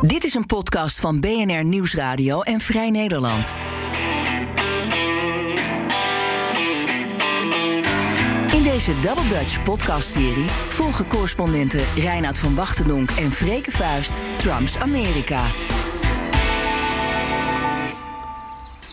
Dit 0.00 0.24
is 0.24 0.34
een 0.34 0.46
podcast 0.46 1.00
van 1.00 1.20
BNR 1.20 1.64
Nieuwsradio 1.64 2.40
en 2.40 2.60
Vrij 2.60 2.90
Nederland. 2.90 3.54
In 8.50 8.62
deze 8.62 9.00
Double 9.00 9.28
Dutch 9.28 9.62
podcastserie 9.62 10.48
volgen 10.48 11.06
correspondenten 11.06 11.84
Reinoud 11.96 12.38
van 12.38 12.54
Wachtendonk 12.54 13.10
en 13.10 13.32
Freke 13.32 13.70
Vuist 13.70 14.20
Trumps 14.36 14.76
Amerika. 14.76 15.46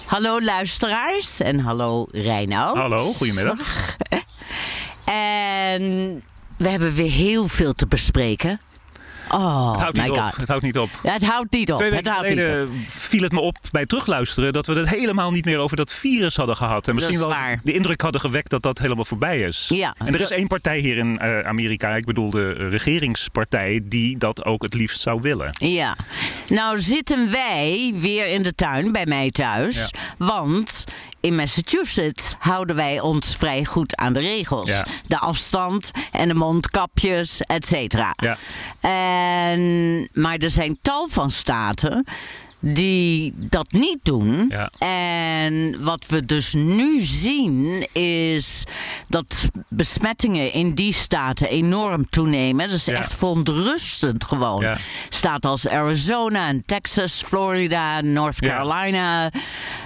Hallo 0.06 0.42
luisteraars 0.42 1.40
en 1.40 1.60
hallo 1.60 2.08
Reinoud. 2.12 2.78
Hallo, 2.78 2.98
goedemiddag. 2.98 3.60
En 5.06 6.24
we 6.58 6.70
hebben 6.70 6.94
weer 6.94 7.12
heel 7.12 7.48
veel 7.48 7.74
te 7.74 7.88
bespreken. 7.88 8.60
Oh, 9.34 9.72
Het 9.72 9.82
houdt 9.82 9.98
niet 9.98 10.10
op. 10.10 10.18
god. 10.18 10.36
Het 10.38 10.48
houdt 10.48 10.64
niet 10.64 10.78
op. 10.78 10.90
Ja, 11.04 11.14
het 11.14 11.26
houdt 11.26 11.52
niet 11.52 11.72
op. 11.72 11.78
Twee 11.78 11.90
weken 11.92 12.14
geleden 12.14 12.70
viel 12.88 13.22
het 13.24 13.32
me 13.32 13.40
op 13.40 13.58
bij 13.72 13.86
terugluisteren 13.86 14.54
dat 14.54 14.68
we 14.68 14.74
het 14.74 14.90
helemaal 14.90 15.32
niet 15.32 15.46
meer 15.46 15.58
over 15.58 15.78
dat 15.78 15.92
virus 15.94 16.36
hadden 16.36 16.56
gehad. 16.56 16.88
En 16.88 16.94
misschien 16.94 17.16
is 17.16 17.22
wel 17.22 17.30
waar. 17.30 17.60
de 17.64 17.74
indruk 17.74 18.02
hadden 18.02 18.22
gewekt 18.22 18.50
dat 18.50 18.62
dat 18.62 18.80
helemaal 18.80 19.06
voorbij 19.06 19.42
is. 19.42 19.66
Ja. 19.74 19.96
En 19.98 20.14
er 20.14 20.22
is 20.22 20.30
één 20.32 20.48
partij 20.48 20.80
hier 20.80 20.98
in 20.98 21.20
eh, 21.20 21.40
Amerika, 21.40 21.96
ik 21.96 22.06
bedoel 22.06 22.30
de 22.30 22.52
regeringspartij, 22.52 23.82
die 23.84 24.18
dat 24.18 24.46
ook 24.46 24.62
het 24.64 24.74
liefst 24.74 25.02
zou 25.02 25.22
willen. 25.22 25.52
Ja. 25.54 25.96
Nou 26.48 26.82
zitten 26.82 27.32
wij 27.32 27.94
weer 27.98 28.28
in 28.28 28.44
de 28.44 28.54
tuin 28.54 28.92
bij 28.92 29.06
mij 29.06 29.30
thuis. 29.30 29.76
Ja. 29.76 29.90
Want 30.18 30.84
in 31.24 31.36
Massachusetts 31.36 32.36
houden 32.40 32.76
wij 32.76 33.00
ons 33.00 33.36
vrij 33.36 33.66
goed 33.66 33.96
aan 33.96 34.14
de 34.14 34.20
regels. 34.20 34.70
Ja. 34.70 34.86
De 35.08 35.20
afstand 35.20 35.92
en 36.12 36.28
de 36.28 36.34
mondkapjes, 36.34 37.42
et 37.42 37.66
cetera. 37.66 38.16
Ja. 38.16 38.38
En, 39.52 40.10
maar 40.14 40.38
er 40.38 40.50
zijn 40.50 40.78
tal 40.82 41.08
van 41.08 41.30
staten 41.30 42.06
die 42.66 43.34
dat 43.38 43.72
niet 43.72 43.98
doen. 44.04 44.46
Ja. 44.50 44.72
En 44.80 45.84
wat 45.84 46.06
we 46.08 46.26
dus 46.26 46.54
nu 46.54 47.02
zien 47.02 47.88
is 47.94 48.64
dat 49.10 49.48
besmettingen 49.70 50.54
in 50.54 50.74
die 50.74 50.94
staten 50.94 51.50
enorm 51.50 52.10
toenemen. 52.10 52.68
Dat 52.68 52.76
is 52.78 52.86
Ja. 52.86 52.94
echt 52.94 53.14
verontrustend 53.16 54.24
gewoon. 54.24 54.62
Ja. 54.62 54.78
Staten 55.10 55.50
als 55.50 55.68
Arizona 55.68 56.48
en 56.48 56.64
Texas, 56.66 57.24
Florida, 57.26 58.02
North. 58.02 58.40
Carolina. 58.40 59.30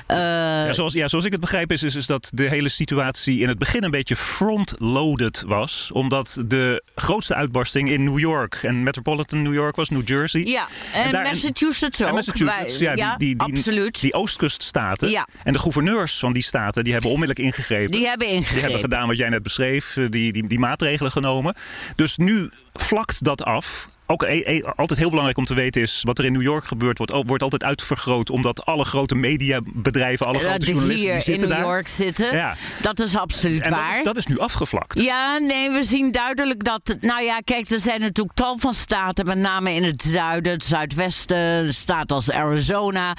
eh, 0.08 0.18
Ja, 0.18 0.73
zoals, 0.73 0.94
ja, 0.94 1.08
zoals 1.08 1.26
ik 1.26 1.32
het 1.32 1.42
begrijp 1.42 1.72
is, 1.72 1.84
is, 1.84 1.96
is 1.96 2.06
dat 2.06 2.30
de 2.34 2.50
hele 2.50 2.70
situatie 2.70 3.40
in 3.40 3.48
het 3.48 3.58
begin 3.58 3.84
een 3.84 3.92
beetje 3.92 4.16
front-loaded 4.16 5.44
was. 5.48 5.90
Omdat 5.94 6.38
de 6.46 6.84
grootste 6.96 7.34
uitbarsting 7.36 7.90
in 7.90 8.04
New 8.04 8.20
York 8.20 8.60
en 8.62 8.84
Metropolitan 8.84 9.42
New 9.42 9.54
York 9.54 9.76
was, 9.76 9.90
New 9.90 10.08
Jersey. 10.08 10.42
ja, 10.46 10.68
en, 10.94 11.12
daar- 11.12 11.23
Massachusetts 11.23 12.02
ook. 12.02 12.08
En 12.08 12.14
Massachusetts, 12.14 12.67
Wij- 12.72 12.96
ja, 12.96 13.16
die, 13.16 13.28
die, 13.36 13.46
die, 13.46 13.58
absoluut. 13.58 14.02
die 14.02 14.14
oostkuststaten. 14.14 15.10
Ja. 15.10 15.28
En 15.44 15.54
de 15.54 15.60
gouverneurs 15.60 16.20
van 16.20 16.34
die 16.34 16.44
staten 16.44 16.84
die 16.84 16.94
hebben 16.94 17.12
onmiddellijk 17.12 17.46
ingegrepen. 17.48 17.92
Die 17.92 18.08
hebben 18.08 18.28
Die 18.28 18.36
ingegrepen. 18.36 18.62
hebben 18.64 18.80
gedaan 18.90 19.08
wat 19.08 19.18
jij 19.18 19.30
net 19.30 19.44
beschreef, 19.44 19.98
eh, 19.98 20.06
die, 20.10 20.32
die, 20.34 20.48
die 20.48 20.60
maatregelen 20.60 21.12
genomen. 21.12 21.56
Dus 21.95 22.18
nu 22.18 22.50
vlakt 22.73 23.23
dat 23.23 23.44
af. 23.44 23.90
Ook 24.10 24.24
e- 24.24 24.44
e- 24.46 24.62
altijd 24.76 25.00
heel 25.00 25.08
belangrijk 25.10 25.38
om 25.38 25.46
te 25.46 25.54
weten 25.54 25.82
is, 25.82 26.02
wat 26.04 26.20
er 26.20 26.26
in 26.26 26.32
New 26.32 26.42
York 26.42 26.66
gebeurt, 26.66 26.98
wordt, 26.98 27.28
wordt 27.28 27.44
altijd 27.44 27.64
uitvergroot. 27.64 28.30
Omdat 28.30 28.66
alle 28.66 28.84
grote 28.86 29.16
mediabedrijven, 29.16 30.26
alle 30.26 30.38
Dat 30.38 30.48
grote 30.48 30.66
journalisten 30.66 31.12
hier 31.12 31.24
die 31.24 31.34
in 31.34 31.40
New 31.40 31.50
daar. 31.50 31.60
York 31.62 31.88
zitten. 31.88 32.36
Ja. 32.36 32.56
Dat 32.82 33.00
is 33.00 33.16
absoluut 33.18 33.64
En 33.64 33.70
dat 33.72 33.80
waar. 33.80 33.98
is, 33.98 34.04
dat 34.04 34.18
is 34.18 34.26
nu 34.26 34.40
afgevlakt. 34.40 35.00
Ja, 35.00 35.38
nee, 35.38 35.72
we 35.72 35.84
zien 35.84 36.12
duidelijk 36.12 36.64
dat. 36.64 36.98
Nou 37.02 37.24
ja, 37.24 37.40
kijk, 37.44 37.70
er 37.70 37.80
zijn 37.80 38.00
natuurlijk 38.00 38.36
tal 38.36 38.58
van 38.58 38.74
staten, 38.74 39.26
met 39.26 39.38
name 39.38 39.74
in 39.74 39.84
het 39.84 40.02
zuiden, 40.02 40.52
het 40.52 40.64
zuidwesten, 40.64 41.38
een 41.38 41.74
staat 41.74 42.12
als 42.12 42.32
Arizona, 42.32 43.16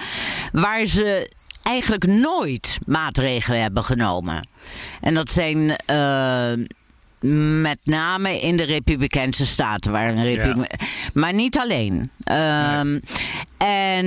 waar 0.53 0.85
ze 0.85 1.31
eigenlijk 1.63 2.07
nooit 2.07 2.79
maatregelen 2.87 3.61
hebben 3.63 3.85
genomen. 3.85 4.47
En 5.01 5.15
dat 5.15 5.31
zijn. 5.31 5.77
eh, 5.77 6.53
met 7.61 7.79
name 7.85 8.41
in 8.41 8.57
de 8.57 8.63
Republikeinse 8.63 9.47
staten. 9.47 9.93
Waar 9.93 10.09
een 10.09 10.67
Maar 11.15 11.35
niet 11.35 11.59
alleen. 11.59 12.11
Ehm, 12.25 12.99
En 13.59 14.07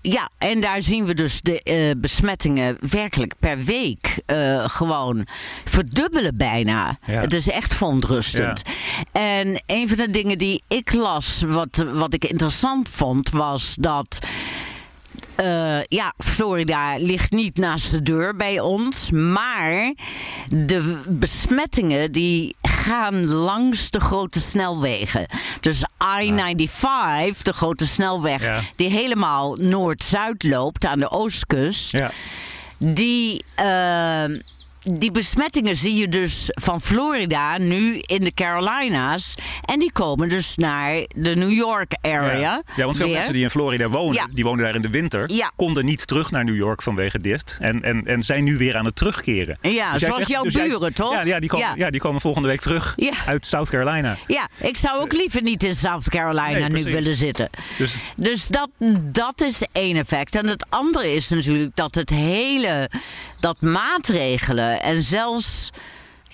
ja, 0.00 0.30
en 0.38 0.60
daar 0.60 0.82
zien 0.82 1.04
we 1.04 1.14
dus 1.14 1.40
de 1.40 1.62
eh, 1.62 1.90
besmettingen 1.96 2.76
werkelijk 2.90 3.34
per 3.38 3.64
week 3.64 4.18
eh, 4.26 4.68
gewoon 4.68 5.26
verdubbelen 5.64 6.36
bijna. 6.36 6.98
Ja. 7.06 7.20
Het 7.20 7.34
is 7.34 7.48
echt 7.48 7.74
verontrustend. 7.74 8.62
En 9.12 9.62
een 9.66 9.88
van 9.88 9.96
de 9.96 10.10
dingen 10.10 10.38
die 10.38 10.62
ik 10.68 10.92
las, 10.92 11.42
wat, 11.46 11.84
wat 11.92 12.14
ik 12.14 12.24
interessant 12.24 12.88
vond, 12.88 13.30
was 13.30 13.74
dat. 13.78 14.18
Eh, 15.38 15.82
ja, 15.88 16.12
Florida 16.18 16.96
ligt 16.96 17.30
niet 17.32 17.56
naast 17.56 17.90
de 17.90 18.02
deur 18.02 18.36
bij 18.36 18.60
ons. 18.60 19.10
Maar 19.10 19.94
de 20.48 21.00
besmettingen 21.08 22.12
die 22.12 22.56
gaan 22.62 23.26
langs 23.26 23.90
de 23.90 24.00
grote 24.00 24.40
snelwegen. 24.40 25.26
Dus 25.60 25.84
I-95, 26.22 27.42
de 27.42 27.52
grote 27.52 27.86
snelweg, 27.86 28.42
Ja. 28.42 28.60
die 28.76 28.90
helemaal 28.90 29.56
noord-zuid 29.56 30.42
loopt 30.42 30.84
aan 30.86 30.98
de 30.98 31.10
oostkust. 31.10 31.92
Ja. 31.92 32.10
Die, 32.78 33.44
eh, 33.54 34.24
die 34.90 35.10
besmettingen 35.10 35.76
zie 35.76 35.94
je 35.94 36.08
dus 36.08 36.44
van 36.54 36.80
Florida 36.80 37.58
nu 37.58 37.98
in 37.98 38.20
de 38.20 38.34
Carolina's. 38.34 39.34
En 39.64 39.78
die 39.78 39.92
komen 39.92 40.28
dus 40.28 40.56
naar 40.56 40.94
de 41.14 41.34
New 41.34 41.52
York 41.52 41.92
area. 42.00 42.38
Ja. 42.38 42.62
ja, 42.76 42.84
want 42.84 42.96
veel 42.96 43.06
weer. 43.06 43.14
mensen 43.16 43.32
die 43.34 43.42
in 43.42 43.50
Florida 43.50 43.88
wonen, 43.88 44.14
Ja. 44.14 44.26
die 44.32 44.44
wonen 44.44 44.64
daar 44.64 44.74
in 44.74 44.82
de 44.82 44.90
winter, 44.90 45.32
Ja. 45.32 45.52
konden 45.56 45.84
niet 45.84 46.06
terug 46.06 46.30
naar 46.30 46.44
New 46.44 46.56
York 46.56 46.82
vanwege 46.82 47.20
dit. 47.20 47.56
En, 47.60 47.82
en, 47.82 48.02
en 48.06 48.22
zijn 48.22 48.44
nu 48.44 48.56
weer 48.56 48.76
aan 48.76 48.84
het 48.84 48.96
terugkeren. 48.96 49.58
Ja, 49.60 49.70
jij 49.70 49.98
zoals 49.98 50.28
jouw 50.28 50.44
jij- 50.46 50.68
buren, 50.68 50.94
toch? 50.94 51.12
Ja, 51.12 51.22
ja, 51.22 51.40
die 51.40 51.48
komen, 51.48 51.72
Ja. 51.76 51.90
die 51.90 52.00
komen 52.00 52.20
volgende 52.20 52.48
week 52.48 52.60
terug 52.60 52.94
uit 53.26 53.46
South 53.46 53.70
Carolina. 53.70 54.16
Ja, 54.26 54.48
ik 54.56 54.76
zou 54.76 55.00
ook 55.00 55.12
liever 55.12 55.42
niet 55.42 55.62
in 55.64 55.74
South 55.74 56.08
Carolina 56.08 56.68
Nee, 56.68 56.84
nu 56.84 56.92
willen 56.92 57.14
zitten. 57.14 57.50
Dus 57.78 57.94
Dus 58.16 58.46
dat, 58.46 58.68
dat 59.02 59.40
is 59.40 59.62
één 59.72 59.96
effect. 59.96 60.34
En 60.34 60.46
het 60.46 60.66
andere 60.68 61.14
is 61.14 61.28
natuurlijk 61.28 61.76
dat 61.76 61.94
het 61.94 62.10
hele. 62.10 62.90
Dat 63.40 63.60
maatregelen 63.60 64.82
en 64.82 65.02
zelfs. 65.02 65.70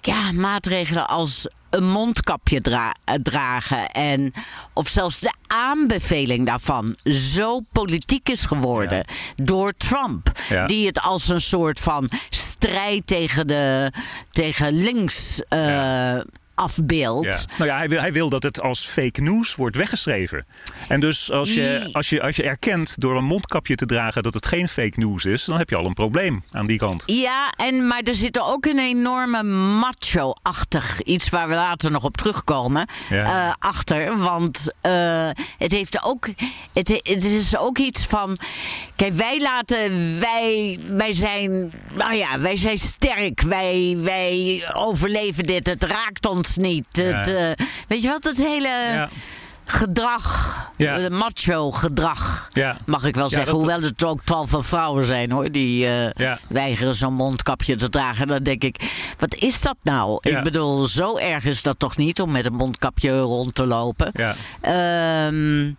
ja, 0.01 0.33
maatregelen 0.33 1.09
als 1.09 1.47
een 1.71 1.89
mondkapje 1.89 2.61
dra- 2.61 2.95
eh, 3.05 3.15
dragen. 3.15 3.91
En, 3.91 4.35
of 4.73 4.89
zelfs 4.89 5.21
de 5.21 5.33
aanbeveling 5.47 6.47
daarvan 6.47 6.97
zo 7.05 7.61
politiek 7.73 8.29
is 8.29 8.45
geworden 8.45 9.05
door 9.37 9.73
Trump. 9.73 10.33
Ja. 10.49 10.67
Die 10.67 10.87
het 10.87 11.01
als 11.01 11.29
een 11.29 11.41
soort 11.41 11.81
van 11.81 12.09
strijd 12.31 13.07
tegen, 13.07 13.47
de, 13.47 13.93
tegen 14.33 14.73
links 14.73 15.43
eh, 15.49 16.19
afbeeldt. 16.55 17.27
Ja. 17.27 17.57
Nou 17.59 17.71
ja, 17.71 17.77
hij 17.77 17.89
wil, 17.89 18.01
hij 18.01 18.13
wil 18.13 18.29
dat 18.29 18.43
het 18.43 18.61
als 18.61 18.87
fake 18.87 19.21
news 19.21 19.55
wordt 19.55 19.77
weggeschreven. 19.77 20.47
En 20.89 21.01
dus 21.01 21.31
als 21.31 21.55
je, 21.55 21.89
als, 21.93 22.09
je, 22.09 22.23
als 22.23 22.37
je 22.37 22.43
erkent 22.43 22.95
door 23.01 23.17
een 23.17 23.25
mondkapje 23.25 23.75
te 23.75 23.87
dragen 23.87 24.23
dat 24.23 24.35
het 24.35 24.47
geen 24.47 24.69
fake 24.69 25.01
news 25.01 25.25
is, 25.25 25.45
dan 25.45 25.59
heb 25.59 25.71
je 25.71 25.77
al 25.77 25.87
een 25.87 25.95
probleem 25.95 26.43
aan 26.51 26.67
die 26.67 26.79
kant. 26.79 27.03
Ja, 27.07 27.53
en, 27.57 27.87
maar 27.87 28.03
er 28.03 28.15
zit 28.15 28.41
ook 28.41 28.67
een 28.67 28.79
enorme 28.79 29.43
macho-achtig 29.79 31.03
iets 31.03 31.29
waar 31.29 31.49
we 31.49 31.55
later 31.55 31.91
nog 31.91 32.05
op 32.05 32.17
terugkomen. 32.17 32.87
Ja. 33.09 33.25
eh, 33.49 33.55
achter. 33.59 34.19
Want 34.19 34.73
eh, 34.81 35.31
het 35.59 35.73
heeft 35.73 36.05
ook. 36.05 36.29
Het, 36.75 36.89
het 36.89 37.25
is 37.25 37.57
ook 37.57 37.79
iets 37.79 38.05
van. 38.05 38.39
Kijk, 38.97 39.13
wij 39.15 39.41
laten. 39.41 40.21
Wij, 40.21 40.79
wij 40.89 41.13
zijn. 41.13 41.73
Nou 41.95 42.15
ja, 42.15 42.41
wij 42.41 42.57
zijn 42.57 42.79
sterk. 42.79 43.41
Wij, 43.43 43.97
wij 44.01 44.65
overleven 44.75 45.45
dit. 45.45 45.67
Het 45.67 45.83
raakt 45.83 46.27
ons 46.27 46.57
niet. 46.57 46.87
Het, 46.93 47.29
eh, 47.29 47.67
weet 47.89 48.03
je 48.03 48.09
wat? 48.09 48.25
Het 48.25 48.37
hele. 48.37 48.69
Ja. 48.69 49.09
Gedrag, 49.67 50.59
Ja. 50.77 50.99
eh, 50.99 51.11
macho 51.11 51.71
gedrag, 51.71 52.49
Ja. 52.53 52.77
mag 52.87 53.05
ik 53.05 53.15
wel 53.15 53.23
Ja, 53.25 53.29
zeggen. 53.29 53.47
dat- 53.53 53.57
Hoewel 53.57 53.81
het 53.83 54.05
ook 54.05 54.21
tal 54.25 54.47
van 54.47 54.65
vrouwen 54.65 55.05
zijn 55.05 55.31
hoor, 55.31 55.51
die 55.51 55.87
eh, 55.89 56.33
weigeren 56.49 56.95
zo'n 56.95 57.15
mondkapje 57.15 57.77
te 57.77 57.89
dragen. 57.91 58.27
Dan 58.27 58.43
denk 58.43 58.65
ik, 58.65 58.77
wat 59.19 59.35
is 59.35 59.61
dat 59.61 59.77
nou? 59.83 60.19
Ik 60.21 60.43
bedoel, 60.43 60.85
zo 60.87 61.17
erg 61.17 61.45
is 61.45 61.63
dat 61.63 61.79
toch 61.79 61.97
niet 61.97 62.21
om 62.21 62.31
met 62.31 62.45
een 62.45 62.55
mondkapje 62.55 63.19
rond 63.21 63.55
te 63.55 63.67
lopen. 63.67 64.11
Ja. 64.13 64.35
Ehm, 64.61 65.71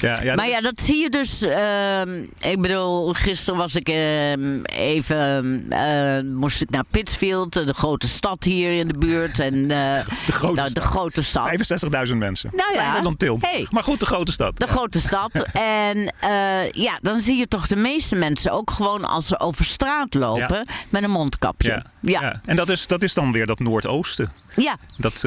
Ja, 0.00 0.22
ja, 0.22 0.34
maar 0.34 0.48
ja, 0.48 0.60
dat 0.60 0.80
zie 0.80 0.96
je 0.96 1.10
dus. 1.10 1.42
ehm, 1.42 2.22
ik 2.40 2.60
bedoel, 2.60 3.12
gisteren 3.12 3.58
was 3.58 3.74
ik 3.74 3.88
ehm, 3.88 4.62
even. 4.64 5.66
eh, 5.70 6.22
moest 6.34 6.62
ik 6.62 6.70
naar 6.70 6.84
Pittsfield, 6.90 7.52
de 7.52 7.74
grote 7.74 8.08
stad 8.08 8.44
hier 8.44 8.72
in 8.72 8.88
de 8.88 8.98
buurt. 8.98 9.38
En, 9.38 9.54
eh, 9.70 10.04
De 10.26 10.32
grote 10.32 10.54
nou, 10.54 10.72
de 10.72 10.80
stad. 10.80 10.84
grote 10.84 11.22
stad. 11.22 12.08
65.000 12.08 12.16
mensen. 12.16 12.50
Nou 12.56 12.74
ja. 12.74 13.00
Dan 13.00 13.16
Tilburg. 13.16 13.50
Hey. 13.52 13.66
Maar 13.70 13.82
goed, 13.82 14.00
de 14.00 14.06
grote 14.06 14.32
stad. 14.32 14.58
De 14.58 14.66
grote 14.66 15.00
stad. 15.00 15.30
En 15.88 16.14
eh, 16.20 16.70
ja, 16.70 16.98
dan 17.02 17.20
zie 17.20 17.36
je 17.36 17.48
toch 17.48 17.66
de 17.66 17.76
meeste 17.76 18.16
mensen 18.16 18.52
ook 18.52 18.70
gewoon 18.70 19.04
als 19.04 19.26
ze 19.26 19.40
over 19.40 19.64
straat 19.64 20.14
lopen 20.14 20.66
met 20.88 21.02
een 21.02 21.10
mondkapje. 21.10 21.68
Ja. 22.00 22.20
Ja. 22.20 22.40
En 22.44 22.56
dat 22.56 22.68
is, 22.68 22.86
dat 22.86 23.02
is 23.02 23.14
dan 23.14 23.32
weer 23.32 23.46
dat 23.46 23.58
Noordoosten. 23.58 24.30
Ja. 24.56 24.76
Dat, 24.96 25.20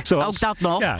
Zoals- 0.02 0.26
ook 0.26 0.38
dat 0.40 0.60
nog. 0.60 0.80
Ja. 0.80 0.98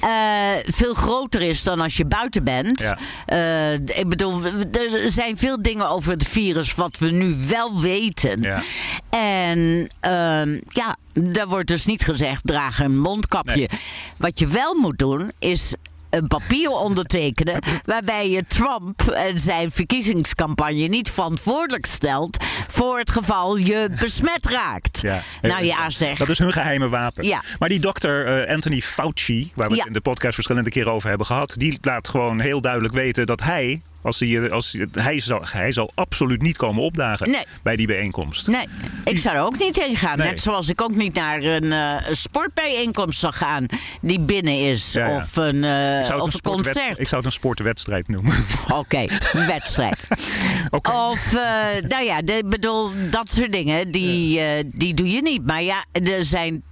eh, 0.00 0.61
veel 0.66 0.94
groter 0.94 1.42
is 1.42 1.62
dan 1.62 1.80
als 1.80 1.96
je 1.96 2.04
buiten 2.04 2.44
bent. 2.44 2.80
Ja. 2.80 2.98
Eh, 3.26 3.72
ik 3.72 4.08
bedoel, 4.08 4.44
er 4.72 5.10
zijn 5.10 5.38
veel 5.38 5.62
dingen 5.62 5.88
over 5.88 6.12
het 6.12 6.28
virus 6.28 6.74
wat 6.74 6.98
we 6.98 7.10
nu 7.10 7.36
wel 7.48 7.80
weten. 7.80 8.40
Ja. 8.40 8.62
En 9.10 9.88
ehm, 10.00 10.58
ja, 10.68 10.96
daar 11.12 11.48
wordt 11.48 11.68
dus 11.68 11.86
niet 11.86 12.04
gezegd, 12.04 12.40
draag 12.44 12.78
een 12.78 12.98
mondkapje. 12.98 13.54
Nee. 13.56 13.80
Wat 14.16 14.38
je 14.38 14.46
wel 14.46 14.74
moet 14.74 14.98
doen, 14.98 15.30
is 15.38 15.74
een 16.12 16.26
papier 16.26 16.70
ondertekenen 16.70 17.58
waarbij 17.84 18.30
je 18.30 18.44
Trump 18.46 19.00
en 19.02 19.38
zijn 19.38 19.70
verkiezingscampagne 19.70 20.86
niet 20.86 21.10
verantwoordelijk 21.10 21.86
stelt 21.86 22.44
voor 22.68 22.98
het 22.98 23.10
geval 23.10 23.56
je 23.56 23.90
besmet 24.00 24.46
raakt. 24.46 25.00
Ja. 25.00 25.20
Nou 25.42 25.64
ja, 25.64 25.90
zeg. 25.90 26.18
Dat 26.18 26.28
is 26.28 26.38
hun 26.38 26.52
geheime 26.52 26.88
wapen. 26.88 27.24
Ja. 27.24 27.42
Maar 27.58 27.68
die 27.68 27.80
dokter 27.80 28.26
eh, 28.26 28.54
Anthony 28.54 28.80
Fauci, 28.80 29.50
waar 29.54 29.68
we 29.68 29.72
Ja. 29.74 29.78
het 29.78 29.86
in 29.86 29.92
de 29.92 30.00
podcast 30.00 30.34
verschillende 30.34 30.70
keren 30.70 30.92
over 30.92 31.08
hebben 31.08 31.26
gehad, 31.26 31.54
die 31.58 31.78
laat 31.80 32.08
gewoon 32.08 32.40
heel 32.40 32.60
duidelijk 32.60 32.94
weten 32.94 33.26
dat 33.26 33.42
hij, 33.42 33.80
als 34.02 34.20
hij, 34.20 34.50
als 34.50 34.72
hij, 34.72 34.88
hij, 34.92 35.20
zal, 35.20 35.44
hij 35.50 35.72
zal 35.72 35.90
absoluut 35.94 36.42
niet 36.42 36.56
komen 36.56 36.82
opdagen 36.82 37.30
Nee. 37.30 37.44
bij 37.62 37.76
die 37.76 37.86
bijeenkomst. 37.86 38.46
Nee, 38.46 38.66
ik 39.04 39.18
zou 39.18 39.36
er 39.36 39.42
ook 39.42 39.58
niet 39.58 39.82
heen 39.82 39.96
gaan. 39.96 40.18
Nee. 40.18 40.28
Net 40.28 40.40
zoals 40.40 40.68
ik 40.68 40.82
ook 40.82 40.94
niet 40.94 41.14
naar 41.14 41.42
een, 41.42 41.72
eh, 41.72 42.08
een 42.08 42.16
sportbijeenkomst 42.16 43.18
zou 43.18 43.32
gaan 43.32 43.66
die 44.02 44.20
binnen 44.20 44.70
is. 44.70 44.92
Ja, 44.92 45.08
ja. 45.08 45.16
Of 45.16 45.36
een, 45.36 45.64
eh, 45.64 46.16
of 46.22 46.34
een 46.34 46.40
concert. 46.40 46.98
ik 46.98 47.06
zou 47.06 47.16
het 47.16 47.24
een 47.24 47.32
sportwedstrijd 47.32 48.08
noemen. 48.08 48.34
Oké, 48.74 49.04
een 49.32 49.46
wedstrijd. 49.46 50.04
Of, 51.10 51.32
eh, 51.34 51.88
nou 51.88 52.04
ja, 52.04 52.20
ik 52.24 52.48
bedoel, 52.48 52.90
dat 53.10 53.30
soort 53.30 53.52
dingen, 53.52 53.90
die, 53.90 54.40
die 54.64 54.94
doe 54.94 55.10
je 55.10 55.22
niet. 55.22 55.46
Maar 55.46 55.62
ja, 55.62 55.84
er 55.92 56.24
zijn... 56.24 56.62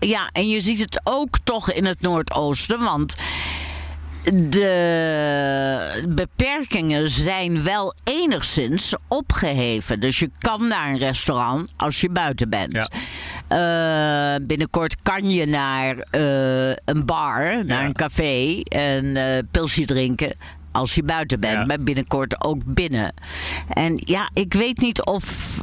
Ja, 0.00 0.30
en 0.32 0.48
je 0.48 0.60
ziet 0.60 0.78
het 0.78 1.00
ook 1.04 1.38
toch 1.44 1.72
in 1.72 1.84
het 1.84 2.00
Noordoosten, 2.00 2.80
want... 2.80 3.16
De 4.24 6.04
beperkingen 6.08 7.08
zijn 7.10 7.62
wel 7.62 7.94
enigszins 8.04 8.94
opgeheven. 9.08 10.00
Dus 10.00 10.18
je 10.18 10.30
kan 10.38 10.68
naar 10.68 10.88
een 10.88 10.98
restaurant 10.98 11.70
als 11.76 12.00
je 12.00 12.08
buiten 12.10 12.48
bent. 12.50 12.72
Ja. 12.72 12.88
Eh, 14.36 14.46
binnenkort 14.46 14.96
kan 15.02 15.30
je 15.30 15.46
naar 15.46 15.96
eh, 16.10 16.68
een 16.84 17.04
bar, 17.06 17.64
naar 17.64 17.80
Ja. 17.80 17.84
een 17.84 17.92
café 17.92 18.60
en 18.68 19.16
eh 19.16 19.38
pilsje 19.50 19.84
drinken. 19.84 20.36
Als 20.72 20.94
je 20.94 21.02
buiten 21.02 21.40
bent, 21.40 21.52
Ja. 21.58 21.64
maar 21.64 21.80
binnenkort 21.80 22.44
ook 22.44 22.60
binnen. 22.64 23.12
En 23.68 24.00
ja, 24.04 24.30
ik 24.32 24.54
weet 24.54 24.80
niet 24.80 25.04
of 25.04 25.56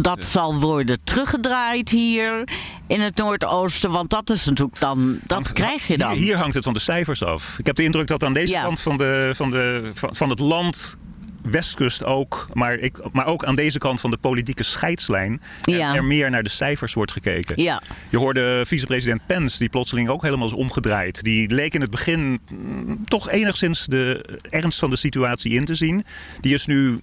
dat 0.00 0.24
zal 0.24 0.60
worden 0.60 0.98
teruggedraaid 1.04 1.88
hier 1.88 2.44
in 2.88 3.00
het 3.00 3.16
Noordoosten. 3.16 3.90
Want 3.90 4.10
dat 4.10 4.30
is 4.30 4.44
natuurlijk 4.44 4.80
dan, 4.80 5.18
dat 5.26 5.52
krijg 5.52 5.86
je 5.86 5.98
dan. 5.98 6.12
Hier, 6.12 6.20
hier 6.22 6.36
hangt 6.36 6.54
het 6.54 6.64
van 6.64 6.72
de 6.72 6.78
cijfers 6.78 7.22
af. 7.24 7.58
Ik 7.58 7.66
heb 7.66 7.76
de 7.76 7.82
indruk 7.84 8.06
dat 8.06 8.24
aan 8.24 8.32
deze 8.32 8.52
Ja. 8.52 8.62
kant 8.62 8.80
van, 8.80 8.96
de, 8.96 9.30
van, 9.34 9.50
de, 9.50 9.90
van, 9.94 10.14
van 10.14 10.28
het 10.30 10.38
land. 10.40 10.96
Westkust 11.42 12.04
ook, 12.04 12.46
maar, 12.52 12.74
ik, 12.74 12.98
maar 13.12 13.26
ook 13.26 13.44
aan 13.44 13.54
deze 13.54 13.78
kant 13.78 14.00
van 14.00 14.10
de 14.10 14.16
politieke 14.16 14.62
scheidslijn. 14.62 15.40
er- 15.62 15.76
Ja. 15.76 15.94
Er, 15.94 16.04
meer 16.04 16.30
naar 16.30 16.42
de 16.42 16.48
cijfers 16.48 16.94
wordt 16.94 17.12
gekeken. 17.12 17.62
Ja. 17.62 17.82
Je 18.08 18.18
hoorde 18.18 18.62
vicepresident 18.66 19.26
Pence, 19.26 19.58
die 19.58 19.68
plotseling 19.68 20.08
ook 20.08 20.22
helemaal 20.22 20.46
is 20.46 20.52
omgedraaid. 20.52 21.22
Die 21.22 21.54
leek 21.54 21.74
in 21.74 21.80
het 21.80 21.90
begin 21.90 22.40
mm, 22.50 23.04
toch 23.04 23.30
enigszins 23.30 23.86
de 23.86 24.24
ernst 24.50 24.78
van 24.78 24.90
de 24.90 24.96
situatie 24.96 25.52
in 25.52 25.64
te 25.64 25.74
zien. 25.74 26.04
Die 26.40 26.54
is 26.54 26.66
nu 26.66 27.00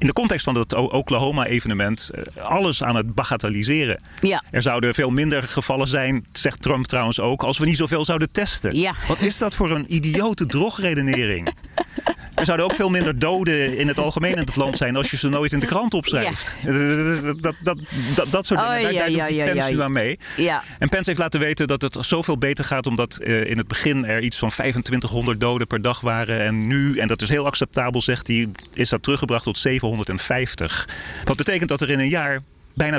in 0.00 0.06
de 0.06 0.12
context 0.12 0.44
van 0.44 0.54
dat 0.54 0.74
Oklahoma-evenement 0.74 2.10
eh, 2.10 2.44
alles 2.44 2.82
aan 2.82 2.96
het 2.96 3.14
bagatelliseren. 3.14 4.02
Ja. 4.20 4.42
Er 4.50 4.62
zouden 4.62 4.94
veel 4.94 5.10
minder 5.10 5.42
gevallen 5.42 5.88
zijn, 5.88 6.26
zegt 6.32 6.62
Trump 6.62 6.86
trouwens 6.86 7.20
ook, 7.20 7.42
als 7.42 7.58
we 7.58 7.66
niet 7.66 7.76
zoveel 7.76 8.04
zouden 8.04 8.32
testen. 8.32 8.76
Ja. 8.76 8.94
Wat 9.08 9.20
is 9.20 9.38
dat 9.38 9.54
voor 9.54 9.70
een 9.70 9.94
idiote 9.94 10.46
drogredenering? 10.46 11.48
Er 12.40 12.46
zouden 12.46 12.66
ook 12.66 12.74
veel 12.74 12.88
minder 12.88 13.18
doden 13.18 13.76
in 13.76 13.88
het 13.88 13.98
algemeen 13.98 14.32
in 14.32 14.38
het 14.38 14.56
land 14.56 14.76
zijn 14.76 14.96
als 14.96 15.10
je 15.10 15.16
ze 15.16 15.28
nooit 15.28 15.52
in 15.52 15.60
de 15.60 15.66
krant 15.66 15.94
opschrijft. 15.94 16.54
Dat, 16.62 17.42
dat, 17.42 17.54
dat, 17.62 17.78
dat, 18.14 18.30
dat 18.30 18.46
soort 18.46 18.60
dingen, 18.60 18.76
Oh, 18.76 18.82
daar, 18.82 18.92
ja, 18.92 18.98
daar 18.98 19.10
ja, 19.10 19.26
doet 19.26 19.36
ja, 19.36 19.44
Pence 19.44 19.68
ja. 19.68 19.74
nu 19.74 19.82
aan 19.82 19.92
mee. 19.92 20.18
Ja. 20.36 20.62
En 20.78 20.88
Pence 20.88 21.08
heeft 21.08 21.22
laten 21.22 21.40
weten 21.40 21.66
dat 21.68 21.82
het 21.82 21.96
zoveel 22.00 22.38
beter 22.38 22.64
gaat 22.64 22.86
omdat 22.86 23.16
eh, 23.16 23.44
in 23.44 23.58
het 23.58 23.68
begin 23.68 24.04
er 24.06 24.20
iets 24.20 24.38
van 24.38 24.48
2500 24.48 25.40
doden 25.40 25.66
per 25.66 25.82
dag 25.82 26.00
waren. 26.00 26.40
En 26.40 26.66
nu, 26.66 26.98
en 26.98 27.08
dat 27.08 27.22
is 27.22 27.28
heel 27.28 27.46
acceptabel, 27.46 28.02
zegt 28.02 28.26
hij, 28.26 28.48
is 28.74 28.88
dat 28.88 29.02
teruggebracht 29.02 29.44
tot 29.44 29.58
750. 29.58 30.88
Wat 31.24 31.36
betekent 31.36 31.68
dat 31.68 31.80
er 31.80 31.90
in 31.90 31.98
een 31.98 32.08
jaar 32.08 32.42
bijna 32.80 32.98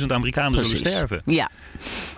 275.000 0.00 0.06
Amerikanen 0.12 0.64
zullen 0.64 0.78
sterven. 0.78 1.22
Ja. 1.24 1.48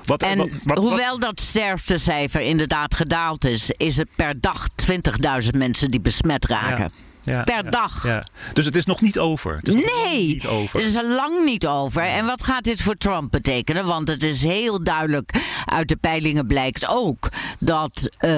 Wat, 0.04 0.22
En 0.22 0.38
wat- 0.38 0.50
wat- 0.50 0.60
wat- 0.64 0.78
hoewel 0.78 1.18
dat 1.18 1.40
sterftecijfer 1.40 2.40
inderdaad 2.40 2.94
gedaald 2.94 3.44
is, 3.44 3.70
is 3.76 3.96
het 3.96 4.08
per 4.16 4.40
dag 4.40 4.68
20.000 4.74 5.56
mensen 5.56 5.90
die 5.90 6.00
besmet 6.00 6.44
raken. 6.46 6.92
Ja, 7.22 7.42
per 7.42 7.64
ja, 7.64 7.70
dag. 7.70 8.04
Ja. 8.06 8.24
Dus 8.52 8.64
het 8.64 8.76
is 8.76 8.84
nog 8.84 9.00
niet 9.00 9.18
over. 9.18 9.56
Het 9.56 9.68
is 9.68 9.74
Nee, 9.74 10.26
niet 10.26 10.46
over. 10.46 10.78
het 10.80 10.88
is 10.88 10.94
er 10.94 11.06
lang 11.08 11.44
niet 11.44 11.66
over. 11.66 12.02
En 12.02 12.26
wat 12.26 12.42
gaat 12.44 12.64
dit 12.64 12.82
voor 12.82 12.94
Trump 12.94 13.30
betekenen? 13.30 13.86
Want 13.86 14.08
het 14.08 14.22
is 14.22 14.42
heel 14.42 14.84
duidelijk, 14.84 15.30
uit 15.64 15.88
de 15.88 15.96
peilingen 15.96 16.46
blijkt 16.46 16.86
ook, 16.86 17.28
dat 17.58 18.08
eh, 18.18 18.30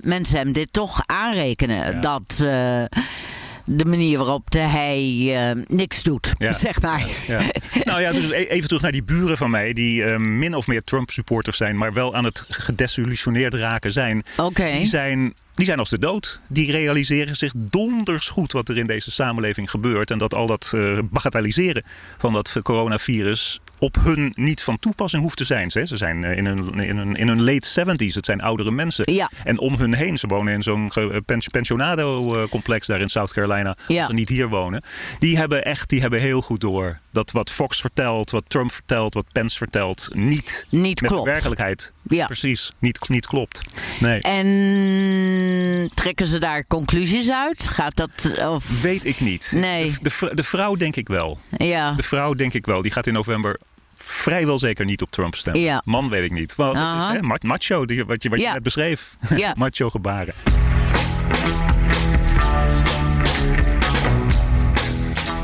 mensen 0.00 0.36
hem 0.38 0.52
dit 0.52 0.68
toch 0.72 1.00
aanrekenen. 1.06 2.00
Dat 2.00 2.40
eh, 2.44 2.82
de 3.64 3.84
manier 3.84 4.18
waarop 4.18 4.50
de 4.50 4.58
hij 4.58 5.00
eh, 5.50 5.56
niks 5.66 6.02
doet, 6.02 6.32
Ja. 6.38 6.52
zeg 6.68 6.80
maar. 6.80 7.06
Ja. 7.26 7.40
Nou 7.84 8.00
ja, 8.00 8.12
dus 8.12 8.30
e- 8.30 8.34
even 8.34 8.66
terug 8.66 8.82
naar 8.82 8.92
die 8.92 9.02
buren 9.02 9.36
van 9.36 9.50
mij, 9.50 9.72
die 9.72 10.04
eh, 10.04 10.16
min 10.18 10.54
of 10.54 10.66
meer 10.66 10.84
Trump-supporters 10.84 11.56
zijn, 11.56 11.78
maar 11.78 11.92
wel 11.92 12.14
aan 12.14 12.24
het 12.24 12.44
gedesillusioneerd 12.48 13.54
raken 13.54 13.92
zijn. 13.92 14.24
Oké. 14.36 14.72
Die 14.72 14.86
zijn. 14.86 15.34
Die 15.54 15.66
zijn 15.66 15.78
als 15.78 15.90
de 15.90 15.98
dood. 15.98 16.38
Die 16.48 16.70
realiseren 16.70 17.36
zich 17.36 17.52
donders 17.56 18.28
goed 18.28 18.52
wat 18.52 18.68
er 18.68 18.78
in 18.78 18.86
deze 18.86 19.10
samenleving 19.10 19.70
gebeurt. 19.70 20.10
En 20.10 20.18
dat 20.18 20.34
al 20.34 20.46
dat 20.46 20.72
eh, 20.74 20.98
bagatelliseren 21.10 21.84
van 22.18 22.32
dat 22.32 22.56
coronavirus 22.62 23.60
op 23.82 23.96
hun 24.04 24.32
niet 24.36 24.62
van 24.62 24.78
toepassing 24.78 25.22
hoeft 25.22 25.36
te 25.36 25.44
zijn. 25.44 25.70
Ze 25.70 25.86
zijn 25.86 26.24
eh, 26.24 26.36
in 26.36 26.46
hun, 26.46 26.74
in 26.80 26.96
hun, 26.96 27.16
in 27.16 27.28
hun 27.28 27.42
late 27.44 27.68
70s. 27.68 28.14
Het 28.14 28.24
zijn 28.24 28.40
oudere 28.40 28.70
mensen. 28.70 29.12
Ja. 29.12 29.30
En 29.44 29.58
om 29.58 29.74
hun 29.74 29.94
heen, 29.94 30.18
ze 30.18 30.26
wonen 30.26 30.52
in 30.52 30.62
zo'n 30.62 30.92
pens- 31.26 31.48
pensionado-complex 31.48 32.86
daar 32.86 33.00
in 33.00 33.08
South 33.08 33.32
Carolina. 33.32 33.76
Ja. 33.88 33.98
Als 33.98 34.06
ze 34.06 34.12
niet 34.12 34.28
hier 34.28 34.48
wonen. 34.48 34.82
Die 35.18 35.36
hebben 35.36 35.64
echt 35.64 35.88
die 35.88 36.00
hebben 36.00 36.20
heel 36.20 36.42
goed 36.42 36.60
door 36.60 36.98
dat 37.12 37.30
wat 37.30 37.50
Fox 37.50 37.80
vertelt, 37.80 38.30
wat 38.30 38.44
Trump 38.48 38.72
vertelt, 38.72 39.14
wat 39.14 39.26
Pence 39.32 39.56
vertelt, 39.56 40.08
niet, 40.12 40.66
Niet 40.68 41.00
met 41.00 41.10
klopt. 41.10 41.24
de 41.24 41.30
werkelijkheid 41.30 41.92
Ja. 42.02 42.26
precies 42.26 42.72
niet, 42.78 43.08
niet 43.08 43.26
klopt. 43.26 43.60
Nee. 44.00 44.20
En 44.20 45.90
trekken 45.94 46.26
ze 46.26 46.38
daar 46.38 46.64
conclusies 46.66 47.30
uit? 47.30 47.68
Gaat 47.68 47.96
dat. 47.96 48.32
Of, 48.38 48.80
Weet 48.82 49.04
ik 49.04 49.20
niet. 49.20 49.52
Nee. 49.54 49.90
De, 50.00 50.10
de, 50.20 50.30
de 50.34 50.42
vrouw 50.42 50.74
denk 50.74 50.96
ik 50.96 51.08
wel. 51.08 51.38
ja. 51.56 51.92
De 51.92 52.02
vrouw 52.02 52.34
denk 52.34 52.52
ik 52.54 52.66
wel. 52.66 52.82
Die 52.82 52.90
gaat 52.92 53.06
in 53.06 53.12
november 53.12 53.58
vrijwel 54.04 54.58
zeker 54.58 54.84
niet 54.84 55.02
op 55.02 55.10
Trump 55.10 55.34
stemmen. 55.34 55.62
Ja. 55.62 55.82
Man 55.84 56.08
weet 56.08 56.22
ik 56.24 56.32
niet. 56.32 56.54
Want 56.54 56.74
dat 56.74 56.96
is 57.02 57.08
hè, 57.08 57.22
ma- 57.22 57.36
macho, 57.40 57.86
die, 57.86 58.04
wat 58.04 58.22
je, 58.22 58.28
wat 58.28 58.40
je 58.40 58.48
net 58.52 58.62
beschreef. 58.62 59.16
Ja. 59.36 59.54
macho 59.58 59.90
gebaren. 59.90 60.34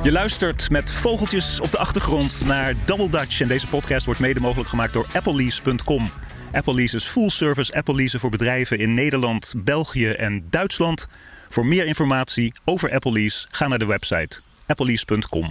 Je 0.02 0.12
luistert 0.12 0.70
met 0.70 0.92
vogeltjes 0.92 1.60
op 1.60 1.70
de 1.70 1.78
achtergrond 1.78 2.42
naar 2.44 2.74
Double 2.84 3.08
Dutch. 3.10 3.40
En 3.40 3.48
deze 3.48 3.66
podcast 3.66 4.04
wordt 4.04 4.20
mede 4.20 4.40
mogelijk 4.40 4.68
gemaakt 4.68 4.92
door 4.92 5.06
applelease.com. 5.12 6.10
Applelease 6.52 6.96
is 6.96 7.04
full 7.04 7.28
service 7.28 7.74
Apple 7.74 7.94
leasen 7.94 8.20
voor 8.20 8.30
bedrijven 8.30 8.78
in 8.78 8.94
Nederland, 8.94 9.54
België 9.64 10.08
en 10.08 10.46
Duitsland. 10.50 11.08
Voor 11.48 11.66
meer 11.66 11.86
informatie 11.86 12.52
over 12.64 12.92
Apple 12.92 13.12
Lease 13.12 13.46
ga 13.50 13.68
naar 13.68 13.78
de 13.78 13.86
website 13.86 14.40
applelease.com. 14.66 15.48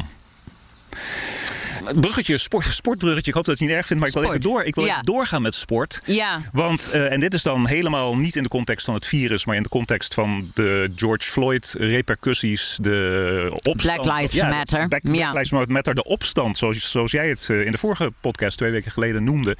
bruggetje, 1.95 2.37
sport, 2.37 2.65
sportbruggetje. 2.65 3.29
Ik 3.29 3.35
hoop 3.35 3.45
dat 3.45 3.57
je 3.59 3.63
het 3.63 3.73
niet 3.73 3.79
erg 3.81 3.87
vindt, 3.87 4.01
maar 4.03 4.11
ik 4.11 4.19
wil 4.19 4.29
even 4.29 4.41
door. 4.51 4.63
Ik 4.63 4.75
wil 4.75 4.85
Ja. 4.85 4.91
even 4.91 5.05
doorgaan 5.05 5.41
met 5.41 5.55
sport. 5.55 6.01
Ja. 6.05 6.41
Want, 6.51 6.89
eh, 6.91 7.11
en 7.11 7.19
dit 7.19 7.33
is 7.33 7.43
dan 7.43 7.67
helemaal 7.67 8.17
niet 8.17 8.35
in 8.35 8.43
de 8.43 8.49
context 8.49 8.85
van 8.85 8.93
het 8.93 9.05
virus, 9.07 9.45
maar 9.45 9.55
in 9.55 9.63
de 9.63 9.69
context 9.69 10.13
van 10.13 10.51
de 10.53 10.91
George 10.95 11.29
Floyd 11.31 11.75
repercussies, 11.79 12.77
de 12.81 13.49
opstand. 13.63 14.01
Black 14.03 14.19
Lives 14.19 14.33
Ja, 14.33 14.49
Matter. 14.49 14.87
Black, 14.87 15.01
Ja. 15.03 15.31
Lives 15.33 15.67
Matter, 15.67 15.95
de 15.95 16.03
opstand, 16.03 16.57
zoals, 16.57 16.91
zoals 16.91 17.11
jij 17.11 17.29
het 17.29 17.47
eh, 17.49 17.65
in 17.65 17.71
de 17.71 17.77
vorige 17.77 18.11
podcast 18.21 18.57
twee 18.57 18.71
weken 18.71 18.91
geleden 18.91 19.23
noemde. 19.23 19.57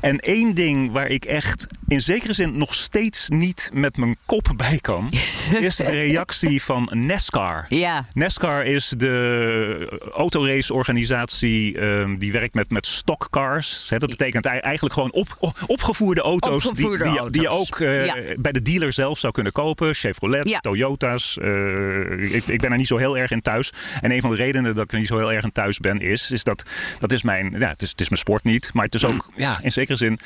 En 0.00 0.18
één 0.18 0.54
ding 0.54 0.92
waar 0.92 1.08
ik 1.08 1.24
echt 1.24 1.66
in 1.88 2.00
zekere 2.00 2.32
zin 2.32 2.56
nog 2.58 2.74
steeds 2.74 3.28
niet 3.28 3.70
met 3.72 3.96
mijn 3.96 4.16
kop 4.26 4.52
bij 4.56 4.78
kan, 4.80 5.10
is 5.60 5.76
de 5.76 5.90
reactie 5.90 6.62
van 6.62 6.88
NASCAR. 6.92 7.66
Ja. 7.68 8.04
NASCAR 8.12 8.66
is 8.66 8.92
de 8.96 10.00
autoraceorganisatie 10.14 11.61
um, 11.70 12.18
die 12.18 12.32
werkt 12.32 12.54
met, 12.54 12.70
met 12.70 12.86
stockcars. 12.86 13.86
Dat 13.88 14.00
betekent 14.08 14.46
ei- 14.46 14.58
eigenlijk 14.58 14.94
gewoon 14.94 15.12
op, 15.12 15.36
op- 15.38 15.58
opgevoerde 15.66 16.20
auto's, 16.20 16.66
Opgevoerde 16.66 17.04
die, 17.04 17.20
die, 17.20 17.30
die 17.30 17.40
je 17.42 17.46
auto's. 17.48 17.72
ook 17.72 17.80
eh, 17.80 18.06
Ja. 18.06 18.14
bij 18.36 18.52
de 18.52 18.62
dealer 18.62 18.92
zelf 18.92 19.18
zou 19.18 19.32
kunnen 19.32 19.52
kopen. 19.52 19.94
Chevrolet, 19.94 20.48
Ja. 20.48 20.58
Toyota's. 20.60 21.38
eh, 21.38 22.34
ik, 22.34 22.44
ik 22.46 22.60
ben 22.60 22.70
er 22.70 22.76
niet 22.76 22.86
zo 22.86 22.96
heel 22.96 23.18
erg 23.18 23.30
in 23.30 23.42
thuis. 23.42 23.72
En 24.00 24.10
een 24.12 24.20
van 24.20 24.30
de 24.30 24.36
redenen 24.36 24.74
dat 24.74 24.84
ik 24.84 24.92
er 24.92 24.98
niet 24.98 25.06
zo 25.06 25.18
heel 25.18 25.32
erg 25.32 25.44
in 25.44 25.52
thuis 25.52 25.78
ben 25.78 26.00
is, 26.00 26.30
is 26.30 26.44
dat 26.44 26.64
dat 26.98 27.12
is 27.12 27.22
mijn, 27.22 27.54
ja, 27.58 27.68
het 27.68 27.82
is, 27.82 27.90
het 27.90 28.00
is 28.00 28.08
mijn 28.08 28.20
sport 28.20 28.44
niet, 28.44 28.70
maar 28.72 28.84
het 28.84 28.94
is 28.94 29.04
ook 29.04 29.30
ja, 29.34 29.58
in 29.62 29.72
zekere 29.72 29.96
zin. 29.96 30.18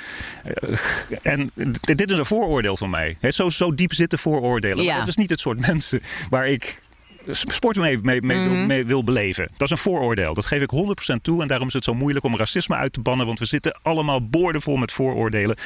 eh, 0.45 0.79
en 1.23 1.51
dit, 1.81 1.99
dit 1.99 2.11
is 2.13 2.19
een 2.19 2.25
vooroordeel 2.25 2.77
van 2.77 2.91
mij. 2.91 3.17
Zo, 3.29 3.49
zo 3.49 3.75
diep 3.75 3.93
zitten 3.93 4.19
vooroordelen. 4.19 4.85
Ja. 4.85 4.99
Het 4.99 5.09
is 5.09 5.17
niet 5.17 5.31
het 5.31 5.41
soort 5.41 5.59
mensen 5.67 6.03
waar 6.31 6.49
ik 6.49 6.83
sport 7.31 7.77
mee, 7.77 7.99
mee, 8.03 8.23
mee, 8.23 8.39
wil, 8.39 8.53
Mhm. 8.53 8.67
mee 8.67 8.85
wil 8.85 9.05
beleven. 9.05 9.45
Dat 9.57 9.63
is 9.63 9.71
een 9.71 9.79
vooroordeel. 9.79 10.35
Dat 10.35 10.47
geef 10.47 10.63
ik 10.63 10.71
100% 10.71 11.23
toe. 11.23 11.43
En 11.43 11.49
daarom 11.49 11.67
is 11.69 11.73
het 11.73 11.85
zo 11.85 11.95
moeilijk 11.95 12.25
om 12.25 12.37
racisme 12.37 12.75
uit 12.77 12.93
te 12.93 13.01
bannen. 13.01 13.27
Want 13.27 13.39
we 13.39 13.45
zitten 13.45 13.79
allemaal 13.83 14.29
boordevol 14.29 14.77
met 14.77 14.93
vooroordelen. 14.93 15.57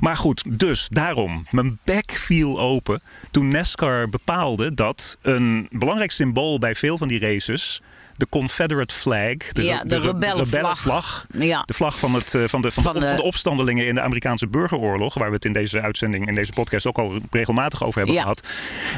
Maar 0.00 0.16
goed, 0.16 0.58
dus 0.58 0.86
daarom. 0.88 1.46
Mijn 1.50 1.78
bek 1.84 2.10
viel 2.10 2.60
open 2.60 3.00
toen 3.30 3.48
NASCAR 3.48 4.08
bepaalde 4.08 4.74
dat 4.74 5.16
een 5.22 5.68
belangrijk 5.70 6.10
symbool 6.10 6.58
bij 6.58 6.74
veel 6.74 6.98
van 6.98 7.08
die 7.08 7.18
races... 7.20 7.82
de 8.18 8.26
Confederate 8.28 8.94
flag, 8.94 9.36
de, 9.52 9.62
Ja, 9.64 9.82
de 9.84 9.98
re- 9.98 10.06
rebellenvlag. 10.06 10.44
rebellenvlag, 10.50 11.26
Ja. 11.32 11.62
de 11.66 11.74
vlag 11.74 11.98
van, 11.98 12.14
het, 12.14 12.34
eh, 12.34 12.42
van, 12.46 12.60
de, 12.62 12.70
van, 12.70 12.82
Van 12.82 12.94
de, 12.94 13.00
de- 13.00 13.06
van 13.06 13.16
de 13.16 13.22
opstandelingen 13.22 13.86
in 13.86 13.94
de 13.94 14.00
Amerikaanse 14.00 14.46
burgeroorlog... 14.46 15.14
waar 15.14 15.28
we 15.28 15.34
het 15.34 15.44
in 15.44 15.52
deze 15.52 15.80
uitzending, 15.80 16.28
in 16.28 16.34
deze 16.34 16.52
podcast 16.52 16.86
ook 16.86 16.98
al 16.98 17.18
regelmatig 17.30 17.84
over 17.84 17.96
hebben 17.98 18.14
Ja. 18.16 18.20
gehad... 18.22 18.46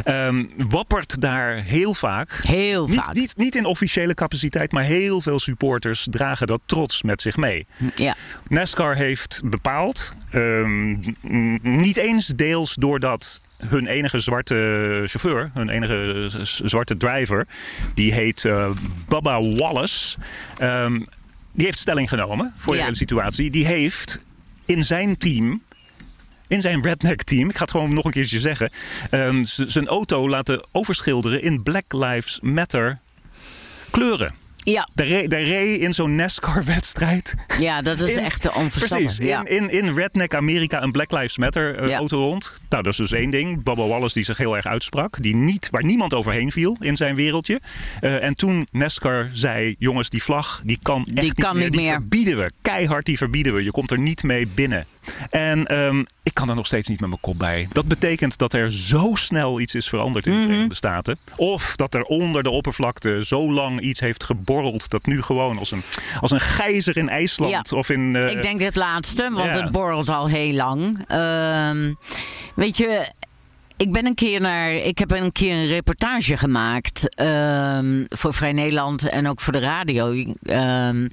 ehm, 0.05 0.45
wappert 0.69 1.21
daar 1.21 1.57
heel 1.57 1.95
vaak 1.95 2.33
Heel 2.43 2.87
niet, 2.87 2.95
vaak. 2.97 3.15
Niet, 3.15 3.37
niet 3.37 3.55
in 3.55 3.65
officiële 3.65 4.15
capaciteit, 4.15 4.73
maar 4.73 4.85
heel 4.85 5.21
veel 5.21 5.39
supporters 5.39 6.07
dragen 6.11 6.47
dat 6.47 6.61
trots 6.67 7.03
met 7.03 7.23
zich 7.23 7.37
mee. 7.37 7.67
Ja. 7.97 8.17
NASCAR 8.49 8.97
heeft 8.97 9.41
bepaald, 9.45 10.13
ehm, 10.31 10.97
niet 11.63 11.97
eens 11.97 12.27
deels 12.27 12.75
doordat 12.75 13.41
hun 13.67 13.87
enige 13.87 14.19
zwarte 14.19 15.03
chauffeur, 15.07 15.51
hun 15.55 15.69
enige 15.69 16.25
z- 16.29 16.61
zwarte 16.61 16.97
driver, 16.97 17.47
die 17.95 18.13
heet 18.13 18.45
eh, 18.45 18.71
Bubba 19.09 19.43
Wallace, 19.43 20.17
ehm, 20.57 21.01
die 21.53 21.65
heeft 21.65 21.79
stelling 21.79 22.09
genomen 22.09 22.53
voor 22.57 22.73
de 22.75 22.79
hele 22.83 22.97
situatie. 22.97 23.51
Die 23.51 23.67
heeft 23.67 24.21
in 24.65 24.83
zijn 24.85 25.17
team 25.19 25.63
in 26.49 26.61
zijn 26.61 26.83
redneck 26.83 27.23
team, 27.23 27.49
ik 27.49 27.55
ga 27.57 27.63
het 27.63 27.71
gewoon 27.71 27.95
nog 27.95 28.05
een 28.05 28.11
keertje 28.11 28.41
zeggen, 28.41 28.71
ehm, 29.11 29.45
zijn 29.45 29.87
auto 29.87 30.29
laten 30.29 30.63
overschilderen 30.73 31.43
in 31.43 31.63
Black 31.63 31.85
Lives 31.93 32.39
Matter 32.43 32.99
kleuren. 33.91 34.35
Ja. 34.65 34.89
Daar 34.95 35.07
reed 35.43 35.81
in 35.81 35.93
zo'n 35.93 36.15
NASCAR-wedstrijd. 36.15 37.35
ja, 37.59 37.83
dat 37.83 38.01
is 38.01 38.15
in- 38.17 38.23
echt 38.25 38.43
de 38.43 38.53
onverstandig. 38.55 39.17
Precies, 39.17 39.27
Ja. 39.27 39.45
in, 39.47 39.71
in, 39.71 39.87
in 39.87 39.95
Redneck 39.95 40.35
Amerika 40.35 40.83
een 40.83 40.93
Black 40.93 41.11
Lives 41.13 41.39
Matter 41.39 41.89
Ja. 41.89 41.97
auto 41.99 42.19
rond. 42.19 42.55
Nou, 42.69 42.83
dat 42.83 42.93
is 42.93 42.99
dus 42.99 43.13
één 43.13 43.31
ding. 43.31 43.63
Bubba 43.63 43.87
Wallace 43.87 44.15
die 44.15 44.25
zich 44.25 44.39
heel 44.39 44.57
erg 44.57 44.67
uitsprak. 44.67 45.23
Die 45.23 45.35
niet, 45.37 45.69
waar 45.71 45.85
niemand 45.85 46.15
overheen 46.15 46.53
viel 46.53 46.77
in 46.81 46.97
zijn 46.97 47.15
wereldje. 47.15 47.61
Eh, 48.01 48.23
en 48.23 48.35
toen 48.35 48.67
NASCAR 48.71 49.29
zei, 49.33 49.75
jongens, 49.79 50.09
die 50.11 50.23
vlag 50.23 50.61
die 50.65 50.79
kan 50.83 51.05
echt 51.15 51.21
Die 51.21 51.35
kan 51.35 51.59
niet 51.59 51.73
Die 51.73 51.81
meer. 51.81 51.93
verbieden 51.93 52.37
we. 52.39 52.53
Keihard 52.63 53.07
die 53.07 53.17
verbieden 53.17 53.55
we. 53.55 53.65
Je 53.65 53.71
komt 53.71 53.91
er 53.91 53.99
niet 53.99 54.23
mee 54.23 54.47
binnen. 54.55 54.87
En 55.31 55.67
ehm, 55.67 56.05
ik 56.23 56.35
kan 56.35 56.49
er 56.49 56.55
nog 56.55 56.67
steeds 56.67 56.89
niet 56.89 57.01
met 57.01 57.09
mijn 57.09 57.21
kop 57.21 57.39
bij. 57.39 57.69
Dat 57.73 57.87
betekent 57.87 58.39
dat 58.39 58.53
er 58.53 58.73
zo 58.73 59.11
snel 59.15 59.61
iets 59.61 59.75
is 59.75 59.89
veranderd 59.89 60.27
in 60.27 60.33
de 60.33 60.39
Mhm. 60.39 60.47
Verenigde 60.49 60.75
Staten. 60.75 61.19
Of 61.37 61.77
dat 61.77 61.95
er 61.95 62.03
onder 62.03 62.43
de 62.43 62.51
oppervlakte 62.51 63.25
zo 63.25 63.53
lang 63.53 63.81
iets 63.81 64.01
heeft 64.01 64.25
geborreld. 64.25 64.91
Dat 64.91 65.07
nu 65.07 65.23
gewoon 65.23 65.59
als 65.59 65.71
een, 65.71 65.83
als 66.21 66.31
een 66.31 66.41
gijzer 66.41 66.97
in 66.97 67.09
IJsland 67.09 67.69
Ja. 67.71 67.77
of 67.77 67.89
in... 67.91 68.17
eh, 68.17 68.31
Ik 68.31 68.43
denk 68.43 68.61
het 68.61 68.77
laatste, 68.77 69.31
want 69.33 69.55
ja. 69.55 69.63
het 69.63 69.73
borrelt 69.73 70.09
al 70.09 70.27
heel 70.29 70.53
lang. 70.55 71.05
Ehm, 71.07 71.93
weet 72.55 72.77
je, 72.77 73.09
ik 73.81 73.93
ben 73.93 74.07
een 74.07 74.15
keer 74.15 74.41
naar. 74.41 74.73
Ik 74.73 74.99
heb 74.99 75.11
een 75.11 75.33
keer 75.33 75.55
een 75.55 75.67
reportage 75.67 76.37
gemaakt 76.37 77.15
ehm, 77.15 78.05
voor 78.09 78.35
Vrij 78.35 78.53
Nederland 78.53 79.09
en 79.09 79.29
ook 79.29 79.41
voor 79.41 79.53
de 79.53 79.59
radio. 79.59 80.25
ehm, 80.43 81.09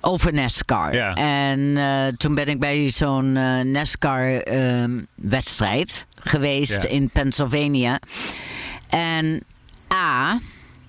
over 0.00 0.32
NASCAR. 0.32 0.94
Ja. 0.94 1.14
En 1.14 1.76
eh, 1.76 2.06
toen 2.16 2.34
ben 2.34 2.46
ik 2.46 2.60
bij 2.60 2.88
zo'n 2.90 3.36
eh, 3.36 3.60
NASCAR-wedstrijd 3.60 6.04
geweest 6.20 6.82
Ja. 6.82 6.88
in 6.88 7.10
Pennsylvania. 7.12 7.98
En 8.88 9.42
A. 9.92 10.38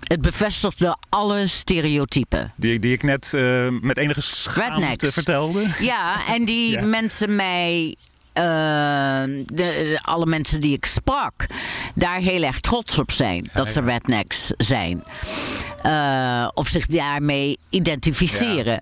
Het 0.03 0.21
bevestigde 0.21 0.97
alle 1.09 1.47
stereotypen. 1.47 2.53
Die, 2.57 2.79
die 2.79 2.93
ik 2.93 3.03
net 3.03 3.33
eh, 3.33 3.67
met 3.81 3.97
enige 3.97 4.21
schaamte 4.21 4.79
Rednecks. 4.85 5.13
vertelde. 5.13 5.65
Ja, 5.79 6.27
en 6.27 6.45
die 6.45 6.69
Ja. 6.79 6.85
mensen 6.85 7.35
mij. 7.35 7.95
Eh, 8.35 8.43
de, 8.43 9.45
de- 9.45 9.99
alle 10.01 10.25
mensen 10.25 10.61
die 10.61 10.75
ik 10.75 10.85
sprak, 10.85 11.45
daar 11.93 12.19
heel 12.19 12.43
erg 12.43 12.59
trots 12.59 12.97
op 12.97 13.11
zijn. 13.11 13.49
dat 13.53 13.69
ze 13.69 13.81
rednecks 13.81 14.51
zijn. 14.57 15.03
Eh, 15.81 16.47
of 16.53 16.67
zich 16.67 16.85
daarmee 16.85 17.57
identificeren. 17.69 18.81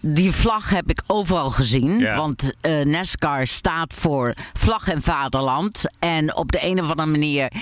Die 0.00 0.32
vlag 0.32 0.70
heb 0.70 0.90
ik 0.90 1.02
overal 1.06 1.50
gezien. 1.50 2.14
Want 2.16 2.52
eh 2.60 2.84
NASCAR 2.84 3.46
staat 3.46 3.92
voor 3.94 4.34
vlag 4.52 4.88
en 4.88 5.02
vaderland. 5.02 5.82
En 5.98 6.36
op 6.36 6.52
de 6.52 6.58
een 6.64 6.82
of 6.82 6.90
andere 6.90 7.08
manier 7.10 7.52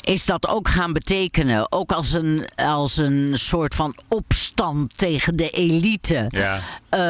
is 0.00 0.24
dat 0.24 0.48
ook 0.48 0.68
gaan 0.68 0.92
betekenen. 0.92 1.72
Ook 1.72 1.92
als 1.92 2.12
een, 2.12 2.48
als 2.56 2.96
een 2.96 3.30
soort 3.34 3.74
van 3.74 3.94
opstand 4.08 4.98
tegen 4.98 5.36
de 5.36 5.50
elite. 5.50 6.24
Ja. 6.28 6.58
Eh, 6.88 7.00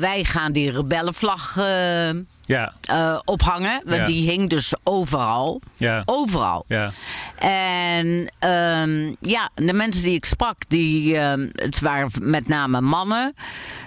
wij 0.00 0.24
gaan 0.24 0.52
die 0.52 0.70
rebellenvlag 0.70 1.56
Ja, 2.48 2.72
eh, 2.80 3.18
ophangen. 3.24 3.82
Want 3.84 3.96
Ja. 3.96 4.04
die 4.04 4.30
hing 4.30 4.48
dus 4.50 4.72
overal. 4.82 5.60
ja, 5.76 6.02
Overal. 6.04 6.64
ja. 6.68 6.90
En 7.38 8.30
ehm, 8.38 9.14
ja, 9.20 9.50
de 9.54 9.72
mensen 9.72 10.02
die 10.02 10.14
ik 10.14 10.24
sprak, 10.24 10.56
die, 10.68 11.18
ehm, 11.18 11.48
het 11.54 11.80
waren 11.80 12.10
met 12.20 12.48
name 12.48 12.80
mannen, 12.80 13.34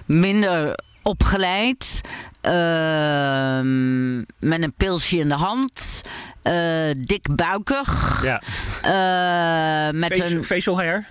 minder 0.05 0.79
opgeleid, 1.03 2.01
ehm, 2.41 4.17
met 4.39 4.61
een 4.61 4.73
pilsje 4.77 5.17
in 5.17 5.27
de 5.27 5.33
hand, 5.35 6.01
eh, 6.41 6.53
dik 6.97 7.35
buikig, 7.35 8.19
ja. 8.23 8.41
eh, 8.81 9.93
met, 9.99 10.13
Facial, 10.17 10.37
een, 10.37 10.43
facial 10.43 10.75
hair. 10.77 11.05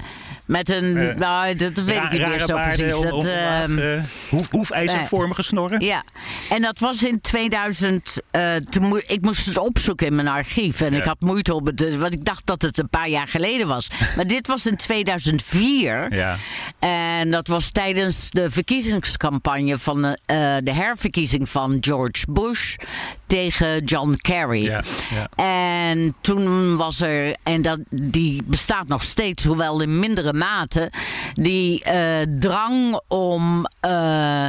Met 0.50 0.68
een, 0.68 0.96
Eh, 0.96 1.16
nou, 1.16 1.54
dat 1.56 1.72
weet 1.72 2.02
ik 2.02 2.10
niet 2.10 2.26
meer 2.26 2.38
zo 2.38 2.54
precies. 2.54 2.94
on- 2.94 3.02
Dat, 3.10 3.26
eh, 3.26 4.02
hoef, 4.30 4.50
hoefijzervormige 4.50 5.42
snorren. 5.42 5.80
ja, 5.80 6.02
en 6.50 6.62
dat 6.62 6.78
was 6.78 7.02
in 7.04 7.20
2000. 7.20 8.16
eh, 8.30 8.54
toen 8.56 9.02
ik 9.06 9.20
moest 9.20 9.46
het 9.46 9.58
opzoeken 9.58 10.06
in 10.06 10.14
mijn 10.14 10.28
archief. 10.28 10.80
En 10.80 10.92
Ja. 10.92 10.98
ik 10.98 11.04
had 11.04 11.20
moeite 11.20 11.54
om 11.54 11.66
het. 11.66 11.96
Want 11.96 12.12
ik 12.12 12.24
dacht 12.24 12.46
dat 12.46 12.62
het 12.62 12.78
een 12.78 12.88
paar 12.88 13.08
jaar 13.08 13.28
geleden 13.28 13.66
was. 13.66 13.88
Maar 14.16 14.26
dit 14.26 14.46
was 14.46 14.66
in 14.66 14.76
2004. 14.76 16.14
Ja. 16.14 16.36
En 16.78 17.30
dat 17.30 17.46
was 17.48 17.70
tijdens 17.70 18.30
de 18.30 18.50
verkiezingscampagne 18.50 19.78
van 19.78 20.02
de, 20.02 20.60
de 20.64 20.74
herverkiezing 20.74 21.48
van 21.48 21.76
George 21.80 22.26
Bush 22.30 22.76
tegen 23.26 23.84
John 23.84 24.14
Kerry. 24.20 24.64
Ja, 24.64 24.82
ja. 25.10 25.28
En 25.90 26.14
toen 26.20 26.76
was 26.76 27.00
er, 27.00 27.36
en 27.42 27.62
dat, 27.62 27.78
die 27.90 28.42
bestaat 28.44 28.88
nog 28.88 29.02
steeds, 29.02 29.44
hoewel 29.44 29.80
in 29.80 29.98
mindere 29.98 30.32
mate, 30.40 30.92
die 31.34 31.84
eh, 31.84 32.26
drang 32.38 33.00
om, 33.08 33.66
eh, 33.80 34.46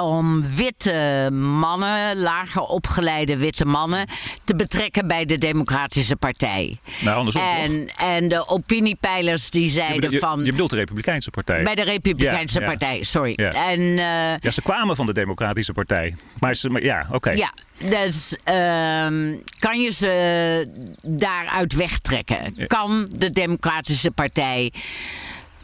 om 0.00 0.54
witte 0.56 1.28
mannen, 1.32 2.16
lager 2.16 2.62
opgeleide 2.62 3.36
witte 3.36 3.64
mannen, 3.64 4.06
te 4.44 4.54
betrekken 4.54 5.06
bij 5.06 5.24
de 5.24 5.38
Democratische 5.38 6.16
Partij. 6.16 6.78
Nou, 7.00 7.16
andersom? 7.16 7.42
En, 7.42 7.88
en 7.96 8.28
de 8.28 8.48
opiniepeilers 8.48 9.50
die 9.50 9.68
zeiden 9.68 10.10
je, 10.10 10.18
van. 10.18 10.44
je 10.44 10.50
bedoelt 10.50 10.70
de 10.70 10.76
Republikeinse 10.76 11.30
Partij. 11.30 11.62
bij 11.62 11.74
de 11.74 11.82
Republikeinse 11.82 12.60
Ja, 12.60 12.64
ja. 12.64 12.70
Partij, 12.70 13.02
sorry. 13.02 13.32
Ja. 13.36 13.50
En 13.50 13.80
eh, 13.80 14.38
Ja, 14.40 14.50
ze 14.50 14.62
kwamen 14.62 14.96
van 14.96 15.06
de 15.06 15.12
Democratische 15.12 15.72
Partij. 15.72 16.16
Maar, 16.38 16.54
ze, 16.54 16.70
maar 16.70 16.82
ja, 16.82 17.06
oké. 17.12 17.30
Ja, 17.30 17.52
dus 17.78 18.36
ehm, 18.44 19.34
kan 19.58 19.80
je 19.80 19.90
ze 19.92 20.96
daaruit 21.06 21.72
wegtrekken? 21.72 22.52
Ja. 22.54 22.66
Kan 22.66 23.08
de 23.16 23.30
Democratische 23.30 24.10
Partij 24.10 24.72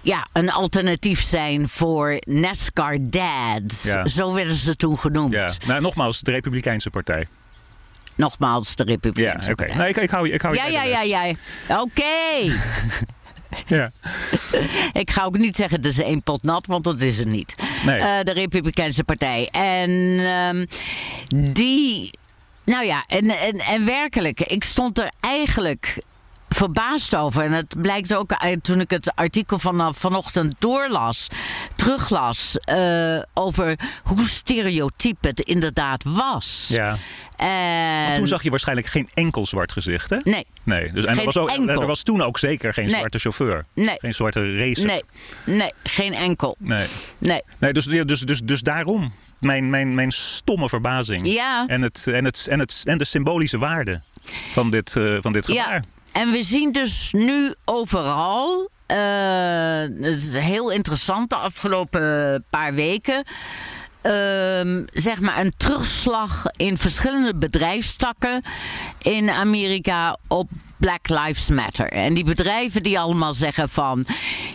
ja, 0.03 0.27
een 0.33 0.51
alternatief 0.51 1.23
zijn 1.23 1.69
voor 1.69 2.17
NASCAR 2.21 2.97
dads. 3.01 3.83
Ja. 3.83 4.07
Zo 4.07 4.33
werden 4.33 4.55
ze 4.55 4.77
toen 4.77 4.99
genoemd. 4.99 5.33
Ja. 5.33 5.51
Nou, 5.67 5.81
nogmaals, 5.81 6.21
de 6.21 6.31
Republikeinse 6.31 6.91
Partij. 6.91 7.27
Nogmaals, 8.17 8.77
de 8.77 8.85
Ja, 8.85 8.91
Republikeinse 8.91 9.51
oké. 9.53 9.65
Partij. 9.65 9.77
Nee, 9.77 9.89
ik, 9.89 9.97
ik 9.97 10.11
hou 10.11 10.27
je. 10.27 10.33
Ik 10.33 10.43
hou 10.43 10.55
je 10.55 10.61
Ja, 10.61 10.67
bij 10.67 10.89
ja, 10.89 11.03
ja, 11.03 11.23
les. 11.23 11.37
ja. 11.69 11.81
Oké. 11.81 12.03
ja. 13.67 13.91
Ik 14.93 15.11
ga 15.11 15.25
ook 15.25 15.39
niet 15.39 15.57
zeggen 15.57 15.77
het 15.77 15.87
is 15.87 15.99
één 15.99 16.23
pot 16.23 16.43
nat, 16.43 16.67
want 16.67 16.85
dat 16.85 17.01
is 17.01 17.19
het 17.19 17.29
niet. 17.29 17.55
Nee. 17.85 17.99
Eh, 17.99 18.23
de 18.23 18.33
Republikeinse 18.33 19.05
Partij. 19.05 19.49
En 19.51 20.19
ehm, 20.19 20.67
die. 21.53 22.11
Nou 22.65 22.85
ja, 22.85 23.05
en, 23.07 23.29
en, 23.29 23.59
en 23.59 23.85
werkelijk, 23.85 24.41
ik 24.41 24.65
stond 24.65 24.99
er 24.99 25.13
eigenlijk 25.21 26.03
verbaasd 26.55 27.17
over. 27.17 27.43
En 27.43 27.53
het 27.53 27.75
blijkt 27.83 28.15
ook 28.15 28.33
uit 28.33 28.65
toen 28.65 28.81
ik 28.81 28.91
het 28.91 29.15
artikel 29.15 29.59
van 29.59 29.95
vanochtend 29.95 30.55
doorlas, 30.59 31.29
teruglas, 31.77 32.59
eh, 32.59 33.19
over 33.35 33.79
hoe 34.03 34.29
stereotyp 34.29 35.17
het 35.21 35.41
inderdaad 35.41 36.05
was. 36.05 36.67
ja. 36.69 36.97
En, 37.37 38.05
Want 38.05 38.17
toen 38.17 38.27
zag 38.27 38.43
je 38.43 38.51
waarschijnlijk 38.51 38.87
geen 38.89 39.11
enkel 39.15 39.47
zwart 39.47 39.73
gezicht, 39.73 40.11
hè? 40.11 40.17
Nee. 40.25 40.47
Nee. 40.65 40.93
Dus, 40.93 41.05
en 41.05 41.19
er 41.19 41.25
was, 41.25 41.37
ook, 41.37 41.51
er 41.51 41.87
was 41.87 42.03
toen 42.03 42.23
ook 42.23 42.39
zeker 42.39 42.73
geen 42.73 42.85
Nee. 42.87 42.95
zwarte 42.95 43.19
chauffeur. 43.19 43.65
Nee. 43.75 43.97
Geen 43.99 44.15
zwarte 44.15 44.57
racer. 44.57 44.87
Nee, 44.87 45.03
nee, 45.45 45.73
geen 45.83 46.15
enkel. 46.15 46.57
Nee. 46.59 46.87
Nee. 47.19 47.43
Nee, 47.59 47.73
dus, 47.73 47.85
dus, 47.85 48.21
dus, 48.21 48.41
dus 48.41 48.61
daarom 48.61 49.13
mijn, 49.39 49.71
mijn, 49.71 49.95
mijn 49.95 50.11
stomme 50.13 50.69
verbazing. 50.69 51.27
Ja. 51.33 51.65
En, 51.67 51.83
het, 51.83 52.07
en, 52.07 52.25
het, 52.25 52.47
en, 52.51 52.59
het, 52.59 52.83
en 52.85 52.99
de 52.99 53.05
symbolische 53.05 53.59
waarde 53.59 54.01
van 54.53 54.71
dit, 54.71 54.97
eh, 54.97 55.17
van 55.21 55.33
dit 55.33 55.45
gebaar. 55.45 55.73
Ja, 55.75 55.83
en 56.13 56.31
we 56.31 56.43
zien 56.43 56.73
dus 56.73 57.13
nu 57.13 57.55
overal. 57.65 58.71
eh, 58.87 60.07
het 60.07 60.17
is 60.17 60.35
heel 60.35 60.71
interessant 60.71 61.31
de 61.31 61.37
afgelopen 61.37 62.45
paar 62.51 62.75
weken. 62.75 63.25
Ehm, 64.03 64.83
zeg 64.87 65.21
maar 65.21 65.41
een 65.41 65.53
terugslag 65.57 66.45
in 66.57 66.77
verschillende 66.77 67.35
bedrijfstakken 67.35 68.43
in 69.03 69.31
Amerika 69.31 70.19
op 70.29 70.49
Black 70.77 71.09
Lives 71.09 71.49
Matter. 71.49 71.89
En 71.89 72.15
die 72.15 72.25
bedrijven 72.25 72.83
die 72.83 72.99
allemaal 72.99 73.33
zeggen 73.33 73.69
van 73.69 74.07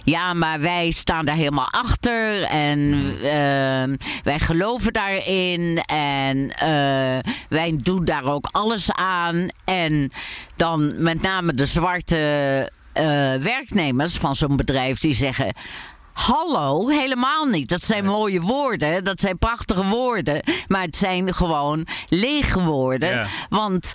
ja, 0.04 0.34
maar 0.34 0.60
wij 0.60 0.92
staan 0.92 1.26
daar 1.26 1.36
helemaal 1.36 1.72
achter 1.72 2.44
en 2.44 3.12
ehm, 3.24 3.96
wij 4.24 4.40
geloven 4.40 4.94
daarin 4.94 5.84
en 5.86 6.52
eh, 6.52 7.32
wij 7.50 7.78
doen 7.80 8.06
daar 8.06 8.24
ook 8.24 8.50
alles 8.52 8.92
aan. 8.92 9.48
En 9.66 10.12
dan 10.56 10.94
met 10.98 11.22
name 11.22 11.54
de 11.54 11.66
zwarte 11.66 12.18
eh, 12.94 13.04
werknemers 13.36 14.14
van 14.18 14.36
zo'n 14.36 14.56
bedrijf 14.56 15.00
die 15.00 15.14
zeggen. 15.14 15.54
Hallo, 16.16 16.88
helemaal 16.88 17.46
niet. 17.46 17.70
Dat 17.70 17.84
zijn 17.84 18.06
mooie 18.06 18.42
woorden, 18.42 19.04
dat 19.04 19.20
zijn 19.20 19.38
prachtige 19.38 19.84
woorden, 19.84 20.42
maar 20.68 20.82
het 20.82 20.96
zijn 20.96 21.34
gewoon 21.34 21.88
lege 22.10 22.64
woorden. 22.64 23.10
Ja. 23.10 23.28
Want 23.50 23.94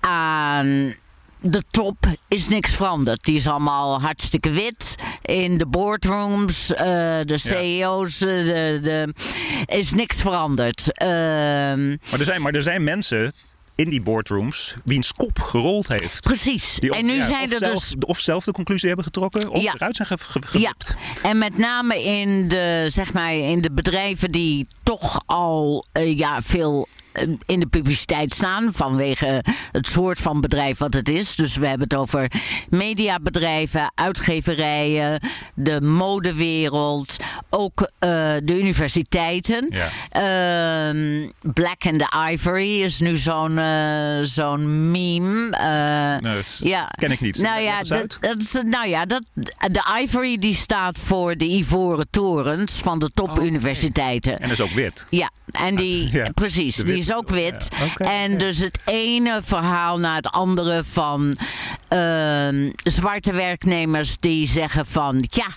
aan 0.00 0.94
de 1.40 1.62
top 1.70 1.96
is 2.28 2.48
niks 2.48 2.74
veranderd. 2.74 3.24
Die 3.24 3.34
is 3.36 3.48
allemaal 3.48 4.00
hartstikke 4.00 4.50
wit. 4.50 4.94
In 5.22 5.58
de 5.58 5.66
boardrooms, 5.66 6.72
eh, 6.74 6.84
de 7.22 7.38
CEO's, 7.38 8.20
eh, 8.20 8.28
de, 8.28 8.78
de, 8.82 9.14
is 9.66 9.90
niks 9.90 10.20
veranderd. 10.20 10.92
Ehm, 10.92 11.88
Maar, 11.88 12.18
er 12.18 12.24
zijn, 12.24 12.42
maar 12.42 12.54
er 12.54 12.62
zijn 12.62 12.84
mensen 12.84 13.32
in 13.76 13.88
die 13.88 14.00
boardrooms 14.02 14.74
wiens 14.84 15.12
kop 15.12 15.38
gerold 15.40 15.88
heeft. 15.88 16.20
precies. 16.20 16.78
Of- 16.80 16.88
en 16.96 17.04
nu 17.04 17.12
ja, 17.16 17.26
zijn 17.26 17.52
er 17.52 17.58
zelf, 17.58 17.72
dus 17.88 17.94
Of 18.00 18.18
zelf 18.20 18.44
de 18.44 18.52
conclusie 18.52 18.86
hebben 18.86 19.04
getrokken, 19.04 19.48
of 19.48 19.62
Ja. 19.62 19.72
eruit 19.74 19.96
zijn 19.96 20.08
ge, 20.08 20.16
ge- 20.18 20.58
Ja, 20.58 20.74
en 21.22 21.38
met 21.38 21.58
name 21.58 22.02
in 22.04 22.48
de, 22.48 22.86
zeg 22.90 23.12
maar, 23.12 23.34
in 23.34 23.60
de 23.60 23.70
bedrijven 23.72 24.30
die 24.30 24.66
toch 24.82 25.22
al 25.26 25.84
eh, 25.92 26.18
ja, 26.18 26.42
veel 26.42 26.88
eh, 27.12 27.28
in 27.46 27.60
de 27.60 27.66
publiciteit 27.66 28.34
staan 28.34 28.72
vanwege 28.72 29.44
het 29.72 29.86
soort 29.86 30.18
van 30.20 30.40
bedrijf 30.40 30.78
wat 30.78 30.94
het 30.94 31.08
is. 31.08 31.34
Dus 31.34 31.56
we 31.56 31.66
hebben 31.66 31.86
het 31.88 31.96
over 31.98 32.30
mediabedrijven, 32.68 33.92
uitgeverijen, 33.94 35.20
de 35.54 35.80
modewereld, 35.80 37.16
ook 37.54 37.90
eh, 37.98 38.10
de 38.42 38.58
universiteiten. 38.58 39.70
Ja. 39.72 39.88
Ehm, 40.10 41.28
Black 41.52 41.86
and 41.86 41.98
the 41.98 42.30
Ivory 42.30 42.82
is 42.82 43.00
nu 43.00 43.16
zo'n 43.16 43.58
eh, 43.58 44.18
zo'n 44.22 44.90
meme. 44.90 45.56
Eh, 45.56 46.32
dat 46.32 46.60
ja. 46.62 46.90
ken 46.98 47.10
ik 47.10 47.20
niet. 47.20 47.38
Nou 47.38 47.60
ja, 47.60 47.82
dat, 47.82 48.18
nou 48.64 48.88
ja 48.88 49.04
dat, 49.04 49.22
de 49.70 49.98
Ivory 50.02 50.38
die 50.38 50.54
staat 50.54 50.98
voor 50.98 51.36
de 51.36 51.44
ivoren 51.50 52.06
torens 52.10 52.72
van 52.72 52.98
de 52.98 53.10
topuniversiteiten. 53.14 54.32
En 54.38 54.48
dat 54.48 54.58
is 54.58 54.64
ook 54.64 54.70
wit. 54.70 55.06
Ja, 55.10 55.30
en 55.50 55.76
die, 55.76 56.08
Ja, 56.12 56.30
precies, 56.34 56.76
die 56.76 56.96
is 56.96 57.14
ook 57.14 57.28
wit. 57.28 57.68
ja. 57.98 58.22
En 58.22 58.38
dus 58.38 58.58
het 58.58 58.82
ene 58.84 59.40
verhaal 59.42 59.98
na 59.98 60.14
het 60.14 60.30
andere 60.30 60.84
van 60.84 61.36
ehm, 61.88 62.70
zwarte 62.82 63.32
werknemers 63.32 64.16
die 64.20 64.48
zeggen 64.48 64.86
van 64.86 65.24
ja, 65.30 65.48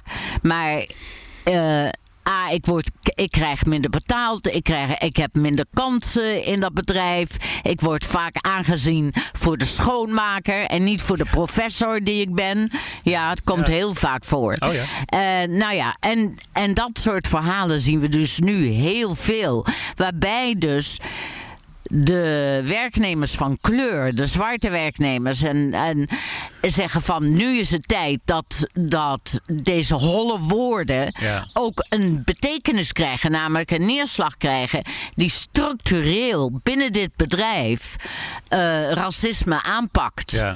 maar. 0.41 0.86
Eh, 1.53 1.89
Ah, 2.23 2.51
ik, 2.51 2.65
word, 2.65 2.89
ik 3.15 3.31
krijg 3.31 3.65
minder 3.65 3.89
betaald. 3.89 4.47
Ik, 4.47 4.63
krijg, 4.63 4.97
ik 4.97 5.15
heb 5.17 5.33
minder 5.36 5.65
kansen 5.73 6.43
in 6.43 6.60
dat 6.60 6.73
bedrijf. 6.73 7.29
Ik 7.63 7.81
word 7.81 8.05
vaak 8.05 8.36
aangezien 8.41 9.13
voor 9.33 9.57
de 9.57 9.65
schoonmaker 9.65 10.63
en 10.65 10.83
niet 10.83 11.01
voor 11.01 11.17
de 11.17 11.25
professor 11.25 12.03
die 12.03 12.21
ik 12.21 12.36
ben. 12.36 12.71
Ja, 13.03 13.29
het 13.29 13.43
komt 13.43 13.67
Ja. 13.67 13.73
heel 13.73 13.93
vaak 13.95 14.23
voor. 14.25 14.55
Oh 14.60 14.73
ja. 14.73 14.83
Eh, 15.05 15.49
nou 15.49 15.73
ja, 15.73 15.95
en, 15.99 16.38
en 16.51 16.73
dat 16.73 16.89
soort 16.93 17.27
verhalen 17.27 17.81
zien 17.81 17.99
we 17.99 18.07
dus 18.07 18.39
nu 18.39 18.65
heel 18.65 19.15
veel. 19.15 19.65
Waarbij 19.95 20.55
dus 20.57 20.99
de 21.89 22.62
werknemers 22.65 23.32
van 23.32 23.58
kleur, 23.62 24.15
de 24.15 24.26
zwarte 24.26 24.69
werknemers, 24.69 25.43
en, 25.43 25.73
en 25.73 26.08
zeggen 26.62 27.02
van 27.02 27.36
nu 27.36 27.58
is 27.58 27.71
het 27.71 27.88
tijd 27.88 28.19
dat, 28.26 28.67
dat 28.73 29.39
deze 29.45 29.95
holle 29.95 30.39
woorden 30.39 31.13
Ja. 31.19 31.47
ook 31.54 31.86
een 31.89 32.21
betekenis 32.26 32.91
krijgen, 32.91 33.32
namelijk 33.32 33.71
een 33.71 33.86
neerslag 33.86 34.38
krijgen 34.38 34.82
die 35.13 35.30
structureel 35.30 36.60
binnen 36.63 36.91
dit 36.91 37.12
bedrijf 37.15 37.95
eh, 38.47 38.91
racisme 38.91 39.63
aanpakt. 39.63 40.32
Ja. 40.32 40.56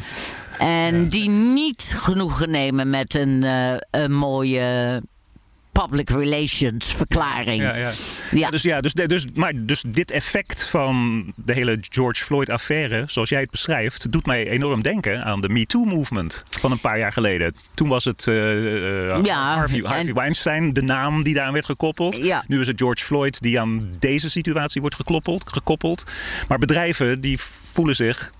En 0.57 1.09
die 1.09 1.29
niet 1.29 1.93
genoegen 1.97 2.49
nemen 2.49 2.89
met 2.89 3.15
een, 3.15 3.43
eh, 3.43 3.73
een 4.01 4.13
mooie 4.13 5.01
public 5.71 6.09
relations 6.09 6.93
verklaring. 6.93 7.61
Ja, 7.61 7.75
ja. 8.31 8.49
Dus, 8.49 8.61
ja 8.61 8.81
dus, 8.81 8.93
dus, 8.93 9.25
maar 9.33 9.53
dus 9.55 9.83
dit 9.87 10.11
effect 10.11 10.67
van 10.67 11.25
de 11.35 11.53
hele 11.53 11.77
George 11.89 12.23
Floyd-affaire, 12.23 13.03
zoals 13.07 13.29
jij 13.29 13.41
het 13.41 13.51
beschrijft, 13.51 14.11
doet 14.11 14.25
mij 14.25 14.49
enorm 14.49 14.81
denken 14.81 15.23
aan 15.23 15.41
de 15.41 15.49
MeToo-movement 15.49 16.43
van 16.49 16.71
een 16.71 16.79
paar 16.79 16.97
jaar 16.97 17.11
geleden. 17.11 17.55
Toen 17.75 17.87
was 17.89 18.05
het 18.05 18.27
eh, 18.27 19.15
eh, 19.15 19.23
Ja, 19.23 19.55
Harvey, 19.55 19.81
en- 19.81 20.13
Weinstein, 20.13 20.73
de 20.73 20.81
naam 20.81 21.23
die 21.23 21.33
daaraan 21.33 21.53
werd 21.53 21.65
gekoppeld. 21.65 22.17
Ja. 22.17 22.43
Nu 22.47 22.59
is 22.59 22.67
het 22.67 22.79
George 22.79 23.03
Floyd 23.05 23.41
die 23.41 23.59
aan 23.59 23.89
deze 23.99 24.29
situatie 24.29 24.81
wordt 24.81 24.95
gekoppeld. 24.95 25.51
gekoppeld. 25.51 26.03
Maar 26.47 26.59
bedrijven 26.59 27.21
die 27.21 27.39
voelen 27.39 27.95
zich, 27.95 28.31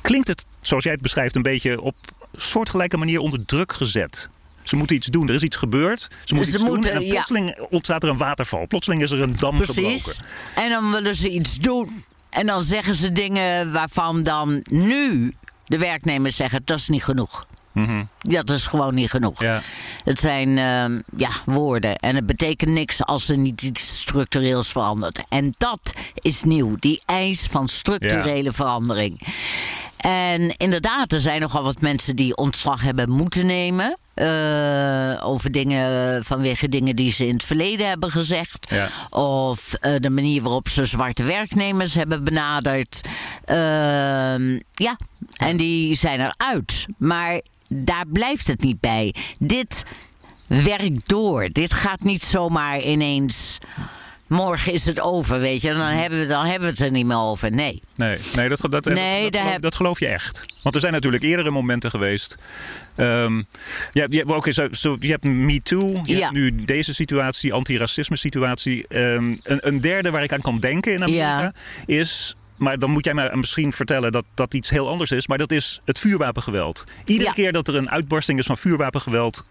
klinkt 0.00 0.28
het 0.28 0.46
zoals 0.60 0.84
jij 0.84 0.92
het 0.92 1.02
beschrijft, 1.02 1.36
een 1.36 1.42
beetje 1.42 1.80
op 1.80 1.96
soortgelijke 2.32 2.96
manier 2.96 3.20
onder 3.20 3.44
druk 3.46 3.72
gezet. 3.72 4.28
Ze 4.62 4.76
moeten 4.76 4.96
iets 4.96 5.06
doen. 5.06 5.28
Er 5.28 5.34
is 5.34 5.42
iets 5.42 5.56
gebeurd. 5.56 6.00
Ze 6.24 6.34
moeten 6.34 6.52
Ze 6.52 6.58
iets 6.58 6.68
moeten, 6.68 6.92
doen. 6.92 7.00
En 7.00 7.06
ja. 7.06 7.12
plotseling 7.12 7.58
ontstaat 7.70 8.02
er 8.02 8.08
een 8.08 8.16
waterval. 8.16 8.66
Plotseling 8.66 9.02
is 9.02 9.10
er 9.10 9.20
een 9.20 9.36
dam 9.36 9.56
Precies. 9.56 9.74
gebroken. 9.74 10.24
En 10.54 10.70
dan 10.70 10.92
willen 10.92 11.14
ze 11.14 11.30
iets 11.30 11.58
doen. 11.58 12.04
En 12.30 12.46
dan 12.46 12.64
zeggen 12.64 12.94
ze 12.94 13.12
dingen 13.12 13.72
waarvan 13.72 14.22
dan 14.22 14.64
nu 14.70 15.32
de 15.66 15.78
werknemers 15.78 16.36
zeggen: 16.36 16.62
dat 16.64 16.78
is 16.78 16.88
niet 16.88 17.04
genoeg. 17.04 17.46
Dat 18.20 18.50
is 18.50 18.66
gewoon 18.66 18.94
niet 18.94 19.10
genoeg. 19.10 19.34
Mhm. 19.34 19.44
Ja. 19.44 19.60
Het 20.04 20.18
zijn 20.20 20.58
ehm, 20.58 21.00
ja, 21.16 21.30
woorden. 21.44 21.96
En 21.96 22.14
het 22.14 22.26
betekent 22.26 22.70
niks 22.70 23.04
als 23.04 23.28
er 23.28 23.38
niet 23.38 23.62
iets 23.62 24.00
structureels 24.00 24.68
verandert. 24.68 25.24
En 25.28 25.52
dat 25.56 25.92
is 26.14 26.42
nieuw. 26.42 26.76
Die 26.76 27.02
eis 27.06 27.46
van 27.50 27.68
structurele 27.68 28.52
verandering. 28.52 29.20
En 30.02 30.56
inderdaad, 30.56 31.12
er 31.12 31.20
zijn 31.20 31.40
nogal 31.40 31.62
wat 31.62 31.80
mensen 31.80 32.16
die 32.16 32.36
ontslag 32.36 32.82
hebben 32.82 33.10
moeten 33.10 33.46
nemen. 33.46 33.96
eh, 34.14 35.20
over 35.28 35.50
dingen, 35.52 36.24
vanwege 36.24 36.68
dingen 36.68 36.96
die 36.96 37.10
ze 37.12 37.26
in 37.26 37.32
het 37.32 37.44
verleden 37.44 37.88
hebben 37.88 38.10
gezegd. 38.10 38.66
Ja. 38.70 38.88
Of 39.10 39.72
eh, 39.74 39.94
de 40.00 40.10
manier 40.10 40.42
waarop 40.42 40.68
ze 40.68 40.84
zwarte 40.84 41.22
werknemers 41.22 41.94
hebben 41.94 42.24
benaderd. 42.24 43.00
Ehm, 43.44 44.58
ja, 44.74 44.96
en 45.36 45.56
die 45.56 45.94
zijn 45.96 46.20
eruit. 46.20 46.86
Maar 46.98 47.40
daar 47.68 48.06
blijft 48.06 48.46
het 48.46 48.62
niet 48.62 48.80
bij. 48.80 49.14
Dit 49.38 49.82
werkt 50.46 51.08
door. 51.08 51.48
Dit 51.52 51.72
gaat 51.72 52.02
niet 52.02 52.22
zomaar 52.22 52.80
ineens 52.80 53.58
morgen 54.32 54.72
is 54.72 54.86
het 54.86 55.00
over, 55.00 55.40
weet 55.40 55.62
je. 55.62 55.68
Dan 55.72 55.80
hebben 55.80 56.20
we, 56.20 56.26
dan 56.26 56.44
hebben 56.44 56.68
we 56.68 56.74
het 56.74 56.80
er 56.84 56.90
niet 56.90 57.06
meer 57.06 57.16
over. 57.16 57.50
Nee. 57.50 57.82
Nee, 57.94 58.18
nee, 58.36 58.48
dat, 58.48 58.60
dat, 58.70 58.84
Nee, 58.84 59.30
dat, 59.30 59.34
geloof, 59.40 59.52
heb- 59.52 59.62
dat 59.62 59.74
geloof 59.74 59.98
je 60.00 60.06
echt. 60.06 60.44
Want 60.62 60.74
er 60.74 60.80
zijn 60.80 60.92
natuurlijk 60.92 61.22
eerdere 61.22 61.50
momenten 61.50 61.90
geweest. 61.90 62.44
Ehm 62.96 63.42
je, 63.92 64.06
je, 64.10 64.34
oké, 64.34 64.52
zo, 64.52 64.68
zo, 64.70 64.96
je 65.00 65.10
hebt 65.10 65.24
MeToo, 65.24 65.86
je 66.04 66.16
Ja. 66.16 66.20
hebt 66.20 66.32
nu 66.32 66.64
deze 66.64 66.94
situatie, 66.94 67.52
antiracisme 67.52 68.16
situatie. 68.16 68.86
Ehm, 68.88 69.36
een, 69.42 69.58
een 69.68 69.80
derde 69.80 70.10
waar 70.10 70.22
ik 70.22 70.32
aan 70.32 70.40
kan 70.40 70.60
denken 70.60 70.92
in 70.92 71.02
Amerika 71.02 71.40
Ja. 71.40 71.52
is... 71.86 72.36
Maar 72.56 72.78
dan 72.78 72.90
moet 72.90 73.04
jij 73.04 73.14
mij 73.14 73.30
misschien 73.34 73.72
vertellen 73.72 74.12
dat 74.12 74.24
dat 74.34 74.54
iets 74.54 74.70
heel 74.70 74.88
anders 74.88 75.10
is. 75.10 75.26
Maar 75.26 75.38
dat 75.38 75.50
is 75.50 75.80
het 75.84 75.98
vuurwapengeweld. 75.98 76.84
Iedere 77.04 77.28
Ja. 77.28 77.34
keer 77.34 77.52
dat 77.52 77.68
er 77.68 77.76
een 77.76 77.90
uitbarsting 77.90 78.38
is 78.38 78.46
van 78.46 78.58
vuurwapengeweld 78.58 79.44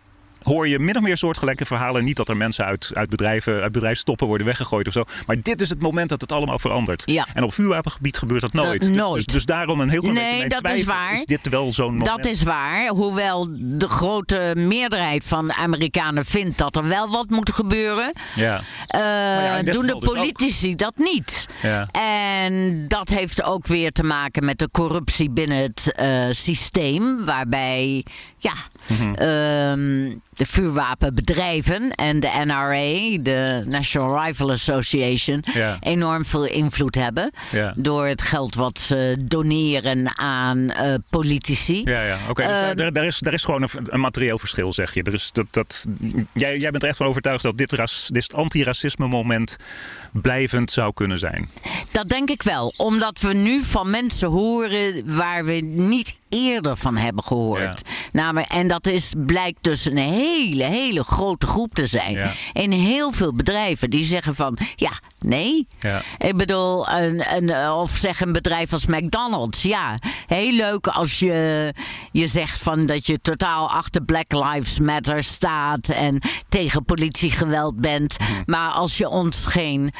hoor 0.43 0.67
je 0.67 0.79
min 0.79 0.95
of 0.97 1.01
meer 1.01 1.17
soortgelijke 1.17 1.65
verhalen. 1.65 2.03
Niet 2.03 2.15
dat 2.15 2.29
er 2.29 2.37
mensen 2.37 2.65
uit, 2.65 2.89
uit, 2.93 3.09
bedrijven, 3.09 3.61
uit 3.61 3.71
bedrijfstoppen 3.71 4.27
worden 4.27 4.45
weggegooid 4.47 4.87
of 4.87 4.93
zo. 4.93 5.03
Maar 5.25 5.41
dit 5.41 5.61
is 5.61 5.69
het 5.69 5.79
moment 5.81 6.09
dat 6.09 6.21
het 6.21 6.31
allemaal 6.31 6.59
verandert. 6.59 7.03
Ja. 7.05 7.27
En 7.33 7.43
op 7.43 7.53
vuurwapengebied 7.53 8.17
gebeurt 8.17 8.41
dat 8.41 8.53
nooit. 8.53 8.79
Dat 8.79 8.89
Dus- 8.89 8.97
nooit. 8.97 9.13
Dus, 9.13 9.25
dus 9.25 9.45
daarom 9.45 9.79
een 9.79 9.89
heel 9.89 10.01
klein 10.01 10.15
Nee, 10.15 10.49
dat 10.49 10.69
is 10.69 10.83
waar. 10.83 11.13
Is 11.13 11.25
dit 11.25 11.49
wel 11.49 11.73
zo'n 11.73 11.85
moment? 11.97 12.05
Dat 12.05 12.25
is 12.25 12.43
waar. 12.43 12.87
Hoewel 12.87 13.47
de 13.59 13.87
grote 13.89 14.53
meerderheid 14.57 15.23
van 15.25 15.47
de 15.47 15.55
Amerikanen 15.55 16.25
vindt 16.25 16.57
dat 16.57 16.75
er 16.75 16.87
wel 16.87 17.09
wat 17.09 17.29
moet 17.29 17.51
gebeuren. 17.53 18.13
Ja. 18.35 18.61
eh, 18.87 18.99
ja, 18.99 19.63
doen 19.63 19.85
de 19.85 19.93
dus 19.99 20.09
politici 20.13 20.75
dat 20.75 20.97
niet. 20.97 21.47
Ja. 21.61 21.87
En 21.91 22.85
dat 22.87 23.09
heeft 23.09 23.43
ook 23.43 23.67
weer 23.67 23.91
te 23.91 24.03
maken 24.03 24.45
met 24.45 24.59
de 24.59 24.69
corruptie 24.71 25.29
binnen 25.29 25.57
het 25.57 25.91
eh, 25.95 26.25
systeem. 26.29 27.25
Waarbij 27.25 28.05
ja, 28.39 28.53
Mhm. 28.87 29.13
ehm, 29.13 30.11
de 30.35 30.45
vuurwapenbedrijven 30.45 31.91
en 31.91 32.19
de 32.19 32.29
NRA, 32.45 33.17
de 33.23 33.63
National 33.67 34.23
Rifle 34.25 34.51
Association, 34.51 35.43
Ja. 35.53 35.77
enorm 35.81 36.25
veel 36.25 36.45
invloed 36.45 36.95
hebben. 36.95 37.31
Ja. 37.51 37.73
Door 37.77 38.07
het 38.07 38.21
geld 38.21 38.55
wat 38.55 38.79
ze 38.79 39.15
doneren 39.19 40.17
aan 40.17 40.69
eh, 40.69 40.93
politici. 41.09 41.81
Ja, 41.85 42.01
ja. 42.03 42.17
Oké, 42.29 42.41
dus 42.47 42.51
Eh, 42.51 42.57
daar, 42.65 42.75
daar, 42.75 42.91
daar 42.93 43.05
is, 43.05 43.17
daar 43.19 43.33
is 43.33 43.43
gewoon 43.43 43.61
een, 43.61 43.69
een 43.83 43.99
materieel 43.99 44.39
verschil, 44.39 44.73
zeg 44.73 44.93
je. 44.93 45.03
Er 45.03 45.13
is 45.13 45.29
dat, 45.31 45.45
dat, 45.51 45.85
jij, 46.33 46.57
jij 46.57 46.69
bent 46.71 46.83
er 46.83 46.89
echt 46.89 46.97
van 46.97 47.07
overtuigd 47.07 47.43
dat 47.43 47.57
dit, 47.57 47.73
ras, 47.73 48.09
dit 48.13 48.33
antiracisme 48.33 49.07
moment 49.07 49.57
blijvend 50.11 50.71
zou 50.71 50.93
kunnen 50.93 51.19
zijn. 51.19 51.49
Dat 51.91 52.09
denk 52.09 52.29
ik 52.29 52.43
wel, 52.43 52.73
omdat 52.77 53.19
we 53.19 53.33
nu 53.33 53.63
van 53.63 53.89
mensen 53.89 54.29
horen 54.29 55.15
waar 55.15 55.45
we 55.45 55.53
niet 55.63 56.15
eerder 56.31 56.75
van 56.75 56.97
hebben 56.97 57.23
gehoord. 57.23 57.81
Namelijk, 58.11 58.51
en 58.51 58.67
dat 58.67 58.87
is, 58.87 59.13
blijkt 59.17 59.57
dus 59.61 59.85
een 59.85 59.97
hele, 59.97 60.63
hele 60.63 61.03
grote 61.03 61.47
groep 61.47 61.73
te 61.73 61.85
zijn. 61.85 62.11
Ja. 62.11 62.31
In 62.53 62.71
heel 62.71 63.11
veel 63.11 63.33
bedrijven 63.33 63.89
die 63.89 64.03
zeggen 64.03 64.35
van 64.35 64.57
ja, 64.75 64.91
nee. 65.19 65.67
Ja. 65.79 66.01
Ik 66.17 66.37
bedoel, 66.37 66.89
een, 66.89 67.35
een, 67.35 67.71
of 67.71 67.91
zeg 67.91 68.21
een 68.21 68.31
bedrijf 68.31 68.73
als 68.73 68.85
McDonald's. 68.85 69.61
Ja, 69.61 69.97
heel 70.27 70.51
leuk 70.51 70.87
als 70.87 71.19
je, 71.19 71.73
je 72.11 72.27
zegt 72.27 72.57
van 72.57 72.85
dat 72.85 73.05
je 73.05 73.17
totaal 73.17 73.69
achter 73.69 74.01
Black 74.01 74.31
Lives 74.31 74.79
Matter 74.79 75.23
staat 75.23 75.89
en 75.89 76.21
tegen 76.49 76.85
politiegeweld 76.85 77.81
bent. 77.81 78.19
Mhm. 78.19 78.29
Maar 78.45 78.69
als 78.69 78.97
je 78.97 79.09
ons 79.09 79.45
geen 79.45 79.91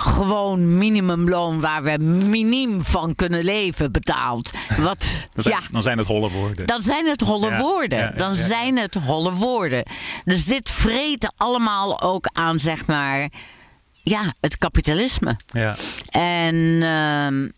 gewoon 0.00 0.78
minimumloon 0.78 1.60
waar 1.60 1.82
we 1.82 1.98
miniem 2.04 2.84
van 2.84 3.14
kunnen 3.14 3.44
leven 3.44 3.92
betaalt. 3.92 4.50
Wat, 4.78 4.98
Dan 5.34 5.42
zijn, 5.42 5.54
ja, 5.60 5.66
dan 5.70 5.82
zijn 5.82 5.98
het 5.98 6.06
holle 6.06 6.30
woorden. 6.30 6.66
dan 6.66 6.82
zijn 6.82 7.06
het 7.06 7.20
holle 7.20 7.50
Ja, 7.50 7.58
woorden. 7.60 7.98
ja, 7.98 8.10
dan 8.16 8.34
zijn 8.34 8.76
het 8.76 8.94
holle 8.94 9.32
woorden. 9.32 9.82
Dus 10.24 10.44
dit 10.44 10.70
vreet 10.70 11.32
allemaal 11.36 12.00
ook 12.00 12.28
aan, 12.32 12.58
zeg 12.60 12.86
maar, 12.86 13.28
ja, 14.02 14.34
het 14.40 14.58
kapitalisme. 14.58 15.36
Ja, 15.52 15.76
En 16.10 16.82
ehm, 16.82 17.48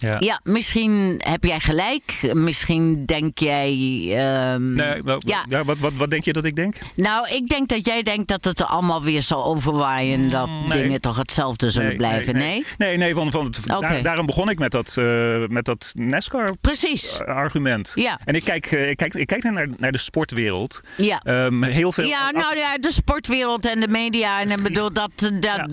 ja. 0.00 0.16
ja, 0.18 0.40
misschien 0.42 1.20
heb 1.24 1.44
jij 1.44 1.60
gelijk. 1.60 2.30
Misschien 2.34 3.06
denk 3.06 3.38
jij. 3.38 3.68
ehm, 4.08 4.72
Nee, 4.72 5.02
ja. 5.18 5.44
ja. 5.48 5.64
wat, 5.64 5.78
wat, 5.78 5.92
wat 5.92 6.10
denk 6.10 6.24
je 6.24 6.32
dat 6.32 6.44
ik 6.44 6.56
denk? 6.56 6.76
Nou, 6.94 7.28
ik 7.28 7.48
denk 7.48 7.68
dat 7.68 7.86
jij 7.86 8.02
denkt 8.02 8.28
dat 8.28 8.44
het 8.44 8.60
er 8.60 8.66
allemaal 8.66 9.02
weer 9.02 9.22
zal 9.22 9.44
overwaaien. 9.44 10.30
Dat 10.30 10.46
Mm, 10.46 10.68
nee. 10.68 10.82
dingen 10.82 11.00
toch 11.00 11.16
hetzelfde 11.16 11.70
zullen 11.70 11.96
blijven. 11.96 12.34
Nee, 12.34 12.64
Nee, 12.78 12.96
nee, 12.96 13.14
want 13.14 13.34
Oké. 13.34 13.46
daar- 13.80 14.02
daarom 14.02 14.26
begon 14.26 14.50
ik 14.50 14.58
met 14.58 14.70
dat, 14.70 14.96
eh, 14.98 15.04
met 15.48 15.64
dat 15.64 15.92
NASCAR 15.94 16.54
Precies. 16.60 17.18
argument. 17.20 17.92
Ja. 17.94 18.18
En 18.24 18.34
ik 18.34 18.44
kijk, 18.44 18.66
eh, 18.66 18.90
ik 18.90 18.96
kijk, 18.96 19.14
ik 19.14 19.26
kijk 19.26 19.42
naar, 19.42 19.68
naar 19.76 19.92
de 19.92 19.98
sportwereld. 19.98 20.80
Ja. 20.96 21.20
Ehm, 21.22 21.62
heel 21.62 21.92
veel. 21.92 22.04
Ja, 22.04 22.30
nou 22.30 22.56
ja, 22.56 22.78
de 22.78 22.92
sportwereld 22.92 23.66
en 23.66 23.80
de 23.80 23.88
media. 23.88 24.40
En 24.40 24.50
ik 24.50 24.62
bedoel, 24.62 24.92
dat, 24.92 25.10
dat, 25.40 25.68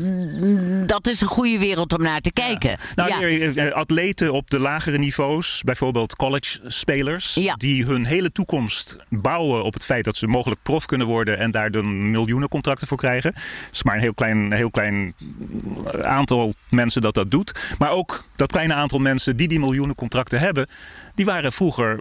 dat 0.87 1.07
is 1.07 1.21
een 1.21 1.27
goede 1.27 1.59
wereld 1.59 1.93
om 1.97 2.03
naar 2.03 2.21
te 2.21 2.31
kijken. 2.31 2.77
Nou, 2.95 3.09
ja. 3.09 3.17
Eh, 4.21 4.31
op 4.33 4.49
de 4.49 4.59
lagere 4.59 4.97
niveaus, 4.97 5.61
bijvoorbeeld 5.65 6.15
college-spelers, 6.15 7.33
Ja. 7.33 7.55
die 7.55 7.85
hun 7.85 8.05
hele 8.05 8.31
toekomst 8.31 8.97
bouwen 9.09 9.63
op 9.63 9.73
het 9.73 9.85
feit 9.85 10.03
dat 10.03 10.17
ze 10.17 10.27
mogelijk 10.27 10.61
prof 10.63 10.85
kunnen 10.85 11.07
worden 11.07 11.37
en 11.37 11.51
daar 11.51 11.71
dan 11.71 12.11
miljoenen 12.11 12.49
contracten 12.49 12.87
voor 12.87 12.97
krijgen. 12.97 13.33
Het 13.35 13.73
is 13.73 13.83
maar 13.83 13.95
een 13.95 14.01
heel 14.01 14.13
klein, 14.13 14.51
heel 14.53 14.69
klein 14.69 15.13
aantal 16.01 16.53
mensen 16.69 17.01
dat 17.01 17.13
dat 17.13 17.31
doet. 17.31 17.51
Maar 17.77 17.91
ook 17.91 18.23
dat 18.35 18.51
kleine 18.51 18.73
aantal 18.73 18.99
mensen 18.99 19.37
die 19.37 19.47
die 19.47 19.59
miljoenen 19.59 19.95
contracten 19.95 20.39
hebben, 20.39 20.67
die 21.15 21.25
waren 21.25 21.51
vroeger. 21.51 21.99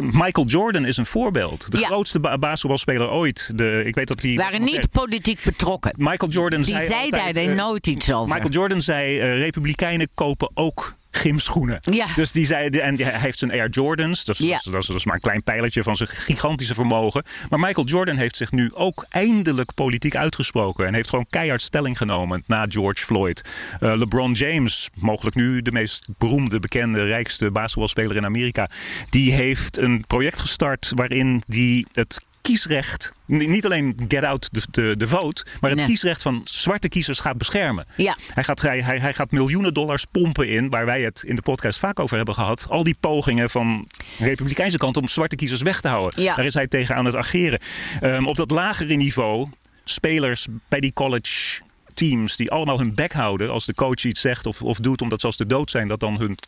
Michael 0.00 0.46
Jordan 0.46 0.84
is 0.84 0.96
een 0.96 1.06
voorbeeld. 1.06 1.70
De 1.72 1.78
Ja. 1.78 1.86
grootste 1.86 2.18
ba- 2.20 2.38
basketbalspeler 2.38 3.10
ooit. 3.10 3.50
De, 3.54 3.82
ik 3.86 3.94
weet 3.94 4.08
dat 4.08 4.20
die. 4.20 4.36
waren 4.36 4.62
niet 4.64 4.90
politiek 4.90 5.40
betrokken. 5.44 5.92
Michael 5.96 6.30
Jordan 6.30 6.62
Die 6.62 6.74
zei. 6.74 6.86
zei 6.86 7.00
altijd, 7.02 7.34
daar 7.34 7.44
eh, 7.44 7.54
nooit 7.56 7.86
iets 7.86 8.12
over. 8.12 8.28
Michael 8.34 8.50
Jordan 8.52 8.80
zei: 8.82 9.18
eh, 9.18 9.38
Republikeinen 9.38 10.08
kopen 10.14 10.50
ook 10.54 10.94
gymschoenen. 11.16 11.78
Ja. 11.80 12.06
Dus 12.16 12.32
die 12.32 12.46
zei, 12.46 12.68
en 12.68 12.96
hij 13.02 13.18
heeft 13.20 13.38
zijn 13.38 13.50
Air 13.52 13.68
Jordans. 13.68 14.24
Is, 14.24 14.38
Ja. 14.38 14.46
dat, 14.50 14.56
is, 14.66 14.70
dat 14.72 14.80
is- 14.80 14.86
dat 14.86 14.96
is 14.96 15.04
maar 15.04 15.14
een 15.14 15.20
klein 15.20 15.42
pijltje 15.42 15.82
van 15.82 15.96
zijn 15.96 16.08
gigantische 16.08 16.74
vermogen. 16.74 17.24
Maar 17.48 17.58
Michael 17.58 17.86
Jordan 17.86 18.16
heeft 18.16 18.36
zich 18.36 18.52
nu 18.52 18.70
ook 18.74 19.06
eindelijk 19.08 19.74
politiek 19.74 20.16
uitgesproken. 20.16 20.86
En 20.86 20.94
heeft 20.94 21.08
gewoon 21.08 21.26
keihard 21.30 21.62
stelling 21.62 21.98
genomen 21.98 22.42
na 22.46 22.66
George 22.68 23.04
Floyd. 23.04 23.44
Eh, 23.80 23.92
LeBron 23.96 24.32
James, 24.32 24.88
mogelijk 24.94 25.36
nu 25.36 25.62
de 25.62 25.72
meest 25.72 26.06
beroemde, 26.18 26.58
bekende, 26.60 27.04
rijkste 27.04 27.50
basketbalspeler 27.50 28.16
in 28.16 28.24
Amerika. 28.24 28.68
Die 29.10 29.32
heeft 29.32 29.78
een 29.78 30.04
project 30.06 30.40
gestart 30.40 30.92
waarin 30.94 31.42
die 31.46 31.86
het 31.92 32.20
kiesrecht, 32.42 33.12
niet 33.26 33.64
alleen 33.64 34.04
get 34.08 34.24
out 34.24 34.48
de, 34.52 34.62
de, 34.70 34.96
de 34.96 35.06
vote, 35.06 35.44
maar 35.60 35.70
het 35.70 35.78
Nee. 35.78 35.88
kiesrecht 35.88 36.22
van 36.22 36.40
zwarte 36.44 36.88
kiezers 36.88 37.20
gaat 37.20 37.38
beschermen. 37.38 37.86
Ja. 37.96 38.16
Hij 38.34 38.44
gaat, 38.44 38.60
hij, 38.60 38.80
hij, 38.80 39.14
gaat 39.14 39.30
miljoenen 39.30 39.74
dollars 39.74 40.04
pompen 40.04 40.48
in, 40.48 40.70
waar 40.70 40.84
wij 40.86 41.02
het 41.02 41.22
in 41.26 41.36
de 41.36 41.42
podcast 41.42 41.78
vaak 41.78 42.00
over 42.00 42.16
hebben 42.16 42.34
gehad. 42.34 42.66
Al 42.68 42.84
die 42.84 42.96
pogingen 43.00 43.50
van 43.50 43.88
de 44.18 44.24
Republikeinse 44.24 44.78
kant 44.78 44.96
om 44.96 45.08
zwarte 45.08 45.36
kiezers 45.36 45.62
weg 45.62 45.80
te 45.80 45.88
houden. 45.88 46.22
Ja. 46.22 46.34
Daar 46.34 46.44
is 46.44 46.54
hij 46.54 46.66
tegen 46.66 46.94
aan 46.96 47.04
het 47.04 47.16
ageren. 47.16 47.58
Ehm, 48.00 48.24
op 48.26 48.36
dat 48.36 48.50
lagere 48.50 48.94
niveau, 48.94 49.48
spelers 49.84 50.46
bij 50.68 50.80
die 50.80 50.92
college 50.92 51.60
teams 51.94 52.36
die 52.36 52.50
allemaal 52.50 52.78
hun 52.78 52.94
bek 52.94 53.12
houden 53.12 53.50
als 53.50 53.66
de 53.66 53.74
coach 53.74 54.04
iets 54.04 54.20
zegt 54.20 54.46
of, 54.46 54.62
of 54.62 54.78
doet 54.78 55.02
omdat 55.02 55.20
ze 55.20 55.26
als 55.26 55.36
de 55.36 55.46
dood 55.46 55.70
zijn, 55.70 55.88
dat 55.88 56.00
dan 56.00 56.18
hun 56.18 56.38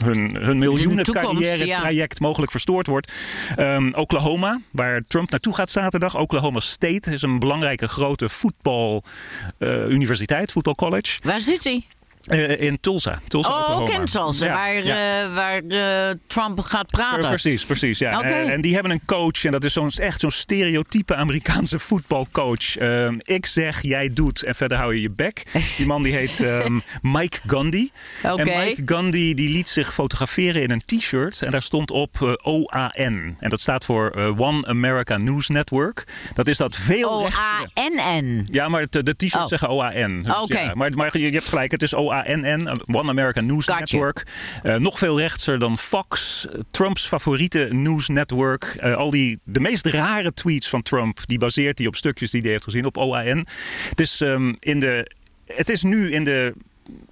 hun, 0.00 0.36
hun 0.36 0.58
miljoenen 0.58 1.04
toekomst, 1.04 1.30
carrière 1.30 1.66
ja. 1.66 1.80
traject 1.80 2.20
mogelijk 2.20 2.50
verstoord 2.50 2.86
wordt. 2.86 3.12
Ehm, 3.56 3.92
Oklahoma, 3.92 4.60
waar 4.70 5.02
Trump 5.08 5.30
naartoe 5.30 5.54
gaat 5.54 5.70
zaterdag. 5.70 6.16
Oklahoma 6.16 6.60
State 6.60 7.12
is 7.12 7.22
een 7.22 7.38
belangrijke 7.38 7.88
grote 7.88 8.28
voetbaluniversiteit, 8.28 10.52
voetbalcollege. 10.52 11.20
Waar 11.22 11.40
zit 11.40 11.64
hij? 11.64 11.84
Eh, 12.24 12.60
in 12.60 12.78
Tulsa. 12.80 13.18
Tulsa 13.28 13.50
Oh, 13.50 13.60
Oklahoma. 13.60 13.82
ook 13.92 13.98
in 14.00 14.04
Tulsa, 14.06 14.46
Ja, 14.46 14.52
waar, 14.54 14.84
ja. 14.84 15.22
eh, 15.22 15.34
waar 15.34 15.62
eh, 16.08 16.14
Trump 16.26 16.60
gaat 16.60 16.86
praten. 16.90 17.28
Precies, 17.28 17.64
precies. 17.64 17.98
Ja. 17.98 18.22
En 18.22 18.60
die 18.60 18.74
hebben 18.74 18.92
een 18.92 19.02
coach. 19.06 19.44
En 19.44 19.50
dat 19.52 19.64
is 19.64 19.72
zo'n, 19.72 19.90
echt 19.90 20.20
zo'n 20.20 20.30
stereotype 20.30 21.14
Amerikaanse 21.14 21.78
voetbalcoach. 21.78 22.76
Ik 23.18 23.46
zeg, 23.46 23.82
jij 23.82 24.12
doet. 24.12 24.42
En 24.42 24.54
verder 24.54 24.76
hou 24.78 24.94
je 24.94 25.00
je 25.00 25.10
bek. 25.10 25.44
Die 25.76 25.86
man 25.86 26.02
die 26.02 26.14
heet 26.14 26.40
ehm, 26.44 26.78
Mike 27.02 27.38
Gandhi. 27.46 27.90
Oké. 28.22 28.42
En 28.50 28.58
Mike 28.66 28.82
Gandhi 28.84 29.34
die 29.34 29.50
liet 29.50 29.68
zich 29.68 29.94
fotograferen 29.94 30.62
in 30.62 30.70
een 30.70 30.82
t-shirt. 30.86 31.42
En 31.42 31.50
daar 31.50 31.62
stond 31.62 31.90
op 31.90 32.38
OAN. 32.42 33.36
En 33.38 33.48
dat 33.48 33.60
staat 33.60 33.84
voor 33.84 34.34
One 34.36 34.66
America 34.66 35.16
News 35.16 35.48
Network. 35.48 36.06
Dat 36.34 36.46
is 36.46 36.56
dat 36.56 36.76
veel 36.76 37.10
O-A-N-N. 37.10 38.46
ja, 38.50 38.68
maar 38.68 38.86
de 38.90 39.14
t-shirts 39.16 39.36
Oh. 39.36 39.46
zeggen 39.46 39.68
OAN. 39.68 40.22
Dus 40.22 40.36
Oké. 40.40 40.58
ja, 40.60 40.74
maar, 40.74 40.90
maar 40.92 41.08
je, 41.18 41.24
je 41.24 41.30
hebt 41.32 41.48
gelijk, 41.48 41.70
het 41.70 41.82
is 41.82 41.94
OANN, 42.26 42.80
One 42.86 43.08
American 43.08 43.46
News 43.46 43.66
Gotcha. 43.66 43.78
Network. 43.78 44.26
Eh, 44.62 44.76
nog 44.76 44.98
veel 44.98 45.18
rechtser 45.18 45.58
dan 45.58 45.78
Fox, 45.78 46.46
eh, 46.46 46.60
Trumps 46.70 47.06
favoriete 47.06 47.68
news 47.70 48.08
network. 48.08 48.76
Eh, 48.78 48.94
al 48.94 49.10
die, 49.10 49.38
de 49.44 49.60
meest 49.60 49.86
rare 49.86 50.32
tweets 50.32 50.68
van 50.68 50.82
Trump, 50.82 51.18
die 51.26 51.38
baseert 51.38 51.78
hij 51.78 51.86
op 51.86 51.96
stukjes 51.96 52.30
die 52.30 52.40
hij 52.40 52.50
heeft 52.50 52.64
gezien 52.64 52.84
op 52.84 52.96
OAN. 52.96 53.46
Het 53.88 54.00
is, 54.00 54.20
ehm, 54.20 54.54
in 54.58 54.78
de, 54.78 55.14
het 55.46 55.68
is 55.68 55.82
nu 55.82 56.12
in 56.12 56.24
de 56.24 56.54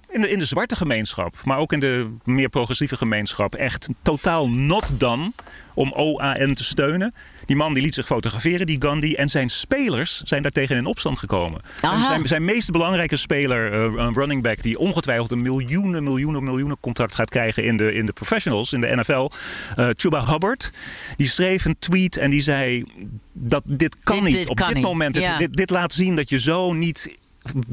in 0.09 0.21
de, 0.21 0.29
in 0.29 0.39
de 0.39 0.45
zwarte 0.45 0.75
gemeenschap, 0.75 1.35
maar 1.43 1.57
ook 1.57 1.73
in 1.73 1.79
de 1.79 2.15
meer 2.23 2.49
progressieve 2.49 2.97
gemeenschap, 2.97 3.55
echt 3.55 3.89
totaal 4.01 4.49
not 4.49 4.99
done 4.99 5.31
om 5.73 5.91
OAN 5.93 6.53
te 6.53 6.63
steunen. 6.63 7.13
Die 7.45 7.55
man 7.55 7.73
die 7.73 7.83
liet 7.83 7.93
zich 7.93 8.05
fotograferen, 8.05 8.65
die 8.65 8.81
Gandhi. 8.81 9.13
En 9.13 9.29
zijn 9.29 9.49
spelers 9.49 10.21
zijn 10.23 10.41
daartegen 10.41 10.75
in 10.77 10.85
opstand 10.85 11.19
gekomen. 11.19 11.61
En 11.81 12.05
zijn, 12.05 12.27
zijn 12.27 12.45
meest 12.45 12.71
belangrijke 12.71 13.15
speler, 13.15 13.73
uh, 13.73 14.05
een 14.05 14.13
running 14.13 14.43
back... 14.43 14.61
die 14.61 14.79
ongetwijfeld 14.79 15.31
een 15.31 15.41
miljoenen, 15.41 16.03
miljoenen, 16.03 16.43
miljoenen 16.43 16.77
contract 16.79 17.15
gaat 17.15 17.29
krijgen... 17.29 17.63
in 17.63 17.77
de, 17.77 17.93
in 17.93 18.05
de 18.05 18.13
professionals, 18.13 18.73
in 18.73 18.81
de 18.81 18.95
NFL. 18.95 19.29
Uh, 19.77 19.89
Chuba 19.95 20.25
Hubbard. 20.31 20.71
Die 21.17 21.27
schreef 21.27 21.65
een 21.65 21.75
tweet 21.79 22.17
en 22.17 22.29
die 22.29 22.41
zei... 22.41 22.83
dat 23.33 23.63
dit 23.65 23.97
kan 24.03 24.15
Dit- 24.15 24.25
niet. 24.25 24.35
dit 24.35 24.49
Op 24.49 24.55
kan 24.55 24.65
dit 24.67 24.75
niet. 24.75 24.85
moment. 24.85 25.15
Ja. 25.15 25.37
Dit, 25.37 25.53
dit 25.55 25.69
laat 25.69 25.93
zien 25.93 26.15
dat 26.15 26.29
je 26.29 26.39
zo 26.39 26.73
niet 26.73 27.15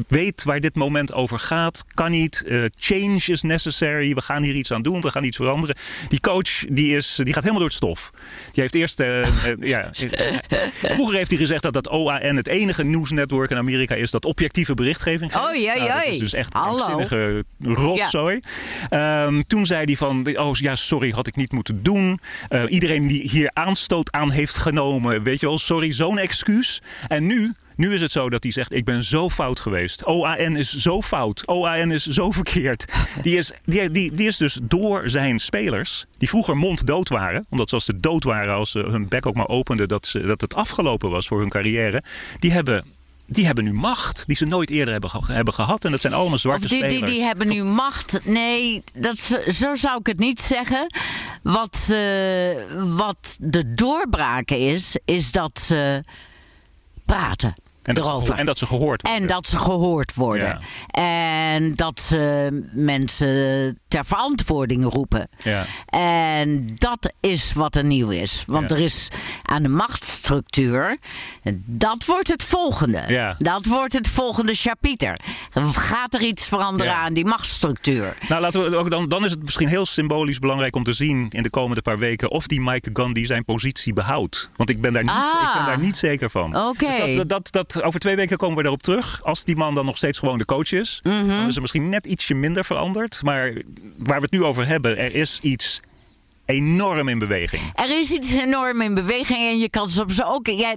weet 0.09 0.45
waar 0.45 0.61
dit 0.61 0.75
moment 0.75 1.13
over 1.13 1.39
gaat. 1.39 1.85
Kan 1.95 2.11
niet. 2.11 2.45
Eh, 2.47 2.63
change 2.79 3.21
is 3.27 3.43
necessary. 3.43 4.15
We 4.15 4.21
gaan 4.21 4.43
hier 4.43 4.55
iets 4.55 4.73
aan 4.73 4.83
doen. 4.83 5.01
We 5.01 5.11
gaan 5.11 5.25
iets 5.25 5.37
veranderen. 5.37 5.77
Die 6.09 6.21
coach 6.21 6.65
die 6.69 6.97
is, 6.97 7.15
die 7.23 7.33
gaat 7.33 7.43
helemaal 7.43 7.59
door 7.59 7.69
het 7.69 7.77
stof. 7.77 8.11
Die 8.53 8.63
heeft 8.63 8.75
eerst... 8.75 9.01
eh, 9.01 9.21
eh, 9.23 9.57
ja, 9.61 9.91
vroeger 10.97 11.17
heeft 11.17 11.31
hij 11.31 11.39
gezegd 11.39 11.63
dat 11.63 11.73
dat 11.73 11.89
OAN 11.89 12.37
het 12.37 12.49
enige 12.49 12.85
nieuwsnetwerk 12.85 13.51
in 13.51 13.57
Amerika 13.57 13.95
is 13.95 14.11
dat 14.11 14.25
objectieve 14.25 14.75
berichtgeving 14.75 15.33
geeft. 15.33 15.45
Oei, 15.45 15.69
oei, 15.69 15.79
Nou, 15.79 15.93
dat 15.93 16.05
is 16.13 16.19
dus 16.19 16.35
echt 16.35 16.53
krankzinnige 16.53 17.45
rotzooi. 17.63 18.41
Ehm, 18.89 19.43
toen 19.47 19.67
zei 19.67 19.85
hij 19.85 19.97
van, 19.97 20.39
oh 20.39 20.55
ja, 20.55 20.75
sorry, 20.75 21.11
had 21.11 21.27
ik 21.27 21.37
niet 21.37 21.53
moeten 21.53 21.83
doen. 21.83 22.21
Iedereen 22.69 23.07
die 23.07 23.29
hier 23.29 23.51
aanstoot 23.53 24.13
aan 24.13 24.31
heeft 24.31 24.57
genomen, 24.57 25.23
weet 25.23 25.41
je 25.41 25.47
wel, 25.47 25.59
sorry, 25.59 25.93
zo'n 25.93 26.19
excuus. 26.19 26.83
En 27.09 27.27
nu, 27.27 27.55
nu 27.77 27.95
is 27.95 28.01
het 28.01 28.13
zo 28.13 28.31
dat 28.31 28.43
hij 28.43 28.53
zegt, 28.53 28.73
ik 28.73 28.85
ben 28.85 29.05
zo 29.05 29.31
fout 29.31 29.61
geweest. 29.61 30.05
OAN 30.07 30.57
is 30.57 30.77
zo 30.77 31.03
fout. 31.03 31.43
OAN 31.49 31.91
is 31.91 32.07
zo 32.07 32.31
verkeerd. 32.31 32.85
Die 33.23 33.37
is, 33.37 33.53
die, 33.65 33.91
die, 33.91 34.13
die 34.13 34.27
is 34.27 34.37
dus 34.37 34.59
door 34.63 35.03
zijn 35.11 35.39
spelers, 35.39 36.05
die 36.19 36.29
vroeger 36.29 36.57
monddood 36.57 37.09
waren, 37.09 37.47
omdat 37.51 37.69
ze 37.69 37.75
als 37.75 37.85
ze 37.85 38.01
dood 38.01 38.25
waren, 38.25 38.55
als 38.55 38.71
ze 38.71 38.79
hun 38.79 39.09
bek 39.09 39.27
ook 39.27 39.35
maar 39.35 39.49
openden, 39.49 39.89
dat, 39.89 40.07
ze, 40.07 40.21
dat 40.27 40.41
het 40.41 40.55
afgelopen 40.55 41.11
was 41.11 41.27
voor 41.27 41.41
hun 41.41 41.49
carrière, 41.49 42.03
die 42.39 42.53
hebben... 42.53 42.93
Die 43.27 43.47
hebben 43.47 43.65
nu 43.65 43.73
macht 43.73 44.27
die 44.27 44.37
ze 44.37 44.45
nooit 44.45 44.71
eerder 44.71 44.93
hebben, 44.93 45.11
ge- 45.11 45.33
hebben 45.33 45.55
gehad. 45.55 45.85
En 45.85 45.91
dat 45.91 46.01
zijn 46.01 46.13
allemaal 46.13 46.39
zwarte 46.39 46.65
Of 46.65 46.71
die, 46.71 46.81
die, 46.81 46.89
spelers. 46.91 47.11
die 47.11 47.23
hebben 47.23 47.49
nu 47.49 47.63
macht. 47.65 48.25
Nee, 48.25 48.83
dat, 48.95 49.19
zo 49.49 49.75
zou 49.75 49.99
ik 49.99 50.07
het 50.07 50.19
niet 50.19 50.41
zeggen. 50.41 50.87
Wat, 51.43 51.89
eh, 51.91 51.99
wat 52.97 53.37
de 53.41 53.75
doorbraak 53.75 54.51
is, 54.51 54.97
is 55.05 55.33
dat 55.33 55.61
ze 55.61 56.01
praten 57.07 57.55
En 57.85 57.95
dat, 57.95 58.27
ze, 58.27 58.33
en 58.35 58.45
dat 58.45 58.59
ze 58.59 58.67
gehoord 58.67 59.03
worden. 59.03 59.23
En 59.23 59.29
dat 59.29 59.47
ze 59.47 59.59
gehoord 59.59 60.15
worden. 60.15 60.61
En 60.91 61.75
dat 61.75 62.01
ze 62.01 62.51
mensen 62.73 63.79
ter 63.89 64.05
verantwoording 64.05 64.85
roepen. 64.93 65.29
Ja. 65.43 65.65
En 65.87 66.75
dat 66.75 67.13
is 67.21 67.53
wat 67.53 67.77
er 67.77 67.85
nieuw 67.85 68.09
is. 68.11 68.45
Want 68.47 68.71
Ja. 68.71 68.77
er 68.77 68.83
is 68.83 69.09
aan 69.43 69.63
de 69.63 69.69
machtsstructuur. 69.69 70.97
Dat 71.67 72.05
wordt 72.05 72.29
het 72.29 72.43
volgende. 72.43 73.35
Dat 73.39 73.67
wordt 73.67 73.93
het 73.93 74.09
volgende 74.09 74.55
chapiter. 74.55 75.19
Gaat 75.73 76.15
er 76.15 76.23
iets 76.23 76.47
veranderen 76.49 76.95
aan 76.95 77.15
die 77.15 77.25
machtsstructuur? 77.25 78.17
Nou, 78.29 78.41
laten 78.41 78.71
we 78.71 78.77
ook 78.77 78.91
dan, 78.91 79.09
dan 79.09 79.25
is 79.25 79.31
het 79.31 79.43
misschien 79.43 79.69
heel 79.69 79.87
symbolisch 79.87 80.39
belangrijk 80.39 80.77
om 80.77 80.85
te 80.85 80.93
zien 80.93 81.27
in 81.31 81.43
de 81.43 81.51
komende 81.51 81.83
paar 81.83 81.99
weken 81.99 82.31
of 82.31 82.47
die 82.47 82.61
Mike 82.61 82.91
Gandhi 82.93 83.27
zijn 83.27 83.45
positie 83.45 83.93
behoudt. 83.93 84.49
Want 84.57 84.71
ik 84.71 84.81
ben 84.81 84.93
daar 84.93 85.03
niet, 85.03 85.11
Ah. 85.13 85.43
ik 85.49 85.55
ben 85.55 85.65
daar 85.67 85.79
niet 85.79 85.97
zeker 85.97 86.31
van. 86.31 86.57
Oké. 86.57 86.87
Dus 87.07 87.17
dat, 87.17 87.29
dat, 87.29 87.53
dat, 87.53 87.74
over 87.83 88.01
twee 88.01 88.17
weken 88.17 88.37
komen 88.37 88.57
we 88.57 88.63
daarop 88.63 88.83
terug. 88.83 89.21
Als 89.23 89.45
die 89.45 89.57
man 89.57 89.75
dan 89.75 89.85
nog 89.85 89.97
steeds 89.97 90.19
gewoon 90.19 90.39
de 90.39 90.45
coach 90.45 90.73
is, 90.73 91.01
Mhm. 91.03 91.27
dan 91.29 91.47
is 91.49 91.55
er 91.55 91.61
misschien 91.61 91.89
net 91.89 92.07
ietsje 92.07 92.35
minder 92.35 92.65
veranderd. 92.65 93.21
Maar 93.23 93.53
waar 93.99 94.17
we 94.17 94.23
het 94.23 94.31
nu 94.31 94.43
over 94.45 94.67
hebben, 94.67 94.99
er 94.99 95.15
is 95.15 95.39
iets 95.43 95.81
enorm 96.47 97.09
in 97.09 97.19
beweging. 97.19 97.63
Er 97.75 97.99
is 97.99 98.11
iets 98.11 98.35
enorm 98.35 98.81
in 98.81 98.95
beweging 98.95 99.39
en 99.39 99.59
je 99.59 99.71
kan 99.71 99.89
soms 99.89 100.25
ook, 100.25 100.47
ja, 100.47 100.75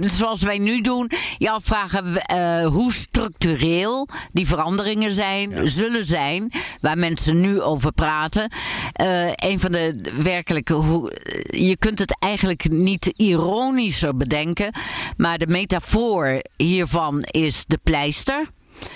zoals 0.00 0.42
wij 0.42 0.58
nu 0.58 0.80
doen, 0.80 1.10
je 1.38 1.50
afvragen 1.50 2.16
eh, 2.16 2.66
hoe 2.66 2.92
structureel 2.92 4.08
die 4.32 4.46
veranderingen 4.46 5.14
zijn, 5.14 5.50
Ja. 5.50 5.66
zullen 5.66 6.04
zijn, 6.06 6.52
waar 6.80 6.98
mensen 6.98 7.40
nu 7.40 7.60
over 7.60 7.92
praten. 7.92 8.52
Eh, 8.92 9.26
een 9.34 9.60
van 9.60 9.72
de 9.72 10.12
werkelijke, 10.16 10.72
hoe, 10.74 11.12
je 11.50 11.76
kunt 11.76 11.98
het 11.98 12.16
eigenlijk 12.18 12.70
niet 12.70 13.06
ironischer 13.16 14.16
bedenken, 14.16 14.74
maar 15.16 15.38
de 15.38 15.46
metafoor 15.46 16.42
hiervan 16.56 17.22
is 17.22 17.64
de 17.66 17.78
pleister. 17.84 18.46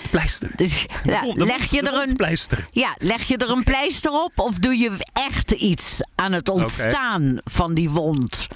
Pleister. 0.09 0.51
Dus, 0.55 0.85
ja, 1.03 1.21
de 1.21 1.45
leg 1.45 1.71
je 1.71 1.81
er 1.81 1.93
een 1.93 2.05
wondpleister. 2.05 2.65
ja, 2.71 2.95
leg 2.97 3.23
je 3.23 3.37
er 3.37 3.49
een 3.49 3.63
pleister 3.63 4.11
op 4.11 4.31
of 4.35 4.57
doe 4.57 4.77
je 4.77 4.91
echt 5.13 5.51
iets 5.51 5.97
aan 6.15 6.31
het 6.31 6.49
ontstaan 6.49 7.39
van 7.43 7.73
die 7.73 7.89
wond? 7.89 8.47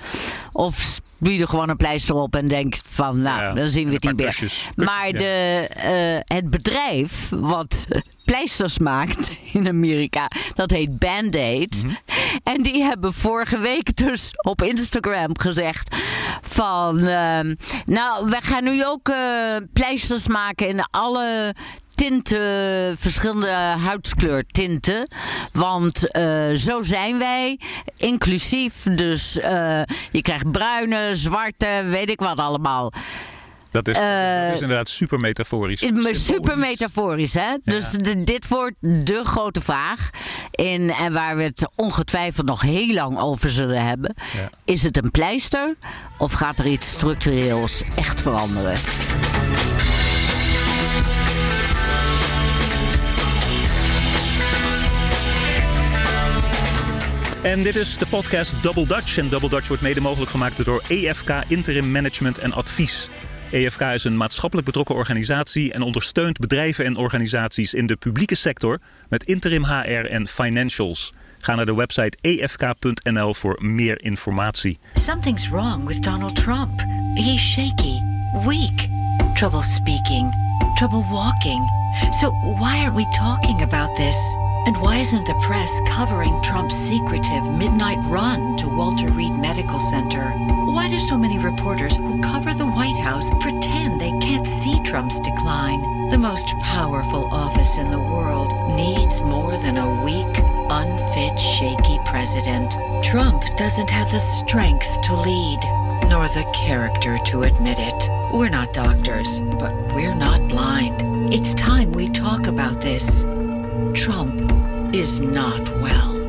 Of 0.51 0.99
doe 1.23 1.33
je 1.33 1.41
er 1.41 1.47
gewoon 1.47 1.69
een 1.69 1.77
pleister 1.77 2.15
op 2.15 2.35
en 2.35 2.47
denkt 2.47 2.81
van, 2.87 3.21
nou, 3.21 3.41
Ja, 3.41 3.53
dan 3.53 3.67
zien 3.67 3.87
we 3.87 3.93
het 3.93 4.03
niet 4.03 4.15
meer. 4.15 4.25
kusjes. 4.25 4.69
Maar 4.75 5.11
de, 5.11 5.67
eh, 5.69 6.35
het 6.37 6.49
bedrijf 6.49 7.29
wat 7.29 7.85
pleisters 8.25 8.77
maakt 8.77 9.31
in 9.53 9.67
Amerika, 9.67 10.27
dat 10.55 10.71
heet 10.71 10.99
Band-Aid. 10.99 11.83
Mhm. 11.83 11.95
En 12.43 12.61
die 12.61 12.83
hebben 12.83 13.13
vorige 13.13 13.59
week 13.59 13.97
dus 13.97 14.29
op 14.41 14.61
Instagram 14.61 15.39
gezegd 15.39 15.95
van, 16.41 16.97
ehm, 17.07 17.55
nou, 17.85 18.29
we 18.29 18.37
gaan 18.41 18.63
nu 18.63 18.85
ook 18.85 19.09
eh, 19.09 19.15
pleisters 19.73 20.27
maken 20.27 20.67
in 20.67 20.81
alle 20.91 21.55
tinten, 21.95 22.97
verschillende 22.97 23.47
huidskleurtinten. 23.83 25.07
Want 25.51 26.11
eh, 26.11 26.51
zo 26.53 26.83
zijn 26.83 27.17
wij, 27.17 27.59
inclusief. 27.97 28.73
Dus 28.95 29.33
je 30.11 30.21
krijgt 30.21 30.51
bruine, 30.51 31.12
zwarte, 31.15 31.83
weet 31.89 32.09
ik 32.09 32.19
wat 32.19 32.37
allemaal. 32.37 32.91
Dat 33.71 33.87
is, 33.87 33.95
Eh, 33.97 34.43
dat 34.45 34.53
is 34.53 34.61
inderdaad 34.61 34.89
super 34.89 35.19
metaforisch. 35.19 35.79
Symbolisch. 35.79 36.25
super 36.25 36.57
metaforisch, 36.57 37.33
hè? 37.33 37.55
Dus 37.63 37.91
de- 37.91 38.23
dit 38.23 38.47
wordt 38.47 38.75
de 38.79 39.21
grote 39.25 39.61
vraag. 39.61 40.09
In, 40.51 40.89
en 40.91 41.13
waar 41.13 41.35
we 41.37 41.43
het 41.43 41.69
ongetwijfeld 41.75 42.45
nog 42.47 42.61
heel 42.61 42.93
lang 42.93 43.19
over 43.19 43.49
zullen 43.49 43.85
hebben. 43.85 44.15
Ja. 44.33 44.49
Is 44.65 44.83
het 44.83 45.03
een 45.03 45.11
pleister 45.11 45.75
of 46.17 46.31
gaat 46.31 46.59
er 46.59 46.65
iets 46.67 46.89
structureels 46.89 47.81
echt 47.95 48.21
veranderen? 48.21 48.77
En 57.43 57.63
dit 57.63 57.75
is 57.75 57.97
de 57.97 58.05
podcast 58.05 58.63
Double 58.63 58.87
Dutch. 58.87 59.17
En 59.17 59.29
Double 59.29 59.49
Dutch 59.49 59.67
wordt 59.67 59.83
mede 59.83 60.01
mogelijk 60.01 60.31
gemaakt 60.31 60.65
door 60.65 60.83
EFK 60.87 61.29
Interim 61.47 61.91
Management 61.91 62.37
en 62.37 62.53
Advies. 62.53 63.09
EFK 63.51 63.81
is 63.81 64.03
een 64.03 64.17
maatschappelijk 64.17 64.67
betrokken 64.67 64.95
organisatie 64.95 65.73
en 65.73 65.81
ondersteunt 65.81 66.39
bedrijven 66.39 66.85
en 66.85 66.95
organisaties 66.95 67.73
in 67.73 67.85
de 67.85 67.95
publieke 67.95 68.35
sector 68.35 68.79
met 69.09 69.23
interim 69.23 69.63
HR 69.65 70.05
en 70.05 70.27
financials. 70.27 71.13
Ga 71.39 71.55
naar 71.55 71.65
de 71.65 71.75
website 71.75 72.17
efk.nl 72.21 73.33
voor 73.33 73.57
meer 73.61 74.01
informatie. 74.03 74.79
Something's 74.93 75.49
wrong 75.49 75.85
with 75.85 76.03
Donald 76.03 76.35
Trump. 76.35 76.79
He's 77.13 77.41
shaky, 77.41 77.99
weak, 78.45 78.87
trouble 79.33 79.61
speaking, 79.61 80.33
trouble 80.75 81.05
walking. 81.09 81.69
So, 82.19 82.29
why 82.31 82.77
aren't 82.77 82.95
we 82.95 83.05
talking 83.17 83.61
about 83.61 83.95
this? 83.95 84.15
And 84.65 84.77
why 84.77 84.97
isn't 84.99 85.27
the 85.27 85.33
press 85.45 85.81
covering 85.87 86.41
Trump's 86.41 86.75
secretive 86.87 87.43
midnight 87.57 87.97
run 88.07 88.55
to 88.57 88.69
Walter 88.69 89.11
Reed 89.11 89.35
Medical 89.35 89.77
Center? 89.77 90.23
Why 90.71 90.87
do 90.89 90.99
so 90.99 91.17
many 91.17 91.37
reporters 91.37 91.97
who 91.97 92.21
cover 92.21 92.53
the 92.53 92.65
White 92.67 92.97
House 92.97 93.29
pretend 93.41 93.99
they 93.99 94.17
can't 94.21 94.47
see 94.47 94.81
Trump's 94.83 95.19
decline? 95.19 95.81
The 96.09 96.17
most 96.17 96.47
powerful 96.61 97.25
office 97.25 97.77
in 97.77 97.91
the 97.91 97.99
world 97.99 98.51
needs 98.77 99.19
more 99.19 99.51
than 99.51 99.75
a 99.75 100.03
weak, 100.03 100.39
unfit, 100.69 101.37
shaky 101.37 101.99
president. 102.05 102.71
Trump 103.03 103.43
doesn't 103.57 103.89
have 103.89 104.11
the 104.11 104.19
strength 104.19 105.01
to 105.03 105.13
lead, 105.13 105.59
nor 106.07 106.29
the 106.29 106.49
character 106.55 107.17
to 107.25 107.41
admit 107.41 107.79
it. 107.79 108.09
We're 108.31 108.47
not 108.47 108.71
doctors, 108.71 109.41
but 109.59 109.73
we're 109.93 110.15
not 110.15 110.47
blind. 110.47 111.33
It's 111.33 111.53
time 111.53 111.91
we 111.91 112.07
talk 112.07 112.47
about 112.47 112.79
this. 112.79 113.25
Trump 113.91 114.51
is 114.91 115.19
not 115.19 115.69
well. 115.81 116.21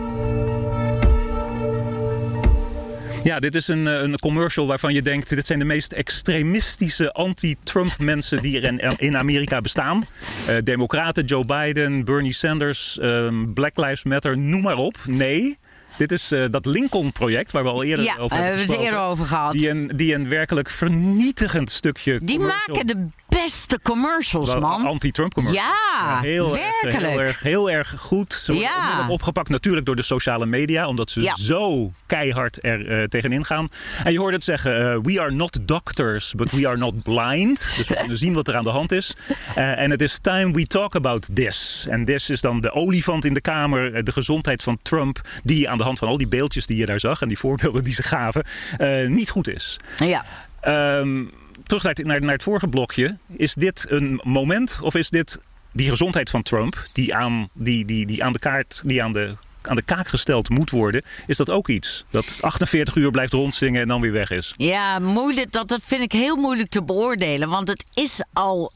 Ja, 3.23 3.39
dit 3.41 3.55
is 3.55 3.69
een, 3.69 3.87
eh, 3.87 4.01
een 4.03 4.19
commercial 4.19 4.67
waarvan 4.67 4.95
je 4.95 5.03
denkt... 5.03 5.29
dit 5.29 5.47
zijn 5.47 5.59
de 5.59 5.65
meest 5.65 5.93
extremistische 5.93 7.13
anti-Trump 7.13 7.99
mensen 7.99 8.43
die 8.43 8.61
er 8.61 8.65
in, 8.65 8.99
in 8.99 9.17
Amerika 9.17 9.61
bestaan. 9.61 10.07
Eh, 10.49 10.57
Democraten, 10.65 11.25
Joe 11.25 11.45
Biden, 11.45 12.05
Bernie 12.05 12.33
Sanders, 12.33 12.99
ehm, 12.99 13.53
Black 13.53 13.77
Lives 13.77 14.05
Matter, 14.05 14.39
noem 14.39 14.63
maar 14.63 14.77
op. 14.77 14.97
Nee, 15.07 15.59
dit 15.99 16.13
is 16.13 16.33
eh, 16.33 16.45
dat 16.51 16.67
Lincoln-project 16.67 17.53
waar 17.53 17.63
we 17.63 17.71
al 17.71 17.83
eerder 17.85 18.05
Ja, 18.05 18.17
over 18.19 18.29
daar 18.37 18.39
hebben 18.39 18.59
hebben 18.59 18.67
we 18.67 18.73
het 18.73 18.83
gesproken. 18.83 18.93
eerder 18.93 19.11
over 19.11 19.27
gehad. 19.27 19.53
Die 19.53 19.69
een, 19.71 19.91
die 19.97 20.15
een 20.15 20.29
werkelijk 20.29 20.71
vernietigend 20.71 21.71
stukje 21.71 22.19
Die 22.23 22.39
maken 22.39 22.87
de 22.87 23.09
beste 23.43 23.79
commercials, 23.83 24.55
man. 24.59 24.87
Anti-Trump 24.87 25.35
commercials. 25.35 25.69
Ja, 25.99 26.21
heel 26.21 26.53
werkelijk. 26.53 26.95
Erg, 26.95 27.03
heel, 27.07 27.21
erg, 27.21 27.43
heel 27.43 27.71
erg 27.71 27.95
goed. 27.99 28.33
Ze 28.33 28.53
worden 28.53 28.71
Ja. 28.71 29.09
opgepakt 29.09 29.49
natuurlijk 29.49 29.87
door 29.87 29.97
de 29.97 30.03
sociale 30.03 30.47
media. 30.47 30.87
Omdat 30.87 31.11
ze 31.11 31.21
Ja. 31.23 31.35
zo 31.37 31.93
keihard 32.07 32.59
er 32.65 32.89
eh, 32.89 33.03
tegenin 33.03 33.45
gaan. 33.45 33.69
En 34.05 34.13
je 34.13 34.19
hoort 34.19 34.33
het 34.33 34.45
zeggen. 34.45 34.93
eh, 34.93 34.99
we 35.03 35.21
are 35.21 35.31
not 35.31 35.59
doctors, 35.63 36.33
but 36.37 36.51
we 36.51 36.69
are 36.69 36.77
not 36.77 37.03
blind. 37.03 37.75
Dus 37.77 37.89
we 37.89 37.95
kunnen 37.97 38.17
zien 38.17 38.35
wat 38.35 38.49
er 38.49 38.57
aan 38.57 38.65
de 38.65 38.71
hand 38.71 38.93
is. 38.93 39.15
Eh, 39.55 39.79
En 39.79 39.91
het 39.91 40.03
is 40.03 40.19
time 40.23 40.53
we 40.53 40.67
talk 40.67 40.95
about 40.95 41.29
this. 41.35 41.87
En 41.91 42.05
this 42.05 42.31
is 42.31 42.41
dan 42.41 42.61
de 42.61 42.73
olifant 42.73 43.25
in 43.25 43.35
de 43.35 43.41
kamer. 43.41 43.95
eh, 43.95 44.03
De 44.05 44.13
gezondheid 44.13 44.63
van 44.63 44.79
Trump. 44.83 45.21
Die 45.43 45.69
aan 45.71 45.79
de 45.79 45.85
hand 45.85 45.99
van 45.99 46.09
al 46.09 46.17
die 46.17 46.29
beeldjes 46.29 46.67
die 46.67 46.77
je 46.77 46.87
daar 46.87 47.01
zag. 47.01 47.23
En 47.23 47.29
die 47.29 47.39
voorbeelden 47.39 47.85
die 47.85 47.95
ze 47.95 48.03
gaven. 48.03 48.45
eh, 48.79 49.07
niet 49.09 49.31
goed 49.31 49.49
is. 49.49 49.77
Ja. 49.97 50.25
Ehm, 50.61 51.25
terug 51.67 51.83
naar 51.83 51.93
het, 51.95 52.07
naar, 52.07 52.21
naar 52.21 52.33
het 52.33 52.43
vorige 52.43 52.69
blokje. 52.69 53.17
Is 53.37 53.55
dit 53.55 53.87
een 53.89 54.21
moment 54.23 54.79
of 54.81 54.95
is 54.95 55.11
dit 55.11 55.41
die 55.73 55.89
gezondheid 55.89 56.31
van 56.31 56.43
Trump, 56.43 56.87
die 56.93 57.15
aan, 57.15 57.49
die, 57.53 57.85
die, 57.85 58.07
die 58.07 58.25
aan 58.25 58.33
de 58.33 58.39
kaart, 58.39 58.83
die 58.85 59.03
aan 59.03 59.13
de, 59.13 59.35
aan 59.63 59.77
de 59.77 59.83
kaak 59.83 60.09
gesteld 60.09 60.49
moet 60.49 60.71
worden, 60.71 61.03
is 61.27 61.37
dat 61.37 61.51
ook 61.51 61.69
iets? 61.69 62.05
Dat 62.11 62.39
48 62.41 62.95
uur 62.95 63.11
blijft 63.11 63.33
rondzingen 63.33 63.83
en 63.83 63.89
dan 63.89 64.01
weer 64.01 64.13
weg 64.13 64.31
is. 64.31 64.55
Ja, 64.57 64.99
moeilijk, 64.99 65.53
dat, 65.53 65.69
dat 65.69 65.81
vind 65.85 66.03
ik 66.03 66.13
heel 66.13 66.37
moeilijk 66.37 66.69
te 66.71 66.83
beoordelen. 66.83 67.49
Want 67.49 67.69
het 67.69 67.85
is 67.95 68.23
al 68.33 68.73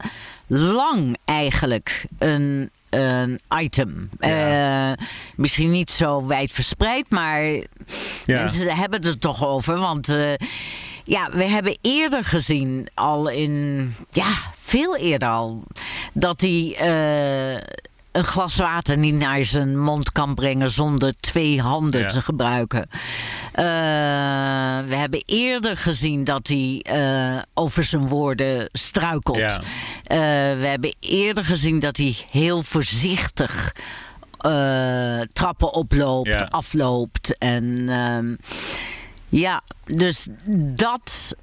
lang 0.47 1.17
eigenlijk 1.25 2.05
een, 2.19 2.69
een 2.89 3.39
item. 3.59 4.09
Ja. 4.19 4.91
Eh, 4.91 5.05
misschien 5.35 5.71
niet 5.71 5.91
zo 5.91 6.25
wijd 6.27 6.51
verspreid, 6.51 7.09
maar 7.09 7.43
Ja. 7.43 7.63
mensen 8.25 8.75
hebben 8.75 8.99
het 8.99 9.07
er 9.07 9.19
toch 9.19 9.45
over. 9.45 9.77
Want 9.77 10.09
eh, 10.09 10.33
ja, 11.09 11.29
we 11.31 11.43
hebben 11.43 11.77
eerder 11.81 12.23
gezien, 12.23 12.87
al 12.93 13.27
in, 13.29 13.95
ja, 14.11 14.31
veel 14.55 14.97
eerder 14.97 15.27
al, 15.29 15.63
dat 16.13 16.41
hij. 16.41 16.75
eh, 16.77 17.61
een 18.11 18.23
glas 18.25 18.55
water 18.55 18.97
niet 18.97 19.13
naar 19.13 19.43
zijn 19.45 19.79
mond 19.79 20.11
kan 20.11 20.35
brengen 20.35 20.71
zonder 20.71 21.13
twee 21.19 21.61
handen 21.61 22.01
Ja. 22.01 22.07
te 22.07 22.21
gebruiken. 22.21 22.89
Eh, 23.51 23.63
we 24.87 24.95
hebben 24.95 25.23
eerder 25.25 25.77
gezien 25.77 26.23
dat 26.23 26.47
hij 26.47 26.81
eh, 26.83 27.41
over 27.53 27.83
zijn 27.83 28.07
woorden 28.07 28.69
struikelt. 28.71 29.37
Ja. 29.37 29.61
We 30.57 30.65
hebben 30.65 30.93
eerder 30.99 31.45
gezien 31.45 31.79
dat 31.79 31.97
hij 31.97 32.15
heel 32.31 32.63
voorzichtig 32.63 33.75
trappen 35.33 35.73
oploopt, 35.73 36.27
Ja. 36.29 36.47
afloopt. 36.49 37.37
En 37.37 37.85
ehm, 37.89 38.35
ja, 39.29 39.63
dus 39.85 40.27
dat. 40.75 41.35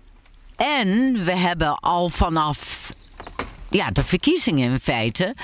En 0.56 1.24
we 1.24 1.36
hebben 1.36 1.78
al 1.78 2.08
vanaf 2.08 2.92
ja, 3.70 3.90
de 3.90 4.04
verkiezingen 4.04 4.70
in 4.70 4.80
feite. 4.80 5.34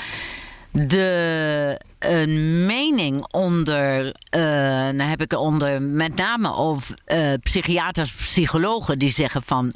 De 0.72 1.80
een 1.98 2.66
mening 2.66 3.26
onder, 3.32 4.14
eh 4.30 4.84
dan 4.84 4.98
heb 4.98 5.20
ik 5.20 5.32
onder 5.32 5.82
met 5.82 6.16
name 6.16 6.54
over 6.54 6.98
eh, 7.04 7.32
psychiaters, 7.42 8.12
psychologen 8.12 8.98
die 8.98 9.10
zeggen 9.10 9.42
van 9.42 9.72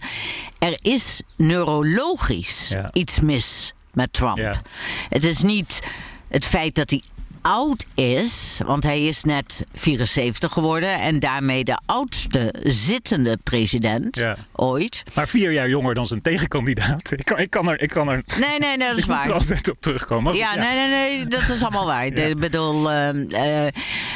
er 0.59 0.79
is 0.83 1.21
neurologisch 1.37 2.69
Ja. 2.69 2.91
iets 2.93 3.21
mis 3.21 3.75
met 3.93 4.13
Trump. 4.13 4.37
Ja. 4.37 4.63
Het 5.09 5.25
is 5.25 5.43
niet 5.43 5.81
het 6.29 6.45
feit 6.45 6.75
dat 6.75 6.91
hij 6.91 7.03
oud 7.47 7.85
is, 7.95 8.59
want 8.67 8.83
hij 8.85 9.05
is 9.05 9.23
net 9.25 9.63
74 9.75 10.53
geworden 10.53 11.01
en 11.01 11.21
daarmee 11.21 11.65
de 11.65 11.79
oudste 11.87 12.55
zittende 12.63 13.39
president 13.45 14.17
Ja. 14.17 14.37
ooit. 14.53 15.03
Maar 15.15 15.29
vier 15.29 15.53
jaar 15.53 15.69
jonger 15.69 15.95
dan 15.95 16.07
zijn 16.07 16.23
tegenkandidaat. 16.23 17.11
Ik 17.13 17.25
kan, 17.25 17.39
ik 17.39 17.51
kan 17.51 17.69
er, 17.69 17.83
ik 17.83 17.89
kan 17.89 18.09
er, 18.09 18.23
Nee, 18.41 18.59
nee, 18.59 18.77
nee, 18.77 18.89
dat 18.89 18.97
is 18.97 19.03
ik 19.05 19.09
moet 19.09 19.17
er 19.19 19.23
waar. 19.29 19.33
altijd 19.33 19.71
op 19.71 19.77
terugkomen. 19.81 20.33
Goed, 20.33 20.41
Ja, 20.41 20.55
nee, 20.55 20.75
nee, 20.75 20.89
nee, 20.91 21.27
dat 21.27 21.49
is 21.49 21.63
allemaal 21.63 21.87
waar. 21.87 22.05
Ja. 22.17 22.23
Ik 22.23 22.39
bedoel, 22.39 22.91
ehm, 22.93 23.31
eh, 23.31 23.67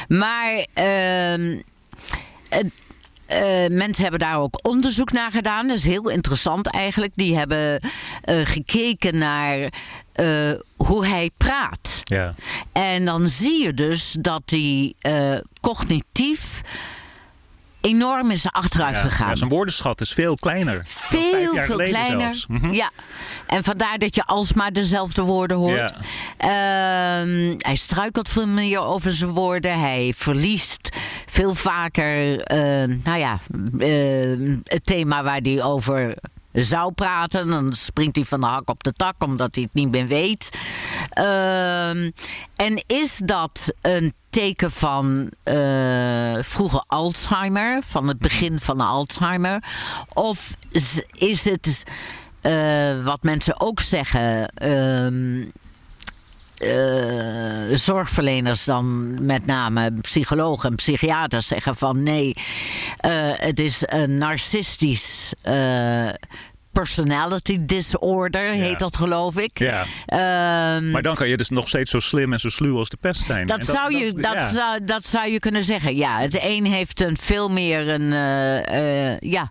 maar 0.09 0.67
ehm, 0.75 1.59
het- 2.49 2.73
eh, 3.27 3.67
mensen 3.71 4.03
hebben 4.03 4.21
daar 4.21 4.39
ook 4.41 4.59
onderzoek 4.69 5.13
naar 5.13 5.31
gedaan. 5.31 5.69
Dat 5.69 5.77
is 5.77 5.85
heel 5.85 6.09
interessant 6.09 6.67
eigenlijk. 6.67 7.13
Die 7.15 7.37
hebben 7.37 7.81
eh, 8.23 8.37
gekeken 8.45 9.19
naar 9.19 9.69
eh, 10.13 10.51
hoe 10.77 11.07
hij 11.07 11.31
praat. 11.37 12.01
Ja. 12.05 12.35
En 12.73 13.05
dan 13.05 13.27
zie 13.29 13.63
je 13.63 13.75
dus 13.75 14.17
dat 14.21 14.43
hij 14.47 14.95
eh, 14.99 15.35
cognitief 15.61 16.61
enorm 17.81 18.31
is 18.31 18.47
achteruit 18.53 18.95
Ja, 18.95 19.01
gegaan. 19.01 19.29
ja, 19.29 19.35
zijn 19.37 19.51
woordenschat 19.51 20.01
is 20.01 20.13
veel 20.13 20.37
kleiner. 20.37 20.83
Veel, 20.87 21.55
veel 21.55 21.77
kleiner. 21.77 22.45
Mhm. 22.49 22.73
Ja. 22.73 22.91
En 23.47 23.65
vandaar 23.65 23.99
dat 23.99 24.15
je 24.15 24.25
alsmaar 24.25 24.73
dezelfde 24.73 25.23
woorden 25.23 25.57
hoort. 25.57 25.93
Ehm, 26.37 27.55
hij 27.59 27.75
struikelt 27.75 28.29
veel 28.29 28.47
meer 28.47 28.81
over 28.81 29.13
zijn 29.13 29.31
woorden. 29.31 29.81
Hij 29.81 30.13
verliest 30.17 30.89
veel 31.27 31.55
vaker 31.55 32.41
eh, 32.41 32.97
nou 33.05 33.19
ja, 33.19 33.41
het 34.65 34.87
thema 34.87 35.23
waar 35.23 35.41
hij 35.43 35.63
over 35.63 36.15
zou 36.53 36.93
praten. 36.93 37.47
Dan 37.47 37.73
springt 37.75 38.17
hij 38.17 38.25
van 38.25 38.41
de 38.41 38.47
hak 38.47 38.69
op 38.69 38.83
de 38.85 38.93
tak 38.93 39.15
omdat 39.19 39.55
hij 39.55 39.65
het 39.65 39.75
niet 39.75 39.91
meer 39.91 40.07
weet. 40.07 40.51
Ehm, 41.11 42.11
en 42.57 42.85
is 42.87 43.21
dat 43.25 43.73
een 43.81 44.15
teken 44.31 44.71
van 44.71 45.31
eh, 45.43 46.39
vroege 46.41 46.85
Alzheimer, 46.87 47.83
van 47.87 48.09
het 48.09 48.19
begin 48.19 48.59
van 48.61 48.79
de 48.79 48.85
Alzheimer? 48.85 49.63
Of 50.15 50.51
is- 50.71 51.03
is 51.13 51.45
het 51.45 51.85
eh, 52.41 53.05
wat 53.05 53.23
mensen 53.23 53.61
ook 53.61 53.81
zeggen? 53.81 54.49
ehm, 54.49 55.45
eh, 56.61 57.77
zorgverleners 57.77 58.65
dan 58.65 59.17
met 59.25 59.47
name 59.47 59.93
psychologen 60.01 60.71
en 60.71 60.77
psychiaters 60.77 61.47
zeggen 61.47 61.77
van 61.77 62.03
nee, 62.03 62.33
eh, 62.97 63.11
het 63.37 63.61
is 63.61 63.83
een 63.87 64.19
narcistisch 64.19 65.33
eh, 65.43 66.09
personality 66.73 67.59
disorder, 67.61 68.51
heet 68.51 68.79
dat 68.79 68.97
geloof 68.97 69.39
ik. 69.39 69.59
Ja. 69.59 69.85
Ehm, 70.07 70.91
Maar 70.91 71.03
dan 71.03 71.15
kan 71.15 71.29
je 71.29 71.37
dus 71.37 71.49
nog 71.49 71.69
steeds 71.69 71.91
zo 71.91 71.99
slim 71.99 72.33
en 72.33 72.41
zo 72.41 72.49
sluw 72.49 72.79
als 72.79 72.89
de 72.89 72.99
pest 73.01 73.25
zijn. 73.25 73.47
dat, 73.47 73.65
zou 73.65 73.97
je, 73.97 74.13
dat, 74.13 74.35
ja. 74.35 74.51
zou, 74.51 74.85
dat 74.85 75.07
zou 75.07 75.31
je 75.31 75.39
kunnen 75.39 75.65
zeggen. 75.65 75.97
Ja, 75.97 76.21
het 76.21 76.39
een 76.43 76.65
heeft 76.65 77.01
een 77.01 77.17
veel 77.17 77.49
meer 77.49 77.89
een. 77.89 78.11
ja. 79.21 79.51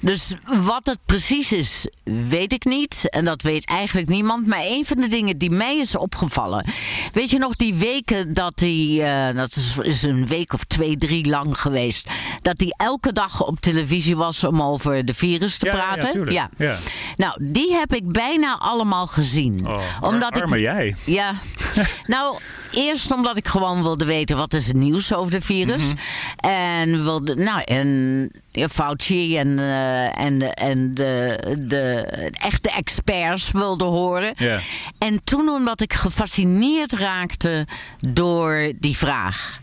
Dus 0.00 0.34
wat 0.46 0.86
het 0.86 0.98
precies 1.06 1.52
is, 1.52 1.88
weet 2.28 2.52
ik 2.52 2.64
niet. 2.64 3.10
En 3.10 3.24
dat 3.24 3.42
weet 3.42 3.66
eigenlijk 3.66 4.08
niemand. 4.08 4.46
Maar 4.46 4.60
een 4.62 4.86
van 4.86 4.96
de 4.96 5.08
dingen 5.08 5.38
die 5.38 5.50
mij 5.50 5.76
is 5.78 5.96
opgevallen. 5.96 6.64
Weet 7.12 7.30
je 7.30 7.38
nog 7.38 7.56
die 7.56 7.74
weken 7.74 8.34
dat 8.34 8.60
hij. 8.60 9.00
eh, 9.28 9.36
dat 9.36 9.56
is, 9.56 9.76
is 9.82 10.02
een 10.02 10.26
week 10.26 10.52
of 10.52 10.64
twee, 10.64 10.96
drie 10.98 11.26
lang 11.28 11.60
geweest. 11.60 12.08
Dat 12.42 12.54
hij 12.60 12.74
elke 12.76 13.12
dag 13.12 13.46
op 13.46 13.60
televisie 13.60 14.16
was 14.16 14.44
om 14.44 14.62
over 14.62 15.04
de 15.04 15.14
virus 15.14 15.58
te 15.58 15.66
Ja, 15.66 15.72
ja, 15.72 15.78
ja, 15.78 15.94
praten. 15.96 16.32
Ja. 16.32 16.50
Nou, 17.16 17.44
die 17.52 17.72
heb 17.74 17.94
ik 17.94 18.12
bijna 18.12 18.56
allemaal 18.58 19.06
gezien. 19.06 19.66
Oh, 19.66 19.82
omdat 20.00 20.40
arme 20.40 20.56
ik, 20.56 20.62
jij. 20.62 20.94
ja. 21.04 21.34
nou, 22.06 22.38
eerst 22.70 23.12
omdat 23.12 23.36
ik 23.36 23.48
gewoon 23.48 23.82
wilde 23.82 24.04
weten 24.04 24.36
wat 24.36 24.52
is 24.52 24.66
het 24.66 24.76
nieuws 24.76 25.14
over 25.14 25.30
de 25.30 25.40
virus. 25.40 25.82
Mhm. 25.82 25.96
En 26.50 27.04
wilde, 27.04 27.34
nou, 27.34 27.62
en 27.64 28.30
ja, 28.52 28.68
Fauci 28.68 29.38
en, 29.38 29.58
eh, 29.58 30.18
en, 30.18 30.54
en 30.54 30.94
de, 30.94 31.38
de 31.60 32.00
echte 32.32 32.70
experts 32.70 33.50
wilde 33.50 33.84
horen. 33.84 34.34
En 34.98 35.20
toen 35.24 35.48
omdat 35.48 35.80
ik 35.80 35.92
gefascineerd 35.92 36.92
raakte 36.92 37.66
door 37.98 38.72
die 38.78 38.96
vraag 38.96 39.58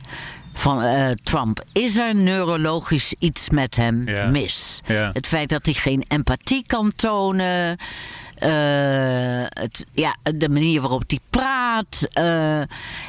van 0.53 0.81
eh, 0.81 1.11
Trump. 1.23 1.63
Is 1.73 1.97
er 1.97 2.15
neurologisch 2.15 3.13
iets 3.19 3.49
met 3.49 3.75
hem 3.75 4.03
mis? 4.31 4.81
Het 5.13 5.27
feit 5.27 5.49
dat 5.49 5.65
hij 5.65 5.73
geen 5.73 6.05
empathie 6.07 6.63
kan 6.67 6.91
tonen. 6.95 7.77
Eh, 8.35 8.49
het, 9.63 9.85
ja, 9.91 10.15
de 10.21 10.49
manier 10.49 10.81
waarop 10.81 11.03
hij 11.07 11.19
praat. 11.29 12.07
eh, 12.13 12.59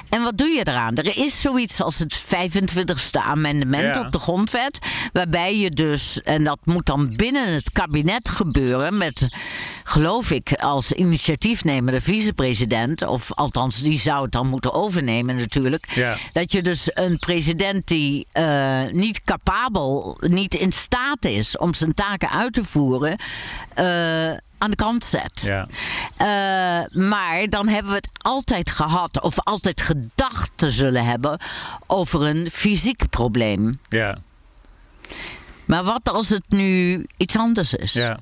en 0.08 0.22
wat 0.22 0.38
doe 0.38 0.48
je 0.48 0.60
eraan? 0.68 0.96
Er 0.96 1.16
is 1.18 1.40
zoiets 1.40 1.80
als 1.80 1.98
het 1.98 2.14
25e 2.16 3.20
amendement 3.20 3.94
Ja. 3.94 4.00
op 4.00 4.12
de 4.12 4.18
grondwet. 4.18 4.78
Waarbij 5.12 5.58
je 5.58 5.70
dus, 5.70 6.22
en 6.22 6.44
dat 6.44 6.58
moet 6.64 6.86
dan 6.86 7.16
binnen 7.16 7.52
het 7.54 7.72
kabinet 7.72 8.28
gebeuren. 8.28 8.98
Met, 8.98 9.28
geloof 9.84 10.30
ik, 10.30 10.52
als 10.52 10.92
initiatiefnemer 10.92 11.92
de 11.92 12.00
vicepresident. 12.00 13.02
Of 13.06 13.32
althans, 13.32 13.82
die 13.82 13.98
zou 13.98 14.22
het 14.22 14.32
dan 14.32 14.48
moeten 14.48 14.72
overnemen 14.72 15.36
natuurlijk. 15.36 15.92
Ja. 15.94 16.16
Dat 16.32 16.52
je 16.52 16.62
dus 16.62 16.88
een 16.94 17.18
president 17.18 17.86
die 17.86 18.26
eh, 18.32 18.82
niet 18.90 19.24
capabel, 19.24 20.16
niet 20.20 20.54
in 20.54 20.72
staat 20.72 21.24
is 21.24 21.56
om 21.58 21.74
zijn 21.74 21.94
taken 21.94 22.30
uit 22.30 22.52
te 22.52 22.64
voeren, 22.64 23.16
aan 24.64 24.70
de 24.70 24.76
kant 24.76 25.04
zet. 25.04 25.42
Ja. 25.44 25.66
Eh, 26.16 26.98
maar 27.08 27.48
dan 27.48 27.68
hebben 27.68 27.92
we 27.92 27.96
het 27.96 28.08
altijd 28.18 28.70
gehad, 28.70 29.20
of 29.20 29.40
altijd 29.40 29.80
gedacht 29.80 30.50
te 30.54 30.70
zullen 30.70 31.04
hebben, 31.04 31.40
over 31.86 32.22
een 32.22 32.50
fysiek 32.50 33.10
probleem. 33.10 33.80
Ja. 33.88 34.18
Maar 35.66 35.84
wat 35.84 36.08
als 36.08 36.28
het 36.28 36.44
nu 36.48 37.04
iets 37.16 37.36
anders 37.36 37.74
is? 37.74 37.92
Ja. 37.92 38.18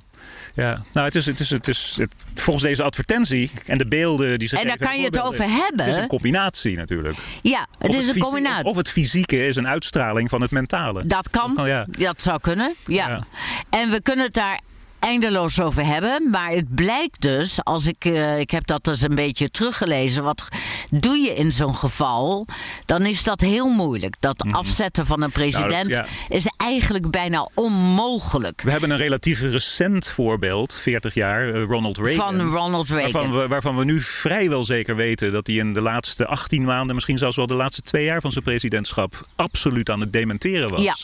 Ja, 0.55 0.83
nou, 0.93 1.07
het 1.07 1.15
is, 1.15 1.27
het 1.27 1.41
is, 1.41 1.51
het 1.51 1.69
is 1.69 1.97
het, 1.99 2.13
volgens 2.35 2.65
deze 2.65 2.83
advertentie 2.83 3.51
en 3.67 3.79
de 3.79 3.87
beelden 3.87 4.39
die 4.39 4.49
ze 4.49 4.59
En 4.59 4.67
daar 4.67 4.77
kan 4.77 4.99
je 4.99 5.05
het 5.05 5.21
over 5.21 5.45
hebben. 5.45 5.85
Het 5.85 5.95
is 5.95 5.97
een 5.97 6.07
combinatie 6.07 6.77
natuurlijk. 6.77 7.19
Ja, 7.43 7.67
het 7.79 7.91
Of 7.91 7.97
is 7.97 8.09
een 8.09 8.19
combinatie. 8.19 8.65
Of 8.65 8.77
het 8.77 8.89
fysieke 8.89 9.47
is 9.47 9.57
een 9.57 9.69
uitstraling 9.69 10.31
van 10.31 10.41
het 10.41 10.51
mentale. 10.51 11.07
Dat 11.07 11.31
kan. 11.31 11.55
kan, 11.55 11.69
ja. 11.69 11.87
Dat 11.89 12.23
zou 12.23 12.41
kunnen. 12.41 12.75
Ja. 12.87 13.09
Ja. 13.09 13.23
En 13.71 13.91
we 13.91 14.03
kunnen 14.03 14.25
het 14.25 14.35
daar 14.35 14.61
eindeloos 15.03 15.61
over 15.61 15.87
hebben. 15.87 16.31
Maar 16.31 16.51
het 16.51 16.75
blijkt 16.75 17.21
dus, 17.21 17.65
als 17.65 17.87
ik, 17.87 18.05
eh, 18.05 18.39
ik 18.39 18.51
heb 18.51 18.67
dat 18.67 18.85
dus 18.85 19.03
een 19.03 19.15
beetje 19.15 19.51
teruggelezen. 19.51 20.25
Wat 20.25 20.49
doe 20.91 21.17
je 21.17 21.35
in 21.35 21.53
zo'n 21.53 21.75
geval? 21.75 22.47
Dan 22.87 23.07
is 23.07 23.23
dat 23.23 23.41
heel 23.41 23.69
moeilijk. 23.69 24.15
Dat 24.21 24.45
afzetten 24.51 25.07
van 25.07 25.23
een 25.23 25.31
president 25.31 25.71
Mhm. 25.89 25.91
Nou, 25.91 26.07
ja. 26.29 26.37
is 26.37 26.47
eigenlijk 26.57 27.11
bijna 27.11 27.49
onmogelijk. 27.55 28.63
We 28.63 28.71
hebben 28.71 28.91
een 28.91 28.97
relatief 28.97 29.41
recent 29.41 30.09
voorbeeld, 30.09 30.75
40 30.75 31.15
jaar, 31.15 31.55
eh, 31.55 31.63
Ronald 31.63 31.99
Reagan. 31.99 32.37
Van 32.37 32.41
Ronald 32.41 32.89
Reagan. 32.89 33.13
Waarvan 33.13 33.41
we, 33.41 33.49
waarvan 33.49 33.77
we 33.77 33.85
nu 33.85 34.01
vrijwel 34.01 34.65
zeker 34.65 34.97
weten 34.97 35.33
dat 35.33 35.47
hij 35.47 35.57
in 35.57 35.73
de 35.73 35.81
laatste 35.81 36.27
18 36.27 36.65
maanden, 36.65 36.95
misschien 36.95 37.19
zelfs 37.19 37.37
wel 37.37 37.47
de 37.47 37.55
laatste 37.55 37.83
twee 37.83 38.05
jaar 38.05 38.21
van 38.21 38.33
zijn 38.33 38.45
presidentschap, 38.45 39.27
absoluut 39.37 39.91
aan 39.91 40.01
het 40.01 40.13
dementeren 40.13 40.71
was. 40.71 40.83
Ja. 40.83 40.95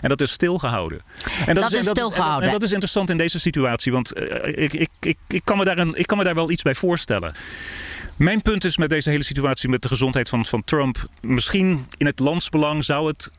En 0.00 0.08
dat 0.08 0.20
is 0.20 0.30
stilgehouden. 0.30 1.00
En 1.46 1.54
Dat 1.54 1.72
is 1.72 1.78
en 1.78 1.84
stilgehouden. 1.84 2.46
En, 2.46 2.52
dat 2.52 2.62
is 2.62 2.70
interessant 2.70 3.10
in 3.10 3.16
deze 3.16 3.28
situatie, 3.28 3.47
want 3.56 4.12
eh, 4.12 4.62
ik, 4.62 4.72
ik, 4.72 4.88
ik, 5.00 5.16
ik, 5.28 5.44
kan 5.44 5.56
me 5.58 5.64
daar 5.64 5.78
een, 5.78 5.94
ik 5.94 6.06
kan 6.06 6.18
me 6.18 6.24
daar 6.24 6.34
wel 6.34 6.50
iets 6.50 6.62
bij 6.62 6.74
voorstellen. 6.74 7.34
Mijn 8.16 8.42
punt 8.42 8.64
is 8.64 8.76
met 8.76 8.88
deze 8.88 9.10
hele 9.10 9.24
situatie 9.24 9.68
met 9.68 9.82
de 9.82 9.88
gezondheid 9.88 10.28
van, 10.28 10.44
van 10.46 10.64
Trump. 10.64 11.06
Misschien 11.20 11.86
in 11.96 12.06
het 12.06 12.18
landsbelang 12.18 12.84
zou 12.84 13.06
het 13.08 13.30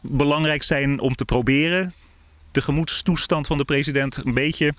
belangrijk 0.00 0.62
zijn 0.62 1.00
om 1.00 1.14
te 1.14 1.24
proberen 1.24 1.92
de 2.52 2.62
gemoedstoestand 2.62 3.46
van 3.46 3.56
de 3.56 3.64
president 3.64 4.16
een 4.24 4.34
beetje. 4.34 4.74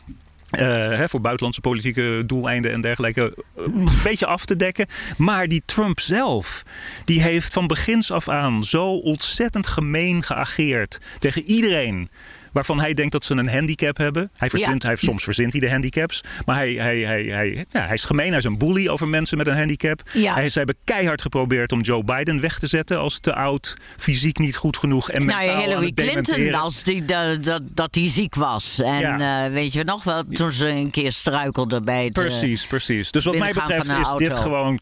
eh, 0.49 0.67
hè, 0.87 1.09
voor 1.09 1.21
buitenlandse 1.21 1.61
politieke 1.61 2.23
doeleinden 2.25 2.71
en 2.71 2.81
dergelijke. 2.81 3.43
eh, 3.55 3.63
een 3.63 3.89
beetje 4.03 4.25
af 4.25 4.45
te 4.45 4.55
dekken. 4.55 4.87
Maar 5.17 5.47
die 5.47 5.61
Trump 5.65 5.99
zelf. 5.99 6.63
die 7.05 7.21
heeft 7.21 7.53
van 7.53 7.67
begins 7.67 8.11
af 8.11 8.29
aan 8.29 8.63
zo 8.63 8.85
ontzettend 8.97 9.67
gemeen 9.67 10.23
geageerd. 10.23 10.99
tegen 11.19 11.43
iedereen 11.43 12.09
waarvan 12.51 12.79
hij 12.79 12.93
denkt 12.93 13.11
dat 13.11 13.25
ze 13.25 13.35
een 13.35 13.49
handicap 13.49 13.97
hebben. 13.97 14.31
Hij 14.37 14.49
verzint, 14.49 14.81
Ja. 14.81 14.87
hij, 14.87 14.97
soms 14.97 15.23
verzint 15.23 15.51
hij 15.53 15.61
de 15.61 15.69
handicaps. 15.71 16.23
Maar 16.45 16.55
hij, 16.55 16.73
hij, 16.73 16.99
hij, 16.99 17.23
hij, 17.23 17.65
ja, 17.71 17.81
hij 17.85 17.93
is 17.93 18.03
gemeen. 18.03 18.27
Hij 18.29 18.37
is 18.37 18.43
een 18.43 18.57
bully 18.57 18.87
over 18.87 19.07
mensen 19.07 19.37
met 19.37 19.47
een 19.47 19.57
handicap. 19.57 20.01
Ja. 20.13 20.33
Hij, 20.33 20.49
ze 20.49 20.57
hebben 20.57 20.75
keihard 20.83 21.21
geprobeerd 21.21 21.71
om 21.71 21.81
Joe 21.81 22.03
Biden 22.03 22.41
weg 22.41 22.59
te 22.59 22.67
zetten 22.67 22.99
als 22.99 23.19
te 23.19 23.33
oud, 23.35 23.75
fysiek 23.97 24.37
niet 24.37 24.55
goed 24.55 24.77
genoeg 24.77 25.11
en 25.11 25.25
Nou, 25.25 25.37
mentaal 25.37 25.55
aan 25.55 25.61
Hillary 25.61 25.91
Clinton, 25.91 26.53
als 26.53 26.83
die, 26.83 27.05
dat, 27.05 27.43
dat, 27.43 27.61
dat 27.65 27.93
die 27.93 28.09
ziek 28.09 28.35
was. 28.35 28.79
En 28.81 28.99
Ja. 28.99 29.45
eh, 29.45 29.51
weet 29.53 29.73
je 29.73 29.83
nog 29.83 30.03
wel, 30.03 30.23
toen 30.23 30.51
ze 30.51 30.67
een 30.67 30.91
keer 30.91 31.11
struikelde 31.11 31.81
bij 31.81 32.03
het... 32.03 32.17
eh, 32.17 32.23
Precies, 32.25 32.67
precies. 32.67 33.11
Dus 33.11 33.25
wat 33.25 33.37
mij 33.37 33.53
betreft 33.53 33.91
is 33.91 34.11
dit 34.17 34.37
gewoon 34.37 34.79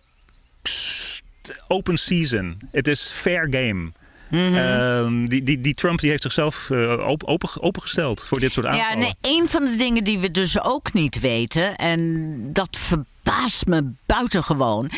open 1.67 1.97
season. 1.97 2.57
Het 2.71 2.87
is 2.87 3.09
fair 3.13 3.47
game. 3.51 3.91
Mhm. 4.29 4.55
Ehm, 4.55 5.25
die, 5.25 5.43
die, 5.43 5.61
die 5.61 5.73
Trump 5.73 5.99
die 5.99 6.09
heeft 6.09 6.21
zichzelf 6.21 6.69
eh, 6.69 7.07
open, 7.07 7.27
open, 7.27 7.61
opengesteld 7.61 8.23
voor 8.23 8.39
dit 8.39 8.53
soort 8.53 8.65
Ja, 8.65 8.71
aanvallen. 8.71 8.97
nee, 8.99 9.13
een 9.39 9.47
van 9.49 9.65
de 9.65 9.75
dingen 9.75 10.03
die 10.03 10.19
we 10.19 10.31
dus 10.31 10.63
ook 10.63 10.93
niet 10.93 11.19
weten, 11.19 11.75
en 11.75 12.49
dat 12.53 12.69
verbaast 12.71 13.65
me 13.65 13.93
buitengewoon. 14.05 14.89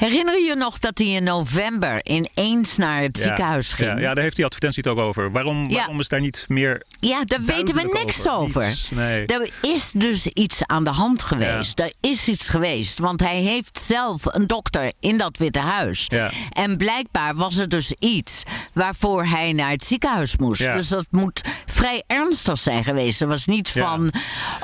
Herinner 0.00 0.34
je 0.40 0.46
je 0.46 0.54
nog 0.54 0.78
dat 0.78 0.98
hij 0.98 1.06
in 1.06 1.22
november 1.24 2.00
ineens 2.06 2.76
naar 2.76 3.02
het 3.02 3.16
Ja, 3.18 3.22
ziekenhuis 3.22 3.72
ging? 3.72 3.90
Ja, 3.90 3.98
ja, 3.98 4.14
daar 4.14 4.22
heeft 4.22 4.36
die 4.36 4.44
advertentie 4.44 4.82
het 4.82 4.92
ook 4.92 4.98
over. 4.98 5.30
Waarom, 5.30 5.68
Ja. 5.68 5.76
waarom 5.76 6.00
is 6.00 6.08
daar 6.08 6.20
niet 6.20 6.44
meer 6.48 6.82
Ja, 7.00 7.24
daar 7.24 7.42
weten 7.42 7.74
we 7.74 7.98
niks 8.04 8.28
over. 8.28 8.74
Nee. 8.90 9.26
Er 9.26 9.50
is 9.62 9.92
dus 9.94 10.26
iets 10.26 10.66
aan 10.66 10.84
de 10.84 10.90
hand 10.90 11.22
geweest. 11.22 11.80
Er 11.80 11.92
is 12.00 12.28
iets 12.28 12.48
geweest. 12.48 12.98
Want 12.98 13.20
hij 13.20 13.36
heeft 13.40 13.80
zelf 13.82 14.22
een 14.24 14.46
dokter 14.46 14.92
in 15.00 15.18
dat 15.18 15.36
Witte 15.36 15.58
Huis. 15.58 16.04
Ja. 16.08 16.30
En 16.52 16.76
blijkbaar 16.76 17.34
was 17.34 17.56
er 17.56 17.68
dus 17.68 17.92
iets 17.98 18.42
waarvoor 18.72 19.24
hij 19.26 19.52
naar 19.52 19.70
het 19.70 19.84
ziekenhuis 19.84 20.36
moest. 20.36 20.72
Dus 20.72 20.88
dat 20.88 21.06
moet 21.10 21.40
vrij 21.66 22.02
ernstig 22.06 22.58
zijn 22.58 22.84
geweest. 22.84 23.20
Er 23.20 23.28
was 23.28 23.46
niet 23.46 23.68
van, 23.68 24.12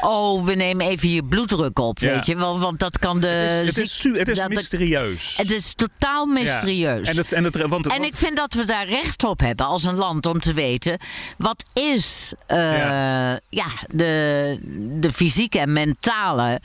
oh, 0.01 0.45
we 0.45 0.55
nemen 0.55 0.87
even 0.87 1.09
je 1.11 1.23
bloeddruk 1.25 1.79
op, 1.79 1.99
weet 1.99 2.27
je 2.27 2.37
wel. 2.37 2.59
Want 2.59 2.79
dat 2.79 2.99
kan 2.99 3.21
de... 3.21 3.27
het 3.29 3.61
is, 3.63 3.77
het 3.77 3.89
ziek- 3.91 4.13
is, 4.15 4.19
het 4.19 4.29
is 4.29 4.47
mysterieus. 4.49 5.25
Het 5.37 5.51
is 5.51 5.75
totaal 5.75 6.27
mysterieus. 6.27 7.07
Ja. 7.07 7.11
En, 7.13 7.17
het, 7.17 7.33
en, 7.33 7.45
het, 7.45 7.67
want 7.67 7.87
En 7.87 8.03
ik 8.05 8.15
vind 8.17 8.37
dat 8.37 8.55
we 8.55 8.65
daar 8.65 8.89
recht 8.89 9.25
op 9.25 9.41
hebben 9.41 9.67
als 9.67 9.85
een 9.85 9.95
land 9.95 10.27
om 10.27 10.41
te 10.41 10.53
weten 10.53 10.99
wat 11.37 11.63
is 11.73 12.33
eh, 12.47 12.59
Ja. 12.79 13.41
ja. 13.49 13.67
de, 13.87 14.59
de 15.01 15.13
fysieke 15.13 15.59
en 15.59 15.73
mentale 15.73 16.61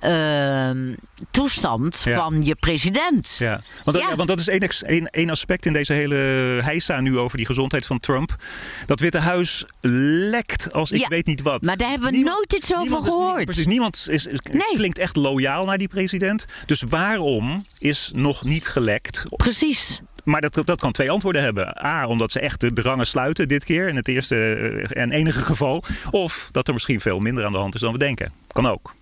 eh, 0.00 0.70
toestand 1.30 2.02
Ja. 2.04 2.16
van 2.16 2.44
je 2.44 2.54
president. 2.54 3.36
Ja, 3.38 3.60
want, 3.84 3.96
dat, 3.96 4.14
want 4.16 4.28
dat 4.28 4.40
is 4.40 4.48
één, 4.48 4.68
één, 4.86 5.10
één 5.10 5.30
aspect 5.30 5.66
in 5.66 5.72
deze 5.72 5.92
hele 5.92 6.16
heisa 6.62 7.00
nu 7.00 7.18
over 7.18 7.36
die 7.36 7.46
gezondheid 7.46 7.86
van 7.86 8.00
Trump. 8.00 8.36
Dat 8.86 9.00
Witte 9.00 9.18
Huis 9.18 9.64
lekt 10.30 10.72
als 10.72 10.92
ik 10.92 11.06
weet 11.08 11.26
niet 11.26 11.42
wat. 11.42 11.62
maar 11.62 11.76
daar 11.76 11.90
hebben 11.90 12.10
we 12.12 12.18
nooit 12.18 12.52
iets 12.52 12.74
over 12.74 12.98
is- 12.98 13.04
gehoord. 13.04 13.44
precies, 13.44 13.66
niemand 13.66 14.06
is, 14.10 14.26
is- 14.26 14.40
Nee. 14.52 14.62
klinkt 14.74 14.98
echt 14.98 15.16
loyaal 15.16 15.64
naar 15.64 15.78
die 15.78 15.88
president. 15.88 16.44
Dus 16.66 16.82
waarom 16.88 17.66
is 17.78 18.01
nog 18.14 18.44
niet 18.44 18.68
gelekt? 18.68 19.24
Precies. 19.30 20.02
Maar 20.24 20.40
dat, 20.40 20.58
dat 20.64 20.80
kan 20.80 20.92
twee 20.92 21.10
antwoorden 21.10 21.42
hebben. 21.42 21.84
A, 21.84 22.06
omdat 22.06 22.32
ze 22.32 22.40
echt 22.40 22.60
de, 22.60 22.72
de 22.72 22.82
rangen 22.82 23.06
sluiten 23.06 23.48
dit 23.48 23.64
keer, 23.64 23.88
in 23.88 23.96
het 23.96 24.08
eerste 24.08 24.36
eh, 24.36 25.02
en 25.02 25.10
enige 25.10 25.42
geval. 25.42 25.84
Of 26.10 26.48
dat 26.52 26.68
er 26.68 26.74
misschien 26.74 27.00
veel 27.00 27.18
minder 27.18 27.44
aan 27.44 27.52
de 27.52 27.58
hand 27.58 27.74
is 27.74 27.80
dan 27.80 27.92
we 27.92 27.98
denken. 27.98 28.32
Kan 28.46 28.66
ook. 28.66 28.92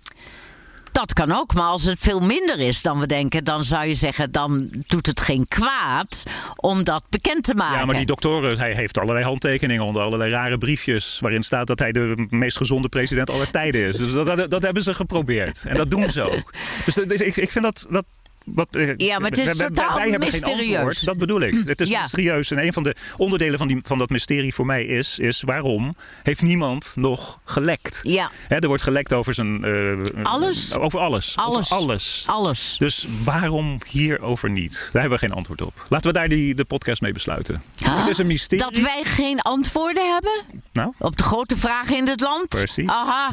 Dat 0.91 1.13
kan 1.13 1.31
ook, 1.31 1.53
maar 1.53 1.63
als 1.63 1.83
het 1.83 1.99
veel 1.99 2.19
minder 2.19 2.59
is 2.59 2.81
dan 2.81 2.99
we 2.99 3.07
denken, 3.07 3.43
dan 3.43 3.63
zou 3.63 3.85
je 3.85 3.93
zeggen, 3.93 4.31
dan 4.31 4.69
doet 4.87 5.05
het 5.05 5.21
geen 5.21 5.47
kwaad 5.47 6.23
om 6.55 6.83
dat 6.83 7.03
bekend 7.09 7.43
te 7.43 7.53
maken. 7.53 7.79
Ja, 7.79 7.85
maar 7.85 7.95
die 7.95 8.05
doktoren, 8.05 8.57
hij 8.57 8.73
heeft 8.73 8.97
allerlei 8.97 9.25
handtekeningen 9.25 9.83
onder 9.83 10.01
allerlei 10.01 10.31
rare 10.31 10.57
briefjes. 10.57 11.19
waarin 11.19 11.43
staat 11.43 11.67
dat 11.67 11.79
hij 11.79 11.91
de 11.91 12.27
meest 12.29 12.57
gezonde 12.57 12.89
president 12.89 13.29
aller 13.29 13.51
tijden 13.51 13.87
is. 13.87 13.97
Dus 13.97 14.11
dat, 14.11 14.25
dat, 14.25 14.51
dat 14.51 14.61
hebben 14.61 14.83
ze 14.83 14.93
geprobeerd. 14.93 15.65
En 15.67 15.75
dat 15.75 15.91
doen 15.91 16.09
ze 16.09 16.21
ook. 16.21 16.51
Dus, 16.85 16.95
dus 16.95 17.21
ik, 17.21 17.35
ik 17.37 17.51
vind 17.51 17.63
dat. 17.63 17.87
dat 17.89 18.05
wat, 18.45 18.67
eh, 18.71 18.95
Ja, 18.97 19.19
maar 19.19 19.29
het 19.29 19.39
is 19.39 19.57
wij- 19.57 19.67
totaal 19.67 19.95
wij 19.97 20.09
hebben 20.09 20.29
geen 20.29 20.39
mysterieus. 20.41 20.75
antwoord. 20.75 21.05
Dat 21.05 21.17
bedoel 21.17 21.41
ik. 21.41 21.61
Het 21.65 21.81
is 21.81 21.89
Ja. 21.89 22.01
mysterieus. 22.01 22.51
En 22.51 22.63
een 22.65 22.73
van 22.73 22.83
de 22.83 22.95
onderdelen 23.17 23.57
van, 23.57 23.67
die, 23.67 23.79
van 23.83 23.97
dat 23.97 24.09
mysterie 24.09 24.53
voor 24.53 24.65
mij 24.65 24.85
is, 24.85 25.19
is 25.19 25.41
waarom 25.41 25.95
heeft 26.23 26.41
niemand 26.41 26.91
nog 26.95 27.39
gelekt? 27.45 27.99
Ja. 28.03 28.29
Hè, 28.47 28.55
er 28.57 28.67
wordt 28.67 28.83
gelekt 28.83 29.13
over 29.13 29.33
zijn. 29.33 29.63
eh, 29.63 30.23
Alles. 30.23 30.73
Over 30.75 30.99
alles. 30.99 31.33
Alles. 31.37 31.55
Over 31.71 31.75
alles. 31.75 32.23
Alles. 32.27 32.75
Dus 32.79 33.05
waarom 33.23 33.77
hierover 33.89 34.49
niet? 34.49 34.89
Daar 34.91 35.01
hebben 35.01 35.19
we 35.19 35.25
geen 35.27 35.35
antwoord 35.35 35.61
op. 35.61 35.85
Laten 35.89 36.07
we 36.07 36.13
daar 36.17 36.27
die, 36.27 36.55
de 36.55 36.65
podcast 36.65 37.01
mee 37.01 37.11
besluiten. 37.13 37.61
het 37.83 38.07
is 38.07 38.17
een 38.17 38.27
mysterie. 38.27 38.63
Dat 38.71 38.77
wij 38.77 39.01
geen 39.03 39.39
antwoorden 39.41 40.11
hebben 40.13 40.31
Nou, 40.73 40.93
op 40.97 41.17
de 41.17 41.23
grote 41.23 41.57
vragen 41.57 41.97
in 41.97 42.07
het 42.07 42.19
land. 42.21 42.47
Precies. 42.49 42.87
Aha. 42.87 43.31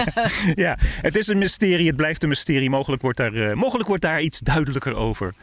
ja, 0.54 0.78
het 0.82 1.16
is 1.16 1.26
een 1.26 1.38
mysterie. 1.38 1.86
Het 1.86 1.96
blijft 1.96 2.22
een 2.22 2.28
mysterie. 2.28 2.70
Mogelijk 2.70 3.02
wordt 3.02 3.18
daar, 3.18 3.34
eh, 3.34 3.52
mogelijk 3.54 3.88
wordt 3.88 4.02
daar 4.02 4.20
iets 4.20 4.38
duidelijker 4.42 4.94
over. 4.94 5.34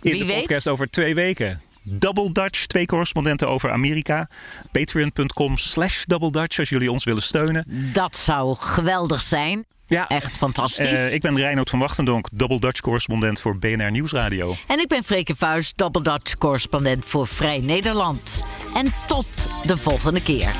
In 0.00 0.10
Wie 0.10 0.20
de 0.20 0.26
weet. 0.26 0.40
podcast 0.40 0.68
over 0.68 0.86
twee 0.90 1.14
weken. 1.14 1.60
Double 1.88 2.32
Dutch, 2.32 2.66
twee 2.66 2.86
correspondenten 2.86 3.48
over 3.48 3.70
Amerika. 3.70 4.28
Patreon.com 4.72 5.56
slash 5.56 6.04
Double 6.04 6.30
Dutch 6.30 6.58
als 6.58 6.68
jullie 6.68 6.90
ons 6.90 7.04
willen 7.04 7.22
steunen. 7.22 7.64
Dat 7.92 8.16
zou 8.16 8.56
geweldig 8.56 9.20
zijn. 9.20 9.64
Ja. 9.86 10.08
Echt 10.08 10.36
fantastisch. 10.36 10.86
Eh, 10.86 11.14
ik 11.14 11.20
ben 11.20 11.36
Reinoud 11.36 11.70
van 11.70 11.78
Wachtendonk, 11.78 12.28
Double 12.32 12.60
Dutch 12.60 12.80
correspondent 12.80 13.40
voor 13.40 13.58
BNR 13.58 13.90
Nieuwsradio. 13.90 14.56
En 14.66 14.78
ik 14.80 14.88
ben 14.88 15.04
Freke 15.04 15.36
Vuist, 15.36 15.78
Double 15.78 16.02
Dutch 16.02 16.34
correspondent 16.34 17.04
voor 17.04 17.26
Vrij 17.26 17.58
Nederland. 17.58 18.42
En 18.74 18.92
tot 19.06 19.26
de 19.62 19.76
volgende 19.76 20.22
keer. 20.22 20.54